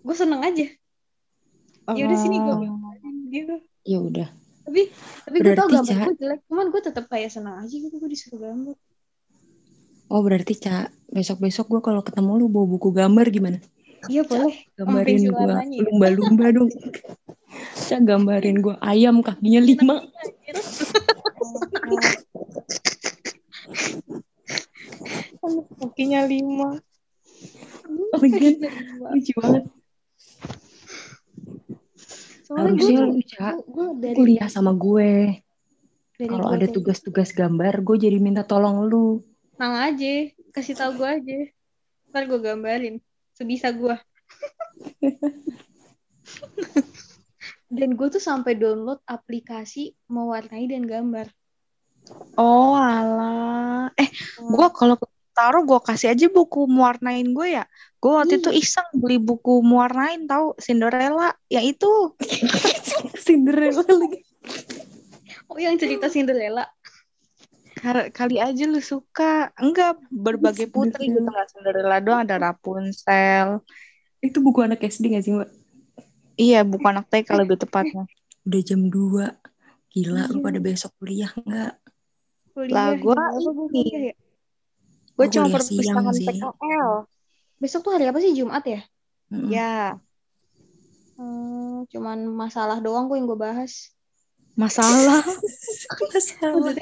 Gue 0.02 0.16
seneng 0.18 0.42
aja. 0.42 0.66
Ya 1.94 2.04
udah 2.06 2.18
sini 2.18 2.38
gue 2.42 2.54
Oh. 2.54 2.60
gambarin 2.60 3.16
gitu. 3.30 3.56
Ya 3.86 4.00
udah. 4.02 4.30
tapi 4.70 4.86
tapi 5.26 5.38
gue 5.42 5.58
tau 5.58 5.66
gambar 5.66 6.14
gue 6.14 6.16
jelek 6.22 6.42
cuman 6.46 6.70
gue 6.70 6.82
tetap 6.86 7.10
kayak 7.10 7.34
senang 7.34 7.58
aja 7.58 7.74
gitu 7.74 7.90
gue 7.90 8.10
disuruh 8.10 8.38
gambar. 8.38 8.78
Oh 10.10 10.22
berarti 10.22 10.54
Ca, 10.58 10.90
besok-besok 11.10 11.66
gue 11.70 11.82
kalau 11.82 12.02
ketemu 12.06 12.38
lu 12.38 12.46
bawa 12.50 12.66
buku 12.66 12.94
gambar 12.94 13.30
gimana? 13.34 13.58
Iya 14.08 14.24
boleh 14.24 14.56
Gambarin 14.80 15.28
gue 15.28 15.43
ya? 15.43 15.84
lumba-lumba 15.89 16.45
dong. 16.56 16.72
Ca 17.89 17.97
gambarin 18.00 18.64
gue 18.64 18.76
ayam 18.80 19.20
kakinya 19.20 19.60
lima. 19.60 19.95
Kakinya 25.82 26.22
lima. 26.30 26.80
Oh 28.14 28.24
iya, 28.24 28.56
lucu 29.12 29.32
banget. 29.36 29.64
Harusnya 32.50 33.00
lu 33.04 33.22
Ca 33.26 33.58
gue 33.60 33.88
dari 34.00 34.16
kuliah 34.16 34.47
sama 34.47 34.72
gue. 34.78 35.41
Kalau 36.20 36.52
ada 36.52 36.68
tugas-tugas 36.68 37.32
gambar, 37.32 37.80
gue 37.84 37.95
jadi 38.08 38.18
minta 38.20 38.43
tolong 38.45 38.88
lu. 38.88 39.24
tenang 39.60 39.91
aja 39.91 40.32
kasih 40.56 40.72
tau 40.72 40.95
gue 40.95 41.04
aja 41.04 41.39
ntar 42.16 42.32
gue 42.32 42.39
gambarin 42.39 43.04
sebisa 43.40 43.72
gue 43.72 43.96
dan 47.78 47.96
gue 47.96 48.08
tuh 48.12 48.20
sampai 48.20 48.60
download 48.60 49.00
aplikasi 49.08 49.96
mewarnai 50.12 50.68
dan 50.68 50.84
gambar 50.84 51.32
Oh 52.40 52.74
alah. 52.74 53.94
Eh, 53.94 54.10
gue 54.42 54.68
kalau 54.74 54.98
taruh 55.30 55.62
gue 55.62 55.78
kasih 55.78 56.10
aja 56.10 56.26
buku 56.26 56.66
mewarnain 56.66 57.28
gue 57.38 57.62
ya. 57.62 57.70
Gue 58.02 58.18
waktu 58.18 58.42
itu 58.42 58.50
Iya. 58.50 58.66
iseng 58.66 58.90
beli 58.98 59.22
buku 59.22 59.62
mewarnain 59.62 60.26
tahu 60.26 60.58
Cinderella 60.58 61.38
yang 61.54 61.70
itu. 61.70 62.18
Cinderella 63.26 63.86
lagi. 63.86 64.26
Oh 65.54 65.62
yang 65.62 65.78
cerita 65.78 66.10
Cinderella. 66.10 66.66
Kali 68.12 68.36
aja 68.38 68.64
lu 68.68 68.84
suka. 68.84 69.50
Enggak, 69.56 69.98
berbagai 70.12 70.68
putri 70.68 71.10
gitu. 71.10 71.24
Nggak 71.24 71.48
Cinderella 71.52 71.98
doang, 72.04 72.28
ada 72.28 72.36
Rapunzel. 72.38 73.64
Itu 74.20 74.44
buku 74.44 74.60
anak 74.64 74.84
SD 74.84 75.16
gak 75.16 75.24
sih, 75.24 75.32
Mbak? 75.32 75.50
Iya, 76.40 76.64
buku 76.68 76.86
anak 76.88 77.08
TK 77.08 77.30
lebih 77.40 77.58
tepatnya. 77.60 78.04
Udah 78.48 78.62
jam 78.64 78.88
2. 78.92 79.36
Gila, 79.90 80.30
lu 80.30 80.40
Iya. 80.40 80.46
pada 80.46 80.60
besok 80.62 80.92
kuliah 81.02 81.32
nggak? 81.34 81.74
Lah, 82.70 82.94
gua 83.00 83.16
ini. 83.72 84.12
ya? 84.12 84.14
Gue 85.16 85.26
Gua 85.28 85.34
cuma 85.34 85.48
perpustakaan. 85.52 86.16
PKL. 86.16 86.92
Besok 87.60 87.80
tuh 87.84 87.92
hari 87.96 88.08
apa 88.08 88.20
sih 88.24 88.32
Jumat 88.36 88.64
ya? 88.64 88.82
Ya, 89.30 90.00
Hmm, 91.20 91.84
cuman 91.92 92.32
masalah 92.32 92.80
doang 92.80 93.12
gue 93.12 93.20
yang 93.20 93.28
gue 93.28 93.36
bahas. 93.36 93.92
masalah. 94.56 95.20
Masalah. 96.16 96.76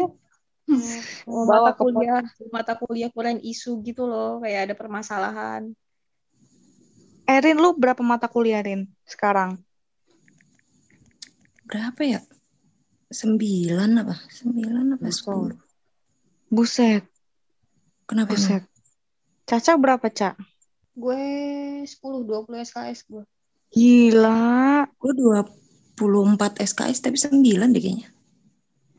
Maksudnya 0.67 1.01
Bawa 1.25 1.71
mata 1.71 1.71
ke 1.71 1.79
kuliah 1.79 2.21
mata 2.51 2.73
kuliah 2.75 3.09
kurang 3.11 3.39
isu 3.39 3.79
gitu 3.87 4.03
loh 4.03 4.43
kayak 4.43 4.71
ada 4.71 4.75
permasalahan. 4.75 5.71
Erin, 7.27 7.59
lu 7.59 7.75
berapa 7.75 7.99
mata 7.99 8.31
kuliah, 8.31 8.63
Rin, 8.63 8.87
sekarang? 9.03 9.59
Berapa 11.67 11.99
ya? 12.07 12.21
Sembilan 13.11 13.99
apa? 13.99 14.15
Sembilan 14.31 14.95
apa? 14.95 15.11
Sepuluh. 15.11 15.59
Buset, 16.47 17.03
Kenapa 18.07 18.31
emang? 18.31 18.39
buset. 18.39 18.63
Caca 19.43 19.71
berapa, 19.75 20.07
Cak? 20.07 20.39
Gue 20.95 21.19
10 21.83 22.23
20 22.23 22.63
SKS 22.63 23.03
gue. 23.11 23.23
Gila. 23.75 24.87
Gue 24.95 25.11
24 25.11 26.63
SKS 26.63 27.03
tapi 27.03 27.19
9 27.19 27.75
deh 27.75 27.83
kayaknya. 27.83 28.07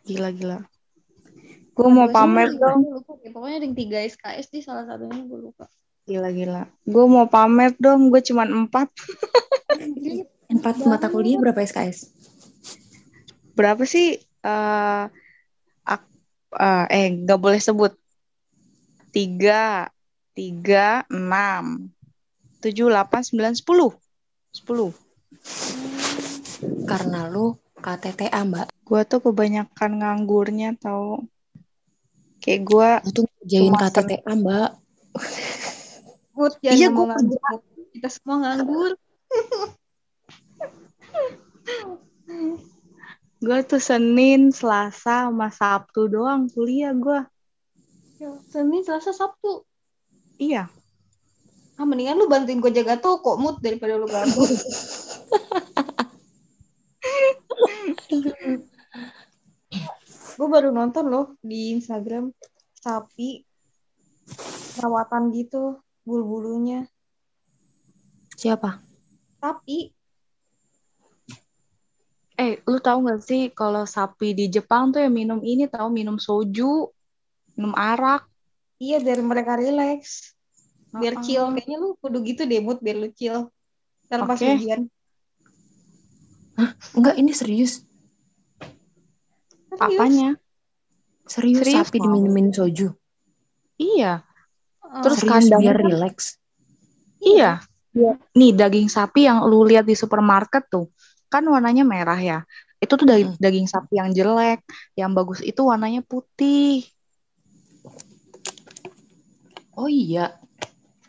Gila, 0.04 0.28
gila. 0.36 0.58
Gue 1.78 1.88
mau 1.94 2.10
pamer 2.10 2.50
dong. 2.58 2.90
Lupa 2.90 3.14
deh. 3.22 3.30
Pokoknya 3.30 3.62
ada 3.62 3.66
yang 3.70 3.76
3 3.78 3.98
SKS 4.02 4.46
di 4.50 4.60
salah 4.66 4.82
satunya 4.82 5.22
gue 5.22 5.38
lupa. 5.38 5.70
Gila, 6.10 6.34
gila. 6.34 6.62
Gue 6.82 7.04
mau 7.06 7.30
pamer 7.30 7.78
dong. 7.78 8.10
Gue 8.10 8.18
cuma 8.26 8.42
empat. 8.42 8.90
Empat 10.50 10.80
mata 10.82 11.06
kuliah 11.06 11.38
berapa 11.38 11.62
SKS? 11.62 12.10
Berapa 13.54 13.86
sih? 13.86 14.18
eh 14.42 15.04
ak- 15.86 16.14
eh, 16.58 16.86
eh, 16.90 17.06
nggak 17.14 17.38
boleh 17.38 17.62
sebut. 17.62 17.94
Tiga, 19.14 19.86
tiga, 20.34 21.06
enam, 21.10 21.90
tujuh, 22.58 22.90
delapan, 22.90 23.22
sembilan, 23.22 23.54
sepuluh. 23.54 23.94
Sepuluh. 24.50 24.90
Karena 26.88 27.30
lu 27.30 27.54
KTTA, 27.78 28.42
Mbak. 28.46 28.66
Gue 28.82 29.02
tuh 29.04 29.20
kebanyakan 29.22 29.90
nganggurnya 30.02 30.74
tau. 30.80 31.22
Kayak 32.39 32.61
gue 32.64 32.91
tuh 33.14 33.24
ngerjain 33.26 33.74
KTTA, 33.74 34.32
Mbak. 34.39 34.70
Good, 36.39 36.55
jangan 36.62 36.78
Iya, 36.78 36.89
gua 36.95 37.07
nganggur. 37.11 37.41
Kita 37.91 38.09
semua 38.14 38.36
nganggur. 38.47 38.93
gue 43.39 43.59
tuh 43.66 43.82
Senin, 43.82 44.51
Selasa, 44.51 45.30
sama 45.30 45.51
Sabtu 45.51 46.07
doang 46.11 46.47
kuliah 46.51 46.95
gue. 46.95 47.26
Ya, 48.22 48.34
Senin, 48.51 48.82
Selasa, 48.86 49.11
Sabtu. 49.14 49.66
Iya. 50.39 50.70
Ah, 51.78 51.86
mendingan 51.86 52.18
lu 52.18 52.26
bantuin 52.26 52.59
gue 52.59 52.70
jaga 52.74 52.99
toko, 52.99 53.39
Mut, 53.39 53.62
daripada 53.62 53.95
lu 53.95 54.11
ganggu. 54.11 54.43
gue 60.49 60.57
baru 60.64 60.72
nonton 60.72 61.12
loh 61.12 61.36
di 61.44 61.76
Instagram 61.76 62.32
sapi 62.80 63.44
perawatan 64.80 65.28
gitu 65.36 65.76
bulu-bulunya 66.09 66.88
Siapa? 68.32 68.80
sapi 69.44 69.92
Eh, 72.40 72.64
lu 72.64 72.80
tahu 72.80 73.12
gak 73.12 73.20
sih 73.28 73.53
kalau 73.53 73.84
sapi 73.84 74.32
di 74.32 74.49
Jepang 74.49 74.88
tuh 74.88 75.05
yang 75.05 75.12
minum 75.12 75.44
ini 75.44 75.68
tahu 75.68 75.92
minum 75.92 76.16
soju, 76.16 76.88
minum 77.53 77.76
arak. 77.76 78.24
iya 78.80 79.05
biar 79.05 79.20
mereka 79.20 79.53
relax 79.53 80.32
biar 80.96 81.20
Uh-uh. 81.20 81.24
chill 81.28 81.44
kayaknya 81.53 81.76
lu 81.76 81.92
kudu 82.01 82.24
gitu 82.24 82.49
deh 82.49 82.64
Mut 82.64 82.80
biar 82.80 82.96
lu 82.96 83.12
chill 83.12 83.53
ntar 84.09 84.24
pas 84.24 84.40
Oke. 84.40 84.49
ujian 84.49 84.88
Enggak, 86.96 87.20
ini 87.20 87.36
serius. 87.36 87.84
Serius? 89.78 89.94
Apanya? 89.94 90.30
Serius, 91.28 91.58
Serius, 91.62 91.86
sapi 91.86 91.96
mau. 91.98 92.04
diminumin 92.10 92.50
soju. 92.50 92.88
Iya, 93.78 94.26
Ah, 94.80 95.04
Terus 95.04 95.20
serius 95.20 95.44
kandangnya 95.44 95.70
biar 95.70 95.76
kan- 95.76 95.86
relax. 95.92 96.16
iya. 97.20 97.50
Nih 98.32 98.56
daging 98.56 98.88
sapi 98.88 99.28
yang 99.28 99.44
lu 99.44 99.62
lihat 99.62 99.84
di 99.84 99.92
supermarket 99.92 100.66
tuh, 100.66 100.88
kan 101.28 101.44
warnanya 101.44 101.84
merah 101.84 102.16
ya. 102.16 102.38
Itu 102.78 102.96
tuh 102.96 103.04
daging, 103.04 103.36
Hmm. 103.36 103.38
daging 103.38 103.66
sapi 103.68 104.00
yang 104.00 104.10
jelek, 104.10 104.64
yang 104.96 105.12
bagus 105.12 105.44
itu 105.44 105.60
warnanya 105.60 106.00
putih. 106.00 106.86
Oh 109.74 109.86
iya, 109.86 110.34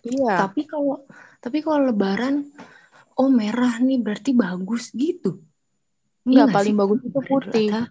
Iya. 0.04 0.46
tapi 0.46 0.68
kalau 0.68 1.02
tapi 1.40 1.64
kalau 1.64 1.90
lebaran 1.90 2.52
oh 3.16 3.30
merah 3.32 3.80
nih 3.80 3.98
berarti 3.98 4.36
bagus 4.36 4.92
gitu. 4.92 5.40
Enggak, 6.28 6.52
nggak 6.52 6.54
paling 6.54 6.76
sih? 6.76 6.80
bagus 6.84 7.00
itu 7.08 7.20
putih. 7.24 7.70
Ada. 7.72 7.82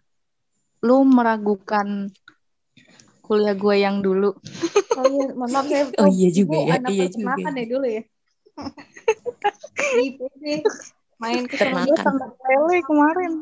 Lu 0.84 1.02
meragukan 1.02 2.12
kuliah 3.24 3.54
gue 3.58 3.74
yang 3.78 4.00
dulu. 4.00 4.32
oh 4.98 5.04
iya 5.06 5.24
mohon 5.36 5.50
maaf 5.52 5.66
saya 5.68 5.84
Oh 6.00 6.08
iya 6.08 6.28
juga 6.32 6.56
ya, 6.58 6.74
anak 6.80 6.90
iya 6.96 7.06
juga. 7.12 7.34
ya 7.38 7.64
dulu 7.68 7.86
ya 7.86 8.02
di 9.94 10.06
PC 10.18 10.42
main 11.18 11.42
ke. 11.46 11.54
Ternak 11.58 11.86
lele 12.46 12.78
kemarin. 12.82 13.32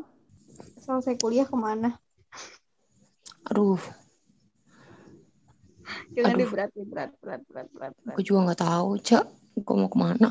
selesai 0.83 1.19
kuliah 1.19 1.43
ke 1.43 1.57
mana 1.57 1.99
Aduh, 3.47 3.79
jangan 6.15 6.35
Aduh. 6.35 6.49
berat 6.51 6.71
berat 6.75 7.11
berat 7.23 7.41
berat 7.47 7.67
berat 7.71 7.93
berat 8.03 8.15
aku 8.15 8.21
juga 8.23 8.39
nggak 8.51 8.59
tahu, 8.59 8.89
Cak. 8.99 9.23
Gue 9.63 9.75
mau 9.75 9.87
ke 9.87 9.97
mana? 9.97 10.29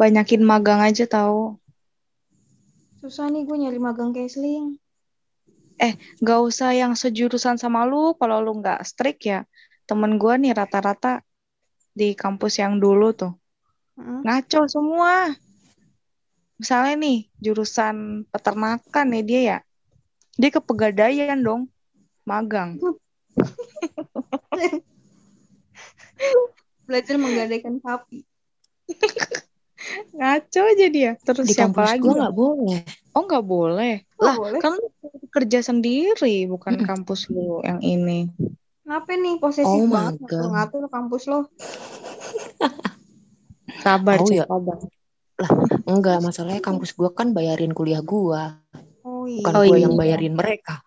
Banyakin 0.00 0.42
magang 0.42 0.80
aja 0.80 1.04
tahu. 1.04 1.61
Susah 3.02 3.26
nih 3.34 3.42
gue 3.42 3.56
nyari 3.58 3.82
magang 3.82 4.14
casling 4.14 4.78
Gak 6.22 6.40
usah 6.46 6.70
yang 6.70 6.94
sejurusan 6.94 7.58
sama 7.58 7.82
lu. 7.82 8.14
Kalau 8.14 8.38
lu 8.38 8.62
nggak 8.62 8.86
strict 8.86 9.26
ya. 9.26 9.42
Temen 9.82 10.14
gue 10.14 10.30
nih 10.38 10.54
rata-rata 10.54 11.26
di 11.90 12.14
kampus 12.14 12.62
yang 12.62 12.78
dulu 12.78 13.10
tuh. 13.10 13.34
Heeh. 13.98 14.22
Ngaco 14.22 14.70
semua. 14.70 15.34
Misalnya 16.62 16.94
nih, 17.02 17.26
jurusan 17.42 18.22
peternakan 18.30 19.06
nih 19.10 19.24
dia 19.26 19.40
ya. 19.42 19.58
Dia 20.38 20.54
ke 20.54 20.62
pegadaian 20.62 21.42
dong. 21.42 21.66
Magang. 22.22 22.78
belajar 26.86 27.16
menggadaikan 27.16 27.80
sapi 27.80 28.26
Ngaco 30.12 30.60
aja 30.62 30.86
dia. 30.88 31.10
Terus 31.18 31.46
Di 31.48 31.54
siapa 31.54 31.80
lagi? 31.82 32.02
gue 32.02 32.12
nggak 32.14 32.34
boleh. 32.34 32.80
Oh 33.12 33.22
nggak 33.26 33.44
boleh. 33.44 33.94
Nggak 34.14 34.22
lah 34.22 34.36
boleh. 34.38 34.60
kan 34.60 34.74
kerja 35.32 35.58
sendiri, 35.60 36.46
bukan 36.46 36.78
Mm-mm. 36.78 36.88
kampus 36.88 37.28
lu 37.28 37.60
yang 37.62 37.80
ini. 37.80 38.28
Kenapa 38.82 39.10
nih 39.14 39.34
posesif 39.38 39.66
Oh 39.66 39.86
banget 39.88 40.20
ngatur-ngatur 40.20 40.82
kampus 40.90 41.22
lo? 41.26 41.40
Sabar, 43.82 44.20
Oh, 44.20 44.26
Cek, 44.28 44.36
ya. 44.36 44.44
sabar. 44.46 44.78
Enggak, 45.88 46.22
masalahnya 46.22 46.62
kampus 46.62 46.94
gue 46.94 47.10
kan 47.10 47.34
bayarin 47.34 47.74
kuliah 47.74 47.98
gue, 47.98 48.42
Oh 49.02 49.26
bukan 49.26 49.52
iya. 49.52 49.58
Oh, 49.58 49.64
gue 49.66 49.78
iya. 49.80 49.84
yang 49.88 49.94
bayarin 49.96 50.34
mereka. 50.36 50.84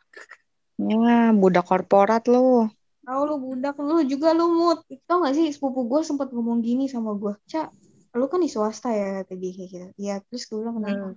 Ya, 0.78 1.32
budak 1.32 1.66
korporat 1.66 2.28
lu. 2.28 2.68
Tahu 3.04 3.22
lu 3.26 3.36
budak 3.38 3.76
lu 3.80 4.02
juga 4.06 4.32
lu 4.32 4.48
mut. 4.50 4.80
Tau 5.06 5.24
gak 5.24 5.36
sih 5.36 5.52
sepupu 5.52 5.86
gue 5.86 6.02
sempat 6.02 6.32
ngomong 6.32 6.64
gini 6.64 6.88
sama 6.88 7.14
gue. 7.16 7.36
Cak, 7.46 7.68
lu 8.16 8.26
kan 8.32 8.40
di 8.40 8.50
swasta 8.50 8.90
ya 8.96 9.08
tadi 9.30 9.48
kayak 9.56 9.70
gitu. 9.74 9.88
Iya, 10.02 10.14
terus 10.28 10.44
gue 10.50 10.58
bilang 10.62 10.76
kenapa? 10.80 11.08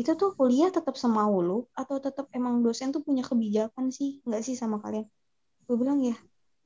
Itu 0.00 0.10
tuh 0.20 0.30
kuliah 0.38 0.70
tetap 0.74 0.94
semau 0.98 1.34
lu 1.38 1.58
atau 1.80 1.96
tetap 2.02 2.26
emang 2.34 2.54
dosen 2.66 2.90
tuh 2.94 3.02
punya 3.06 3.22
kebijakan 3.22 3.94
sih? 3.94 4.20
Nggak 4.26 4.42
sih 4.46 4.54
sama 4.58 4.76
kalian? 4.84 5.06
Gue 5.66 5.76
bilang 5.80 5.98
ya, 6.02 6.16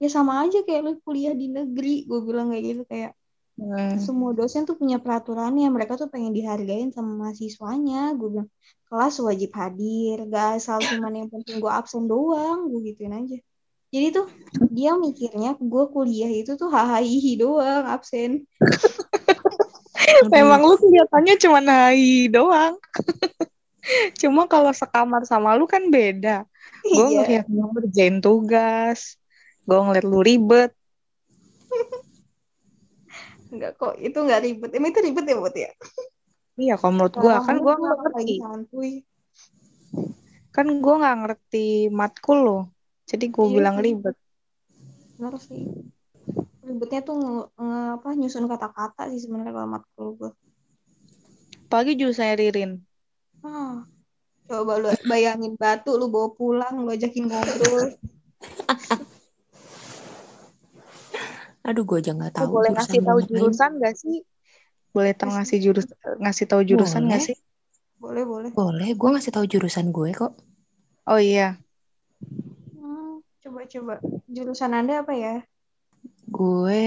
ya 0.02 0.08
sama 0.16 0.32
aja 0.42 0.58
kayak 0.66 0.80
lu 0.86 0.92
kuliah 1.06 1.34
di 1.36 1.46
negeri. 1.52 2.08
Gue 2.08 2.20
bilang 2.28 2.46
kayak 2.52 2.64
gitu 2.64 2.82
kayak 2.88 3.12
Hmm. 3.58 3.98
semua 3.98 4.30
dosen 4.38 4.62
tuh 4.70 4.78
punya 4.78 5.02
peraturannya 5.02 5.66
mereka 5.74 5.98
tuh 5.98 6.06
pengen 6.06 6.30
dihargain 6.30 6.94
sama 6.94 7.26
mahasiswanya 7.26 8.14
gue 8.14 8.28
bilang 8.30 8.50
kelas 8.86 9.18
wajib 9.18 9.50
hadir 9.50 10.30
gak 10.30 10.62
asal 10.62 10.78
cuman 10.78 11.10
yang 11.18 11.26
penting 11.26 11.58
gue 11.58 11.66
absen 11.66 12.06
doang 12.06 12.70
gue 12.70 12.78
gituin 12.86 13.18
aja 13.18 13.34
jadi 13.88 14.06
tuh 14.14 14.26
dia 14.68 14.94
mikirnya 15.00 15.56
gue 15.56 15.84
kuliah 15.90 16.28
itu 16.28 16.60
tuh 16.60 16.68
hahaha 16.68 17.00
doang 17.40 17.84
absen. 17.88 18.44
Memang 20.32 20.60
lu 20.64 20.74
kelihatannya 20.78 21.34
cuma 21.40 21.58
hai 21.64 22.28
doang. 22.32 22.76
Cuma 24.20 24.44
kalau 24.44 24.68
sekamar 24.68 25.24
sama 25.24 25.56
lu 25.56 25.64
kan 25.64 25.88
beda. 25.88 26.44
Gue 26.84 27.06
Iya. 27.08 27.24
ngeliat 27.24 27.46
lu 27.48 27.64
ngerjain 27.72 28.16
tugas. 28.20 29.16
Gue 29.64 29.80
ngeliat 29.80 30.04
lu 30.04 30.20
ribet. 30.20 30.76
Enggak 33.48 33.80
kok, 33.80 33.96
itu 33.96 34.18
enggak 34.20 34.44
ribet. 34.44 34.70
Emang 34.76 34.92
itu 34.92 35.00
ribet 35.00 35.24
ya 35.24 35.36
buat 35.40 35.56
ya? 35.56 35.72
Iya, 36.58 36.74
kalau 36.76 36.92
menurut 37.00 37.14
gue 37.16 37.32
kan 37.32 37.56
gue 37.56 37.74
nggak 37.80 37.96
ngerti. 38.02 38.34
Kan 40.52 40.66
gue 40.84 40.94
nggak 41.00 41.16
ngerti 41.24 41.66
matkul 41.88 42.38
lo. 42.44 42.58
Jadi 43.08 43.24
gue 43.32 43.44
Iya 43.48 43.54
bilang 43.56 43.76
ribet. 43.80 44.16
Benar 45.16 45.34
sih. 45.40 45.64
Ribetnya 46.68 47.00
tuh 47.00 47.16
nge, 47.16 47.32
nge- 47.56 47.90
apa 47.96 48.08
nyusun 48.12 48.44
kata-kata 48.44 49.08
sih 49.08 49.24
sebenarnya 49.24 49.56
kalau 49.56 49.68
matkul 49.72 50.08
gue. 50.20 50.30
Apalagi 51.68 51.96
jurusannya 51.96 52.34
Ririn. 52.36 52.72
Ah, 53.40 53.84
coba 54.48 54.72
lu 54.76 54.88
bayangin 55.08 55.56
batu 55.56 55.96
lu 55.96 56.12
bawa 56.12 56.28
pulang, 56.36 56.84
lu 56.84 56.92
ajakin 56.92 57.24
ngobrol. 57.28 57.96
Aduh, 61.64 61.84
gue 61.84 61.98
aja 62.00 62.12
nggak 62.16 62.32
Lu 62.32 62.48
tahu. 62.48 62.52
boleh 62.60 62.70
ngasih 62.76 63.00
tahu 63.04 63.18
jurusan 63.28 63.70
gak 63.80 63.94
sih? 63.96 64.24
Boleh 64.92 65.12
tahu 65.12 65.30
ngasih 65.36 65.58
jurus 65.60 65.86
ngasih 66.16 66.46
tahu 66.48 66.62
jurusan 66.64 67.04
Boleh. 67.04 67.12
gak 67.12 67.22
sih? 67.28 67.36
Boleh, 68.00 68.24
boleh. 68.24 68.50
Boleh, 68.56 68.88
gue 68.96 69.08
ngasih 69.12 69.32
tahu 69.36 69.44
jurusan 69.44 69.92
gue 69.92 70.10
kok. 70.16 70.32
Oh 71.04 71.20
iya. 71.20 71.60
Hmm, 72.72 73.20
coba-coba. 73.44 74.00
Jurusan 74.32 74.72
Anda 74.72 75.04
apa 75.04 75.12
ya? 75.12 75.44
Gue 76.28 76.84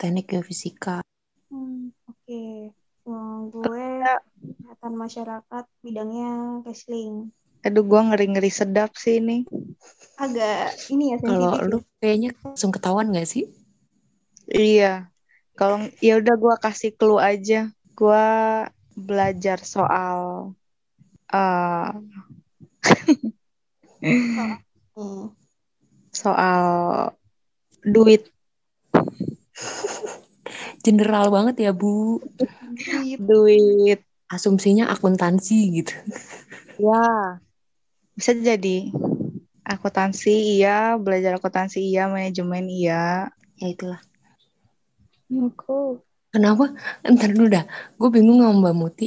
teknik 0.00 0.32
geofisika. 0.32 1.04
Hmm, 1.52 1.92
oke. 2.08 2.42
Hmm, 3.04 3.50
gue 3.52 3.86
kesehatan 4.40 4.94
masyarakat 4.96 5.64
bidangnya 5.84 6.62
counseling. 6.64 7.28
Aduh, 7.62 7.84
gue 7.86 8.00
ngeri-ngeri 8.00 8.50
sedap 8.50 8.96
sih 8.98 9.22
ini. 9.22 9.46
Agak 10.18 10.74
ini 10.90 11.14
ya 11.14 11.16
Kalau 11.22 11.52
sensitif. 11.54 11.68
lu 11.70 11.78
kayaknya 12.02 12.30
langsung 12.42 12.72
ketahuan 12.74 13.14
gak 13.14 13.28
sih? 13.28 13.46
Iya. 14.50 15.12
Kalau 15.54 15.84
ya 16.02 16.18
udah 16.18 16.34
gue 16.34 16.54
kasih 16.58 16.90
clue 16.96 17.20
aja. 17.22 17.70
Gue 17.94 18.26
belajar 18.96 19.58
soal 19.62 20.52
eh 21.32 21.88
ya. 21.92 22.20
Hmm. 24.92 25.32
soal 26.12 26.66
duit. 27.86 28.30
General 30.86 31.30
banget 31.30 31.68
ya, 31.68 31.70
Bu. 31.74 32.18
Gitu. 33.02 33.22
Duit. 33.22 34.00
Asumsinya 34.32 34.88
akuntansi 34.88 35.82
gitu. 35.82 35.94
Ya. 36.80 37.38
Bisa 38.16 38.32
jadi 38.32 38.88
akuntansi 39.62 40.58
iya, 40.58 40.98
belajar 40.98 41.38
akuntansi 41.38 41.84
iya, 41.84 42.08
manajemen 42.08 42.66
iya. 42.66 43.28
Ya 43.60 43.66
itulah. 43.68 44.00
Cool. 45.56 46.02
Kenapa? 46.32 46.72
Ntar 47.04 47.36
dulu 47.36 47.52
dah. 47.52 47.64
Gue 48.00 48.08
bingung 48.08 48.40
sama 48.40 48.72
Mbak 48.72 48.74
Muti. 48.76 49.06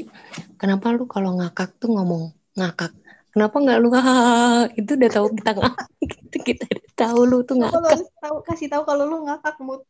Kenapa 0.62 0.94
lu 0.94 1.10
kalau 1.10 1.38
ngakak 1.42 1.74
tuh 1.82 1.90
ngomong 1.98 2.30
ngakak? 2.54 2.94
Kenapa 3.36 3.60
nggak 3.60 3.80
lu 3.84 3.92
hahaha? 3.92 4.72
Itu 4.80 4.96
udah 4.96 5.12
tahu 5.12 5.28
kita 5.36 5.52
ngakak. 5.60 5.88
Itu 6.00 6.38
kita 6.40 6.64
udah 6.72 6.92
tahu 6.96 7.20
lu 7.28 7.38
tuh 7.44 7.60
ngakak. 7.60 8.00
tahu 8.24 8.36
kasih 8.48 8.72
tahu 8.72 8.88
kalau 8.88 9.04
lu 9.04 9.28
ngakak 9.28 9.60
mood. 9.60 9.84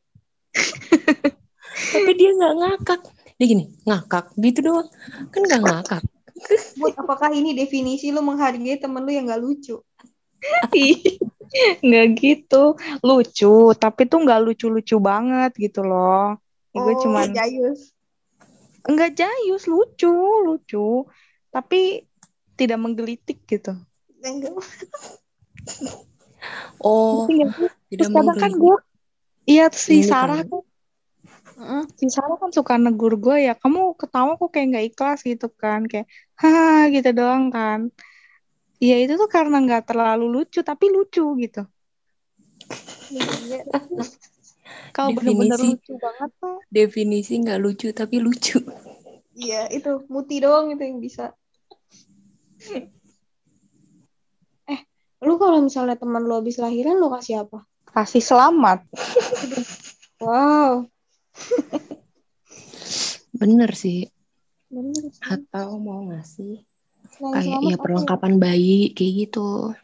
Tapi 1.94 2.12
dia 2.18 2.34
nggak 2.34 2.56
ngakak. 2.58 3.02
Dia 3.38 3.46
gini, 3.46 3.70
ngakak 3.86 4.34
gitu 4.42 4.60
doang. 4.66 4.90
Kan 5.30 5.46
nggak 5.46 5.62
ngakak. 5.62 6.02
Mood, 6.82 6.98
apakah 6.98 7.30
ini 7.38 7.54
definisi 7.54 8.10
lu 8.10 8.26
menghargai 8.26 8.82
temen 8.82 9.06
lu 9.06 9.14
yang 9.14 9.30
gak 9.30 9.40
lucu? 9.40 9.78
nggak 11.86 12.08
gitu. 12.18 12.74
Lucu, 13.06 13.78
tapi 13.78 14.10
tuh 14.10 14.26
nggak 14.26 14.42
lucu-lucu 14.42 14.98
banget 14.98 15.54
gitu 15.62 15.86
loh. 15.86 16.42
Ya, 16.74 16.82
gue 16.82 16.94
oh, 16.98 17.02
cuman 17.08 17.30
jayus. 17.30 17.94
enggak 18.90 19.22
jayus, 19.22 19.70
lucu, 19.70 20.18
lucu. 20.42 21.06
Tapi 21.54 22.10
tidak 22.60 22.80
menggelitik 22.82 23.38
gitu. 23.48 23.76
Oh, 26.82 27.26
sih? 27.28 27.38
tidak 27.92 28.08
Terus 28.10 28.10
kadang 28.16 28.38
kan 28.40 28.52
gue 28.56 28.78
Iya 29.46 29.70
si 29.70 30.02
Ini 30.02 30.10
Sarah 30.10 30.42
kan. 30.42 30.50
tuh 30.52 30.64
Heeh. 31.62 31.84
si 32.00 32.06
Sarah 32.10 32.38
kan 32.42 32.52
suka 32.52 32.74
negur 32.82 33.14
gue 33.22 33.38
ya 33.48 33.54
kamu 33.56 33.94
ketawa 34.02 34.32
kok 34.42 34.50
kayak 34.52 34.68
nggak 34.74 34.86
ikhlas 34.92 35.20
gitu 35.22 35.48
kan 35.54 35.86
kayak 35.86 36.10
haha 36.42 36.90
gitu 36.92 37.10
doang 37.16 37.54
kan 37.54 37.80
ya 38.82 38.96
itu 39.00 39.14
tuh 39.22 39.30
karena 39.32 39.56
nggak 39.64 39.84
terlalu 39.94 40.26
lucu 40.36 40.60
tapi 40.66 40.86
lucu 40.92 41.24
gitu 41.40 41.62
Iya. 43.14 43.62
kalau 44.96 45.14
bener-bener 45.14 45.60
Definisi. 45.62 45.70
lucu 45.78 45.92
banget 46.02 46.30
tuh 46.42 46.58
Definisi 46.74 47.34
nggak 47.38 47.60
lucu 47.62 47.88
tapi 47.94 48.16
lucu. 48.18 48.58
Iya, 49.36 49.68
itu 49.70 49.90
muti 50.10 50.36
doang 50.44 50.74
itu 50.74 50.82
yang 50.82 51.00
bisa. 51.04 51.36
Eh, 54.72 54.82
lu 55.22 55.38
kalau 55.38 55.62
misalnya 55.62 55.94
teman 55.94 56.26
lu 56.26 56.34
habis 56.38 56.58
lahiran 56.58 56.98
lu 56.98 57.14
kasih 57.14 57.46
apa? 57.46 57.66
kasih 57.96 58.20
selamat 58.20 58.84
Wow. 60.24 60.88
Bener 63.40 63.72
sih. 63.76 64.08
Bener 64.72 65.12
sih. 65.12 65.24
Atau 65.28 65.76
mau 65.84 66.08
ngasih 66.08 66.64
Selain 67.12 67.36
kayak 67.36 67.60
ya 67.62 67.76
apa 67.76 67.84
perlengkapan 67.84 68.34
bayi 68.40 68.96
kayak 68.96 69.14
gitu. 69.28 69.76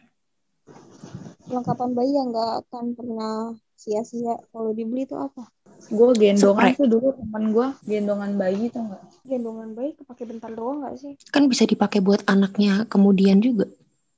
Perlengkapan 1.46 1.90
bayi 1.92 2.12
yang 2.16 2.32
nggak 2.32 2.52
akan 2.64 2.86
pernah 2.96 3.36
sia-sia 3.76 4.40
kalau 4.56 4.72
dibeli 4.72 5.04
itu 5.04 5.20
apa? 5.20 5.52
Gue 5.90 6.10
gendongan 6.20 6.70
Spray. 6.70 6.78
tuh 6.78 6.88
dulu 6.88 7.08
teman 7.18 7.44
gue 7.50 7.68
gendongan 7.90 8.32
bayi 8.38 8.70
tuh 8.70 8.82
nggak 8.86 9.02
Gendongan 9.22 9.70
bayi 9.78 9.94
kepake 9.98 10.24
bentar 10.26 10.50
doang 10.52 10.82
nggak 10.82 10.96
sih? 10.98 11.14
Kan 11.30 11.46
bisa 11.46 11.64
dipakai 11.70 12.02
buat 12.02 12.26
anaknya 12.26 12.90
kemudian 12.90 13.38
juga. 13.38 13.70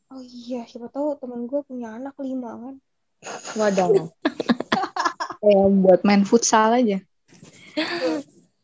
Oh 0.07 0.23
iya, 0.23 0.63
siapa 0.63 0.87
tahu 0.87 1.19
temen 1.19 1.43
gue 1.49 1.59
punya 1.65 1.99
anak 1.99 2.15
lima 2.23 2.55
kan. 2.55 2.75
wadah 3.55 3.87
kayak 5.43 5.67
buat 5.83 6.01
main 6.07 6.23
futsal 6.23 6.71
aja 6.75 7.03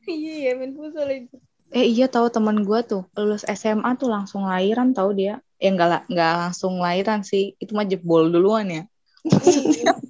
iya, 0.08 0.34
iya, 0.40 0.52
main 0.56 0.74
futsal 0.76 1.08
itu. 1.12 1.36
eh 1.70 1.86
iya 1.86 2.10
tahu 2.10 2.28
teman 2.34 2.64
gue 2.66 2.80
tuh 2.82 3.04
lulus 3.14 3.46
SMA 3.46 3.94
tuh 4.00 4.10
langsung 4.10 4.48
lahiran 4.48 4.92
tahu 4.96 5.14
dia 5.14 5.38
ya 5.60 5.70
nggak 5.70 5.90
la- 5.92 6.06
nggak 6.10 6.34
langsung 6.48 6.80
lahiran 6.82 7.22
sih 7.22 7.54
itu 7.62 7.72
mah 7.76 7.86
jebol 7.86 8.32
duluan 8.32 8.68
ya 8.68 8.84
Iya. 9.28 9.94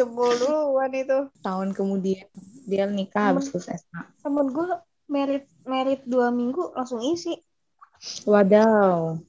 Jebol 0.00 0.32
duluan 0.40 0.88
itu. 0.96 1.28
tahun 1.44 1.76
kemudian 1.76 2.24
dia 2.64 2.88
nikah 2.88 3.36
habis 3.36 3.52
lulus 3.52 3.68
SMA 3.68 4.00
Temen 4.24 4.48
gue 4.48 4.68
merit 5.12 5.44
merit 5.68 6.00
dua 6.08 6.32
minggu 6.32 6.72
langsung 6.72 7.04
isi. 7.04 7.36
Wadaw. 8.24 9.20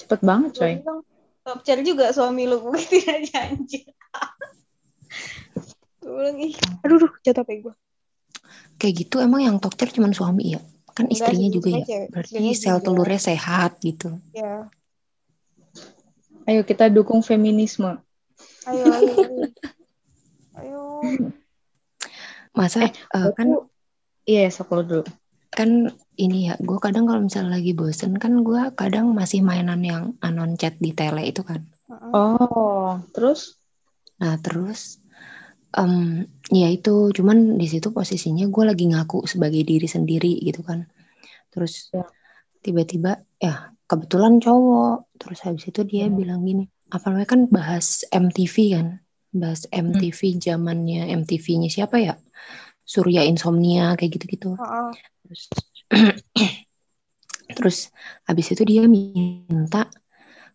Cepet 0.00 0.20
banget 0.24 0.50
coy. 0.56 0.74
top 1.44 1.60
chair 1.64 1.80
juga 1.84 2.12
suami 2.16 2.48
lu 2.48 2.64
gue 2.64 2.80
tidak 2.80 3.28
janji. 3.28 3.84
gue 6.00 6.12
bilang, 6.12 6.36
ih, 6.40 6.56
aduh, 6.84 6.96
duh, 7.04 7.12
jatuh 7.20 7.44
HP 7.44 7.68
gue. 7.68 7.74
Kayak 8.80 8.94
gitu 9.04 9.20
emang 9.20 9.44
yang 9.44 9.56
tokcer 9.60 9.92
cuman 9.92 10.16
suami 10.16 10.56
ya? 10.56 10.60
Kan 10.96 11.12
Enggak 11.12 11.28
istrinya 11.28 11.48
juga 11.52 11.68
ya? 11.76 12.08
Berarti 12.08 12.32
Istrinya 12.32 12.54
sel 12.56 12.76
juga. 12.80 12.86
telurnya 12.88 13.20
sehat 13.20 13.70
gitu. 13.84 14.16
Ya, 14.32 14.72
Ayo 16.48 16.64
kita 16.64 16.88
dukung 16.88 17.20
feminisme. 17.20 18.00
Ayo, 18.66 18.86
ayo. 20.58 20.82
Masa 22.56 22.90
eh, 22.90 22.92
kan 23.36 23.48
Aku- 23.54 23.70
Iya, 24.28 24.52
sok 24.52 24.76
lu 24.76 24.82
dulu. 24.84 25.04
kan 25.48 25.88
ini 26.20 26.52
ya, 26.52 26.54
gue 26.60 26.76
kadang 26.76 27.08
kalau 27.08 27.24
misalnya 27.24 27.56
lagi 27.56 27.72
bosen 27.72 28.20
kan 28.20 28.44
gue 28.44 28.60
kadang 28.76 29.16
masih 29.16 29.40
mainan 29.40 29.80
yang 29.80 30.12
anon 30.20 30.52
chat 30.60 30.76
di 30.76 30.92
tele 30.92 31.24
itu 31.24 31.40
kan. 31.40 31.64
Oh, 32.12 33.00
terus? 33.16 33.56
Nah 34.20 34.36
terus, 34.36 35.00
em, 35.72 36.28
ya 36.52 36.68
itu 36.68 37.08
cuman 37.16 37.56
di 37.56 37.64
situ 37.64 37.88
posisinya 37.88 38.44
gue 38.52 38.64
lagi 38.68 38.84
ngaku 38.92 39.24
sebagai 39.24 39.64
diri 39.64 39.88
sendiri 39.88 40.36
gitu 40.44 40.60
kan. 40.60 40.84
Terus 41.48 41.88
Ya. 41.88 42.04
tiba-tiba 42.60 43.24
ya 43.40 43.72
kebetulan 43.88 44.44
cowok. 44.44 45.08
Terus 45.16 45.40
habis 45.40 45.64
itu 45.64 45.80
dia 45.88 46.12
Hmm. 46.12 46.20
bilang 46.20 46.44
gini, 46.44 46.68
apa 46.94 47.04
namanya 47.10 47.28
kan 47.34 47.42
bahas 47.56 47.86
MTV 48.12 48.56
kan, 48.76 48.86
bahas 49.40 49.62
MTV 49.70 50.20
zamannya 50.46 51.00
MTV-nya 51.20 51.68
siapa 51.76 51.96
ya? 52.06 52.14
Surya 52.94 53.22
Insomnia 53.30 53.94
kayak 53.98 54.12
gitu-gitu. 54.16 54.48
Heeh. 54.58 54.92
Terus, 55.24 55.42
terus 57.56 57.78
habis 58.28 58.46
itu 58.52 58.62
dia 58.70 58.82
minta 58.88 59.88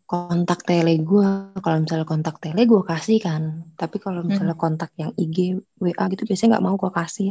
kontak 0.09 0.59
tele 0.69 0.93
gue 1.09 1.27
kalau 1.63 1.77
misalnya 1.83 2.07
kontak 2.13 2.35
tele 2.43 2.61
gue 2.71 2.81
kasih 2.91 3.17
kan 3.27 3.43
tapi 3.81 3.97
kalau 4.05 4.21
Hmm. 4.27 4.29
misalnya 4.29 4.55
kontak 4.63 4.91
yang 5.01 5.11
IG 5.23 5.37
WA 5.83 6.05
gitu 6.13 6.23
biasanya 6.29 6.49
nggak 6.57 6.65
mau 6.67 6.75
gue 6.83 6.91
kasih 6.99 7.29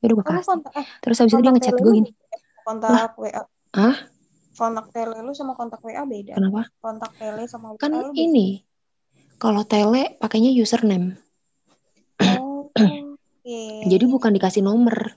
ya 0.00 0.04
udah 0.06 0.16
gue 0.20 0.26
kasih 0.32 0.46
kontak 0.48 0.72
eh 0.80 0.86
terus 1.02 1.16
habis 1.20 1.32
itu 1.34 1.42
dia 1.44 1.52
ngechat 1.54 1.76
gue 1.84 1.92
gini 1.98 2.10
kontak 2.64 3.10
WA. 3.20 3.42
Hah? 3.76 3.94
Kontak 4.58 4.90
tele 4.90 5.18
lu 5.22 5.32
sama 5.32 5.54
kontak 5.54 5.80
WA 5.82 6.02
beda. 6.04 6.34
kenapa 6.36 6.68
Kontak 6.82 7.12
tele 7.16 7.46
sama 7.46 7.74
WA 7.74 7.80
kan 7.80 7.92
ini 8.14 8.64
kalau 9.40 9.64
tele 9.64 10.16
pakainya 10.20 10.52
username 10.52 11.16
Oh, 12.20 12.68
oke. 12.68 12.88
jadi 13.88 14.04
bukan 14.04 14.36
dikasih 14.36 14.60
nomor 14.60 15.16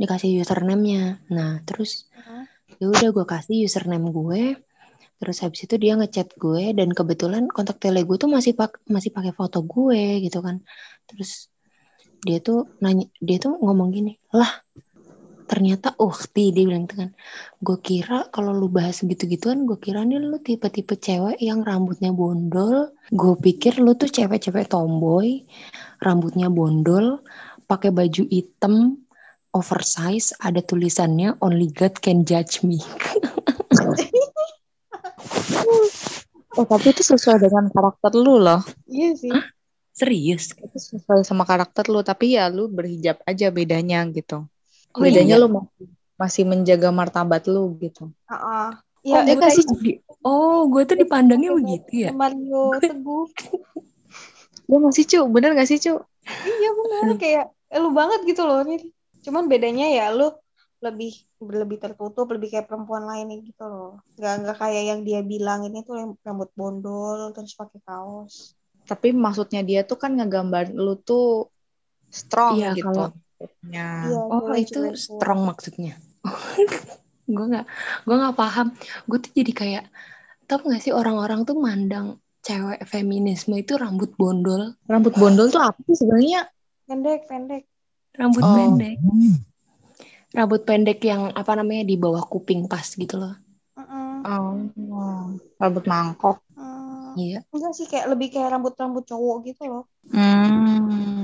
dikasih 0.00 0.40
username-nya 0.40 1.20
nah 1.28 1.60
terus 1.68 2.08
Hah? 2.16 2.48
ya 2.80 2.88
udah 2.88 3.12
gue 3.12 3.26
kasih 3.28 3.68
username 3.68 4.08
gue 4.08 4.56
terus 5.20 5.38
habis 5.44 5.68
itu 5.68 5.78
dia 5.78 5.94
ngechat 5.94 6.34
gue 6.34 6.74
dan 6.74 6.90
kebetulan 6.90 7.46
kontak 7.46 7.78
tele 7.78 8.02
gue 8.02 8.16
tuh 8.18 8.26
masih 8.26 8.56
pak 8.58 8.80
masih 8.88 9.12
pakai 9.14 9.30
foto 9.30 9.62
gue 9.62 10.24
gitu 10.24 10.42
kan 10.42 10.64
terus 11.06 11.52
dia 12.24 12.42
tuh 12.42 12.66
nanya 12.82 13.06
dia 13.22 13.38
tuh 13.38 13.54
ngomong 13.60 13.94
gini 13.94 14.18
lah 14.34 14.50
ternyata 15.52 15.92
ukti 16.00 16.48
dia 16.48 16.64
bilang 16.64 16.88
gitu 16.88 17.04
kan 17.04 17.10
gue 17.60 17.78
kira 17.84 18.32
kalau 18.32 18.56
lu 18.56 18.72
bahas 18.72 19.04
gitu-gituan 19.04 19.68
gue 19.68 19.76
kira 19.76 20.00
nih 20.00 20.16
lu 20.16 20.40
tipe-tipe 20.40 20.96
cewek 20.96 21.36
yang 21.44 21.60
rambutnya 21.60 22.08
bondol 22.08 22.96
gue 23.12 23.34
pikir 23.36 23.76
lu 23.76 23.92
tuh 23.92 24.08
cewek-cewek 24.08 24.72
tomboy 24.72 25.44
rambutnya 26.00 26.48
bondol 26.48 27.20
pakai 27.68 27.92
baju 27.92 28.24
hitam 28.32 28.96
oversize 29.52 30.32
ada 30.40 30.64
tulisannya 30.64 31.36
only 31.44 31.68
God 31.68 32.00
can 32.00 32.24
judge 32.24 32.64
me 32.64 32.80
Oh, 36.52 36.68
tapi 36.68 36.92
itu 36.92 37.00
sesuai 37.00 37.40
dengan 37.40 37.64
karakter 37.72 38.12
lu 38.12 38.36
loh. 38.36 38.60
Iya 38.84 39.16
sih. 39.16 39.32
serius 39.92 40.52
Itu 40.52 40.76
sesuai 40.76 41.24
sama 41.24 41.44
karakter 41.48 41.88
lu, 41.88 42.04
tapi 42.04 42.36
ya 42.36 42.48
lu 42.52 42.68
berhijab 42.68 43.20
aja 43.24 43.48
bedanya 43.52 44.04
gitu. 44.12 44.48
Oh, 44.92 45.00
bedanya 45.00 45.36
iya? 45.36 45.42
lu 45.42 45.48
masih, 45.48 45.86
masih 46.20 46.44
menjaga 46.44 46.88
martabat 46.92 47.42
lu 47.48 47.72
gitu. 47.80 48.12
Heeh. 48.28 48.68
oh, 48.76 49.22
Iya, 49.24 49.34
gue 49.34 49.50
di- 49.82 49.98
oh 50.22 50.68
gue 50.70 50.82
tuh 50.86 50.94
dipandangnya 50.94 51.50
begitu 51.58 52.06
ya 52.06 52.10
Mario 52.14 52.70
Teguh. 52.82 53.26
Lu 54.70 54.76
gak 54.78 54.94
sih, 54.94 55.04
Cu? 55.08 55.20
Bener 55.26 55.58
gak 55.58 55.68
sih, 55.68 55.80
Cu? 55.82 55.98
Iya 56.46 56.70
benar 56.76 57.04
kayak 57.22 57.44
eh, 57.72 57.80
lu 57.82 57.90
banget 57.90 58.20
gitu 58.28 58.46
loh 58.46 58.62
nih. 58.62 58.80
Cuman 59.26 59.50
bedanya 59.50 59.86
ya 59.90 60.06
lu 60.14 60.30
lebih 60.82 61.14
lebih 61.40 61.78
tertutup, 61.78 62.26
lebih 62.30 62.50
kayak 62.54 62.66
perempuan 62.70 63.06
lainnya 63.06 63.38
gitu 63.42 63.64
loh. 63.66 64.02
Gak 64.18 64.44
nggak 64.46 64.56
kayak 64.58 64.82
yang 64.86 65.00
dia 65.02 65.20
bilang 65.22 65.66
ini 65.66 65.82
tuh 65.82 66.14
rambut 66.22 66.50
bondol 66.54 67.34
terus 67.34 67.54
pakai 67.58 67.80
kaos. 67.82 68.54
Tapi 68.82 69.14
maksudnya 69.14 69.62
dia 69.62 69.86
tuh 69.86 69.98
kan 69.98 70.14
ngegambar 70.14 70.74
lu 70.74 70.98
tuh 70.98 71.50
strong 72.10 72.58
Iya, 72.60 72.70
gitu. 72.76 72.86
kalau- 72.86 73.14
Ya. 73.66 73.88
Iya, 74.10 74.18
oh 74.28 74.54
itu 74.54 74.80
strong 74.98 75.46
maksudnya 75.46 75.98
gue 77.34 77.46
nggak 77.48 77.66
gue 78.06 78.16
nggak 78.18 78.36
paham 78.38 78.74
gue 79.08 79.18
tuh 79.18 79.32
jadi 79.34 79.52
kayak 79.54 79.84
tau 80.46 80.60
gak 80.66 80.82
sih 80.82 80.92
orang-orang 80.92 81.46
tuh 81.48 81.56
mandang 81.56 82.18
cewek 82.42 82.82
feminisme 82.84 83.54
itu 83.54 83.78
rambut 83.78 84.12
bondol 84.18 84.74
Rambut 84.90 85.14
bondol 85.14 85.46
tuh 85.48 85.62
apa 85.62 85.78
sih 85.86 85.94
sebenarnya? 85.94 86.50
Pendek, 86.84 87.30
pendek. 87.30 87.64
rambut 88.18 88.42
Oh. 88.44 88.52
pendek 88.52 88.98
rambut 90.34 90.60
pendek 90.66 90.98
yang 91.06 91.30
apa 91.32 91.52
namanya 91.56 91.86
di 91.86 91.96
bawah 91.96 92.26
kuping 92.26 92.66
pas 92.66 92.84
gitu 92.84 93.16
loh 93.16 93.38
Heeh. 93.78 94.12
Oh, 94.22 95.32
rambut 95.56 95.84
mangkok. 95.88 96.44
Hmm, 96.52 97.16
iya 97.16 97.40
enggak 97.52 97.72
sih 97.76 97.86
kayak 97.88 98.06
lebih 98.12 98.28
kayak 98.32 98.52
rambut-rambut 98.52 99.04
cowok 99.08 99.36
gitu 99.48 99.62
loh. 99.68 99.84
Hmm. 100.12 101.21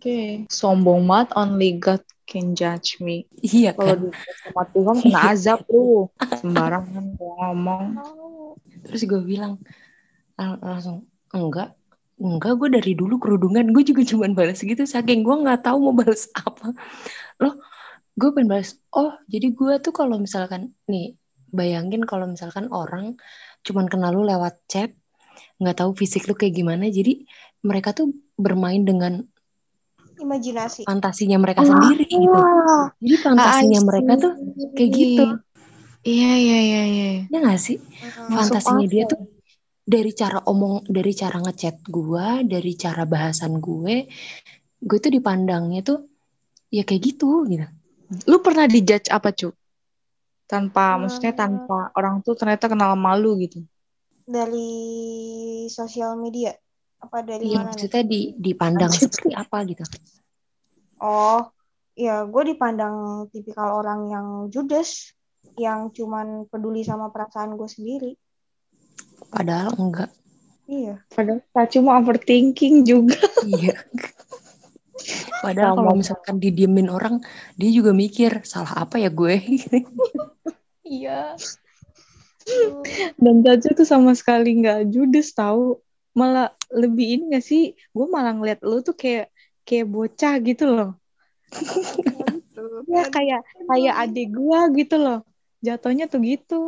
Oke. 0.00 0.48
Sombong 0.48 1.04
banget, 1.04 1.28
only 1.36 1.76
God 1.76 2.00
can 2.24 2.56
judge 2.56 2.96
me. 3.04 3.28
iya 3.44 3.76
Kalau 3.76 4.00
kan 4.00 4.16
sama 4.48 4.62
Tuhan 4.72 4.96
kena 5.04 5.20
azab 5.28 5.60
lu. 5.68 6.08
Sembarangan 6.40 7.20
ngomong. 7.20 8.00
Terus 8.88 9.04
gue 9.04 9.20
bilang 9.20 9.60
lang- 10.40 10.60
langsung 10.64 11.04
enggak 11.36 11.76
enggak 12.16 12.52
gue 12.56 12.68
dari 12.80 12.92
dulu 12.96 13.20
kerudungan 13.20 13.76
gue 13.76 13.84
juga 13.84 14.00
cuman 14.08 14.32
balas 14.32 14.64
gitu 14.64 14.88
saking 14.88 15.20
gue 15.20 15.36
nggak 15.44 15.68
tahu 15.68 15.88
mau 15.88 15.94
balas 15.96 16.32
apa 16.32 16.72
loh 17.44 17.60
gue 18.16 18.28
pengen 18.32 18.48
balas 18.48 18.76
oh 18.96 19.12
jadi 19.28 19.52
gue 19.52 19.72
tuh 19.84 19.92
kalau 19.92 20.16
misalkan 20.16 20.72
nih 20.88 21.16
bayangin 21.52 22.04
kalau 22.08 22.24
misalkan 22.24 22.72
orang 22.72 23.20
cuman 23.64 23.88
kenal 23.88 24.16
lu 24.16 24.24
lewat 24.24 24.56
chat 24.64 24.96
nggak 25.60 25.76
tahu 25.76 25.92
fisik 25.92 26.24
lu 26.28 26.36
kayak 26.36 26.56
gimana 26.56 26.88
jadi 26.88 27.20
mereka 27.60 27.92
tuh 27.92 28.12
bermain 28.40 28.80
dengan 28.80 29.28
Imajinasi. 30.20 30.84
fantasinya 30.84 31.40
mereka 31.40 31.64
sendiri 31.64 32.04
gitu 32.06 32.40
jadi 33.00 33.16
fantasinya 33.24 33.80
I 33.80 33.86
mereka 33.88 34.12
tuh 34.20 34.32
kayak 34.76 34.90
gitu 34.92 35.24
Iya, 36.00 36.32
iya, 36.32 36.58
iya, 36.64 36.82
iya. 36.88 37.08
ya 37.28 37.38
nggak 37.44 37.60
sih. 37.60 37.76
Masuk 38.32 38.56
fantasinya 38.56 38.88
dia 38.88 39.04
tuh 39.04 39.20
dari 39.84 40.16
cara 40.16 40.40
omong 40.48 40.88
dari 40.88 41.12
cara 41.12 41.36
ngechat 41.44 41.84
gue 41.84 42.26
dari 42.48 42.72
cara 42.72 43.04
bahasan 43.04 43.60
gue 43.60 44.08
gue 44.80 44.98
tuh 45.02 45.12
dipandangnya 45.12 45.84
tuh 45.84 46.08
ya 46.72 46.88
kayak 46.88 47.04
gitu 47.04 47.44
gitu 47.44 47.68
Lu 48.26 48.40
pernah 48.42 48.64
dijudge 48.66 49.06
apa, 49.12 49.30
Cu? 49.30 49.52
Tanpa, 50.48 50.96
Hmm. 50.98 51.06
maksudnya 51.06 51.30
tanpa 51.30 51.94
orang 51.94 52.24
tuh 52.26 52.34
ternyata 52.34 52.66
kenal 52.66 52.98
malu 52.98 53.38
gitu. 53.38 53.62
Dari 54.26 54.72
sosial 55.70 56.18
media 56.18 56.50
apa 57.00 57.18
dari 57.20 57.48
Iya 57.48 57.56
mana 57.56 57.64
nih? 57.64 57.68
maksudnya 57.72 58.02
di 58.04 58.20
dipandang 58.36 58.92
seperti 58.92 59.30
apa 59.32 59.56
gitu 59.64 59.84
Oh, 61.00 61.48
ya 61.96 62.28
gue 62.28 62.42
dipandang 62.46 62.96
tipikal 63.32 63.72
orang 63.74 64.00
yang 64.06 64.26
judes, 64.46 65.16
yang 65.56 65.88
cuman 65.88 66.44
peduli 66.46 66.84
sama 66.84 67.08
perasaan 67.08 67.56
gue 67.56 67.68
sendiri. 67.68 68.12
padahal 69.28 69.72
enggak 69.76 70.10
Iya. 70.64 71.02
Padahal 71.08 71.42
tak 71.50 71.66
cuma 71.74 71.98
overthinking 71.98 72.86
juga. 72.86 73.18
iya 73.42 73.74
padahal 75.42 75.74
kalau 75.74 75.96
misalkan 75.96 76.36
didiemin 76.36 76.86
orang 76.86 77.18
dia 77.56 77.72
juga 77.72 77.90
mikir 77.90 78.44
salah 78.44 78.84
apa 78.84 79.00
ya 79.00 79.08
gue 79.10 79.34
Iya. 80.84 81.34
Dan 83.16 83.42
Caca 83.42 83.68
tuh 83.72 83.86
sama 83.86 84.10
sekali 84.12 84.58
nggak 84.58 84.90
judes 84.90 85.30
tahu. 85.32 85.78
Malah 86.20 86.52
lebih 86.68 87.06
ini 87.16 87.22
gak 87.32 87.44
sih? 87.50 87.72
Gue 87.96 88.06
malah 88.12 88.36
ngeliat 88.36 88.60
lu 88.60 88.84
tuh 88.84 88.92
kayak 88.92 89.32
kayak 89.64 89.86
bocah 89.88 90.34
gitu 90.44 90.64
loh. 90.68 90.90
Ya 92.84 93.08
kayak 93.08 93.40
kayak 93.64 93.94
adik 94.04 94.28
gue 94.36 94.60
gitu 94.84 94.96
loh. 95.00 95.18
Jatuhnya 95.64 96.04
tuh 96.12 96.20
gitu. 96.20 96.62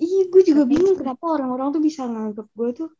Iya, 0.00 0.32
gue 0.32 0.42
juga 0.48 0.64
bingung 0.64 0.96
kenapa 0.96 1.36
orang-orang 1.36 1.76
tuh 1.76 1.82
bisa 1.84 2.08
nganggap 2.08 2.48
gue 2.56 2.70
tuh 2.72 2.90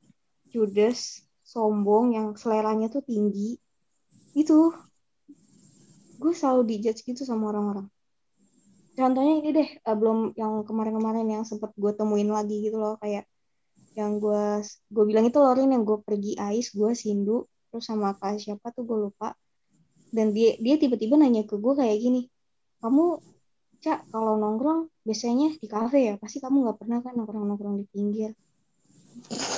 judes, 0.52 1.24
sombong, 1.40 2.12
yang 2.12 2.26
seleranya 2.36 2.92
tuh 2.92 3.00
tinggi. 3.00 3.56
Itu. 4.36 4.76
Gue 6.20 6.36
selalu 6.36 6.68
dijudge 6.68 7.00
gitu 7.08 7.24
sama 7.24 7.48
orang-orang. 7.48 7.88
Contohnya 8.92 9.34
ini 9.40 9.48
deh, 9.56 9.68
eh, 9.80 9.96
belum 9.96 10.36
yang 10.36 10.60
kemarin-kemarin 10.68 11.24
yang 11.24 11.44
sempet 11.48 11.72
gue 11.78 11.92
temuin 11.96 12.28
lagi 12.28 12.60
gitu 12.60 12.76
loh, 12.76 13.00
kayak 13.00 13.29
yang 13.98 14.22
gue 14.22 14.62
gue 14.88 15.04
bilang 15.06 15.26
itu 15.26 15.38
loh 15.42 15.52
Rin, 15.54 15.74
yang 15.74 15.82
gue 15.82 15.98
pergi 16.02 16.38
ais, 16.38 16.70
gue 16.70 16.90
sindu, 16.94 17.46
terus 17.70 17.84
sama 17.86 18.14
kak 18.14 18.38
siapa 18.38 18.70
tuh 18.70 18.86
gue 18.86 18.98
lupa. 19.10 19.34
Dan 20.10 20.34
dia 20.34 20.58
dia 20.58 20.74
tiba-tiba 20.78 21.14
nanya 21.18 21.46
ke 21.46 21.54
gue 21.58 21.74
kayak 21.74 21.98
gini, 21.98 22.26
kamu 22.82 23.18
Cak, 23.80 24.12
kalau 24.12 24.36
nongkrong 24.36 24.92
biasanya 25.08 25.56
di 25.56 25.64
kafe 25.64 26.12
ya, 26.12 26.14
pasti 26.20 26.36
kamu 26.36 26.68
nggak 26.68 26.78
pernah 26.84 27.00
kan 27.00 27.16
nongkrong-nongkrong 27.16 27.80
di 27.80 27.86
pinggir. 27.88 28.36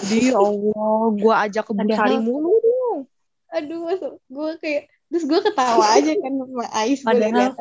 Jadi 0.07 0.31
ya 0.31 0.39
Allah, 0.39 1.11
gue 1.11 1.35
ajak 1.51 1.65
ke 1.67 1.73
Padahal- 1.75 2.23
mulu. 2.23 3.03
Aduh, 3.51 3.91
gue 4.31 4.49
kayak, 4.63 4.87
terus 5.11 5.27
gue 5.27 5.41
ketawa 5.43 5.99
aja 5.99 6.13
kan 6.23 6.33
sama 6.39 6.65
Ais. 6.71 7.03
Padahal- 7.03 7.59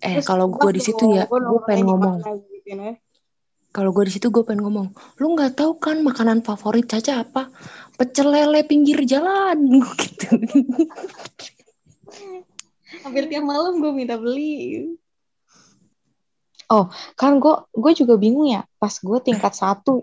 eh 0.00 0.20
kalau 0.24 0.48
gue 0.48 0.70
di 0.76 0.80
situ 0.80 1.12
ya 1.12 1.28
gue 1.28 1.60
pengen 1.68 1.92
ngomong 1.92 2.24
Gitu. 2.66 3.05
Kalau 3.76 3.92
gue 3.92 4.08
di 4.08 4.16
situ 4.16 4.32
gue 4.32 4.40
pengen 4.40 4.64
ngomong 4.64 4.88
lu 5.20 5.36
nggak 5.36 5.60
tahu 5.60 5.76
kan 5.76 6.00
makanan 6.00 6.40
favorit 6.40 6.88
Caca 6.88 7.20
apa 7.20 7.52
pecel 8.00 8.32
lele 8.32 8.64
pinggir 8.64 9.04
jalan 9.04 9.60
gitu 10.00 10.32
Hampir 13.02 13.30
tiap 13.30 13.44
malam 13.46 13.78
gue 13.82 13.92
minta 13.94 14.18
beli. 14.18 14.82
Kan 17.14 17.38
gue 17.38 17.54
gue 17.70 17.92
juga 17.94 18.14
bingung 18.18 18.50
ya. 18.50 18.66
Pas 18.78 18.90
gue 18.90 19.18
tingkat 19.22 19.54
satu, 19.54 20.02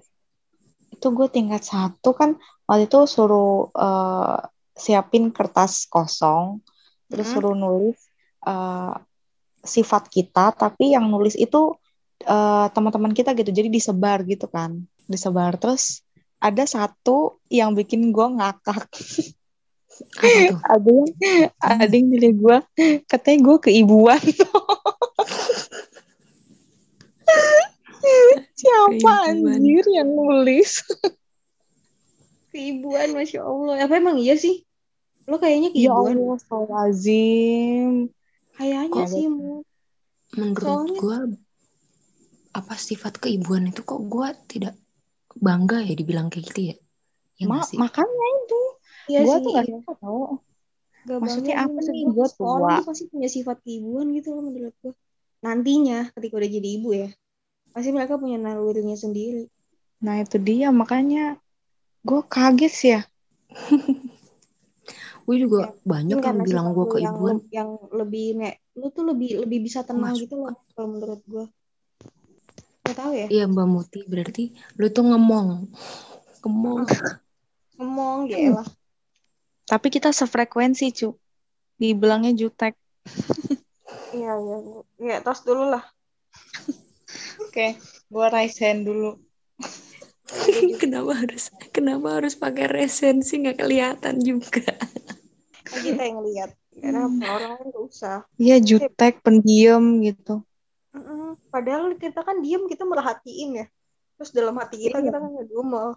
itu 0.92 1.08
gue 1.12 1.28
tingkat 1.28 1.64
satu 1.68 2.16
kan 2.16 2.40
waktu 2.64 2.88
itu 2.88 3.00
suruh 3.08 3.72
eh, 3.76 4.40
siapin 4.72 5.36
kertas 5.36 5.88
kosong, 5.92 6.64
terus 7.12 7.28
Hmm. 7.32 7.36
suruh 7.40 7.56
nulis 7.56 8.00
eh, 8.48 8.96
sifat 9.64 10.08
kita, 10.12 10.56
tapi 10.56 10.96
yang 10.96 11.08
nulis 11.12 11.36
itu 11.40 11.76
eh, 12.24 12.66
teman-teman 12.72 13.12
kita 13.12 13.36
gitu 13.36 13.52
jadi 13.52 13.70
disebar 13.70 14.24
gitu 14.24 14.48
kan 14.48 14.84
disebar 15.08 15.60
terus 15.60 16.02
ada 16.40 16.64
satu 16.68 17.40
yang 17.48 17.76
bikin 17.76 18.12
gue 18.12 18.28
ngakak 18.40 18.88
ada 20.74 20.90
yang 20.90 21.08
ada 21.62 21.94
yang 21.94 22.08
nilai 22.10 22.32
gue 22.34 22.58
katanya 23.08 23.40
gue 23.46 23.58
keibuan 23.70 24.20
siapa 28.60 29.14
Keibuan. 29.32 29.48
anjir 29.48 29.86
yang 29.96 30.12
nulis 30.12 30.84
Keibuan, 32.54 33.18
Masya 33.18 33.42
Allah. 33.42 33.82
Apa 33.82 33.98
emang 33.98 34.22
iya 34.22 34.38
sih? 34.38 34.62
Lo 35.26 35.42
kayaknya 35.42 35.74
ya 35.74 35.90
keibuan. 35.90 36.22
Allah 36.22 36.38
Astagfirullahaladzim 36.38 37.92
Kayaknya 38.54 39.04
sih, 39.10 39.26
Mu. 39.26 39.66
Menurut 40.38 40.94
gue 40.94 41.18
apa 42.54 42.74
sifat 42.78 43.14
keibuan 43.18 43.64
itu 43.70 43.82
kok 43.82 44.02
gue 44.14 44.28
tidak 44.52 44.74
bangga 45.42 45.82
ya 45.82 45.94
dibilang 45.98 46.30
kayak 46.30 46.46
gitu 46.54 46.62
ya? 46.70 46.76
Ya 47.42 47.46
Ma- 47.50 47.66
sih? 47.66 47.78
makanya 47.82 48.28
itu 48.46 48.60
Iya 49.10 49.20
gue 49.26 49.36
tuh 49.44 49.52
gak 49.58 49.66
suka 49.68 49.94
tau 50.00 50.22
Gak 51.04 51.18
Maksudnya 51.20 51.56
apa 51.68 51.80
sih? 51.84 51.98
ya? 52.00 52.08
Orang 52.08 52.32
tua. 52.40 52.70
tuh 52.80 52.86
pasti 52.88 53.04
punya 53.12 53.30
sifat 53.36 53.58
keibuan 53.66 54.08
gitu 54.16 54.28
loh 54.38 54.44
menurut 54.48 54.76
gue. 54.80 54.94
Nantinya 55.44 56.00
ketika 56.16 56.34
udah 56.40 56.50
jadi 56.56 56.70
ibu 56.80 56.90
ya, 56.96 57.10
pasti 57.76 57.90
mereka 57.92 58.16
punya 58.16 58.38
nalurinya 58.40 58.96
sendiri. 58.96 59.44
Nah 60.06 60.16
itu 60.24 60.38
dia 60.40 60.72
makanya 60.72 61.36
gue 62.08 62.22
kaget 62.32 62.72
sih 62.72 62.90
ya. 62.96 63.02
Gue 65.24 65.40
juga 65.40 65.72
banyak 65.88 66.20
Mungkin 66.20 66.36
yang 66.36 66.40
bilang 66.44 66.66
gue 66.76 66.84
lu 66.84 66.92
yang, 67.00 67.16
keibuan. 67.16 67.38
yang 67.52 67.70
lebih 67.96 68.26
nek, 68.36 68.54
lu 68.76 68.88
tuh 68.92 69.04
lebih 69.08 69.30
lebih 69.44 69.60
bisa 69.64 69.80
tenang 69.88 70.12
Masuk. 70.12 70.28
gitu 70.28 70.36
loh 70.44 70.52
kalau 70.76 70.88
menurut 70.92 71.20
gue. 71.24 71.46
Tahu 72.94 73.12
ya? 73.18 73.28
Iya 73.30 73.44
Mbak 73.50 73.68
Muti 73.68 74.00
berarti 74.06 74.44
lu 74.78 74.88
tuh 74.94 75.04
ngemong. 75.10 75.68
Ngemong. 76.46 76.86
Ngomong 77.78 78.30
ya 78.30 78.62
lah. 78.62 78.68
Tapi 79.66 79.88
kita 79.90 80.14
sefrekuensi 80.14 80.94
cu. 80.94 81.18
Dibilangnya 81.78 82.32
jutek. 82.38 82.78
Iya 84.14 84.38
iya. 84.38 84.58
Ya 85.02 85.18
tos 85.26 85.42
dulu 85.42 85.74
lah. 85.74 85.82
Oke, 87.42 87.78
gue 88.10 88.26
raise 88.30 88.62
hand 88.62 88.86
dulu. 88.86 89.18
kenapa 90.82 91.18
harus 91.18 91.50
kenapa 91.74 92.22
harus 92.22 92.38
pakai 92.38 92.70
resensi 92.70 93.42
nggak 93.42 93.58
kelihatan 93.58 94.22
juga? 94.22 94.62
Kan 95.66 95.82
kita 95.82 96.02
yang 96.06 96.22
lihat. 96.22 96.54
Karena 96.78 97.06
Hmm. 97.10 97.26
orang 97.26 97.52
lain 97.58 97.66
gak 97.74 97.86
usah. 97.86 98.18
Iya 98.38 98.58
jutek, 98.62 99.22
pendiam 99.26 100.02
gitu. 100.02 100.46
Mm-mm. 100.94 101.36
Padahal 101.50 101.98
kita 101.98 102.22
kan 102.22 102.40
diem 102.40 102.66
kita 102.66 102.86
merhatiin 102.86 103.60
ya. 103.60 103.66
Terus 104.16 104.30
dalam 104.30 104.54
hati 104.58 104.78
kita 104.80 105.02
Iya. 105.02 105.06
kita 105.10 105.18
kan 105.18 105.32
ngedumel. 105.34 105.88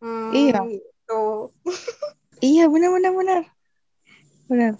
Hmm, 0.00 0.30
Iya. 0.32 0.60
Gitu. 0.66 1.22
Iya 2.40 2.72
benar 2.72 2.88
benar 2.90 3.12
benar. 3.12 3.40
Benar. 4.48 4.72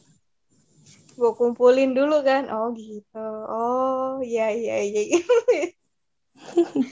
Gue 1.13 1.33
kumpulin 1.37 1.93
dulu 1.93 2.25
kan. 2.25 2.49
Oh 2.49 2.73
gitu. 2.73 3.27
Oh 3.45 4.25
iya 4.25 4.49
iya 4.49 4.81
iya. 4.81 5.21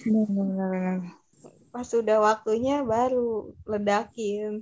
Benar 0.04 0.28
benar 0.28 0.68
benar. 0.68 0.98
Pas 1.72 1.88
sudah 1.88 2.20
waktunya 2.20 2.84
baru 2.84 3.48
ledakin. 3.64 4.60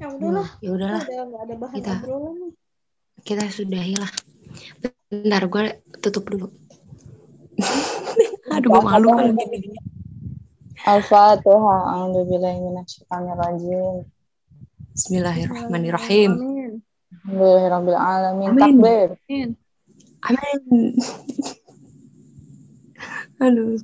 Ya 0.00 0.08
udahlah. 0.08 0.48
ya 0.64 0.70
udahlah 0.72 1.02
Udah 1.04 1.24
nggak 1.28 1.42
ada 1.44 1.54
bahan 1.60 1.76
Kita- 1.76 1.96
obrolan 2.00 2.34
nih. 2.40 2.52
kita 3.20 3.44
sudahi 3.48 3.94
lah. 3.96 4.10
Bentar 5.08 5.42
gue 5.44 5.62
tutup 6.00 6.24
dulu. 6.28 6.48
Aduh 8.54 8.68
gue 8.70 8.82
malu 8.82 9.08
kalau 9.14 9.34
gini. 9.34 9.78
Al-Fatihah. 10.84 11.80
A'udzubillahiminasyaitonirrajim. 11.96 14.04
Bismillahirrahmanirrahim. 14.94 16.30
Amin. 16.36 16.72
Alhamdulillahirabbil 17.24 17.98
alamin. 17.98 18.48
Amin. 18.52 18.62
Takbir. 18.62 19.08
Amin. 20.22 20.92
Aduh. 23.40 23.80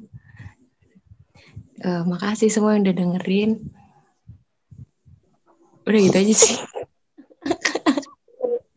Eh, 1.81 2.03
makasih 2.05 2.53
semua 2.53 2.77
yang 2.77 2.85
udah 2.85 2.95
dengerin. 2.95 3.51
Udah 5.89 6.01
gitu 6.05 6.17
aja 6.21 6.35
sih. 6.37 6.57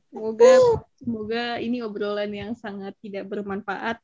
Semoga 0.08 0.52
semoga 0.96 1.60
ini 1.60 1.84
obrolan 1.84 2.32
yang 2.32 2.56
sangat 2.56 2.96
tidak 3.04 3.28
bermanfaat. 3.28 4.00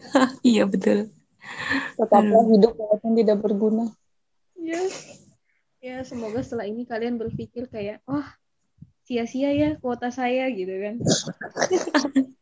iya 0.46 0.64
betul. 0.64 1.12
Tetaplah 1.96 2.44
hidup 2.52 2.72
walaupun 2.76 3.12
tidak 3.16 3.38
berguna. 3.40 3.92
Ya. 4.56 4.80
Ya, 5.80 6.04
semoga 6.04 6.44
setelah 6.44 6.68
ini 6.68 6.84
kalian 6.84 7.16
berpikir 7.16 7.64
kayak, 7.72 8.04
wah, 8.04 8.36
sia-sia 9.08 9.48
ya 9.56 9.80
kuota 9.80 10.12
saya 10.12 10.44
gitu 10.52 10.70
kan. 10.76 10.94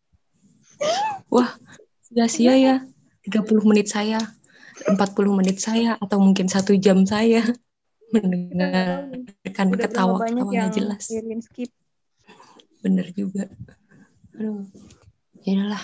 Wah, 1.30 1.50
sia-sia 2.02 2.54
ya. 2.58 2.76
30 3.22 3.62
menit 3.62 3.92
saya, 3.92 4.18
40 4.88 5.38
menit 5.38 5.62
saya, 5.62 5.94
atau 6.00 6.18
mungkin 6.18 6.50
satu 6.50 6.74
jam 6.74 7.06
saya 7.06 7.44
mendengarkan 8.14 9.66
Udah 9.70 9.86
berapa 9.86 9.86
ketawa 9.86 10.16
banyak 10.18 10.34
ketawa 10.34 10.50
yang 10.50 10.66
nggak 10.66 10.74
jelas. 10.74 11.02
skip. 11.46 11.70
Bener 12.82 13.06
juga. 13.14 13.46
Aduh. 14.34 14.66
Ya 15.46 15.62
udahlah. 15.62 15.82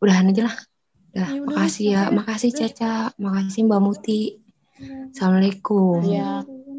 Udahan 0.00 0.32
aja 0.32 0.42
lah. 0.48 0.56
Ya 1.10 1.26
udah, 1.34 1.42
makasih 1.46 1.86
ya. 1.90 2.02
Makasih. 2.14 2.50
Caca. 2.54 3.10
Makasih 3.18 3.60
Mbak 3.66 3.80
Muti. 3.82 4.20
Ya. 4.78 5.10
Assalamualaikum. 5.10 6.00
Iya. 6.06 6.46
Aduh. 6.46 6.69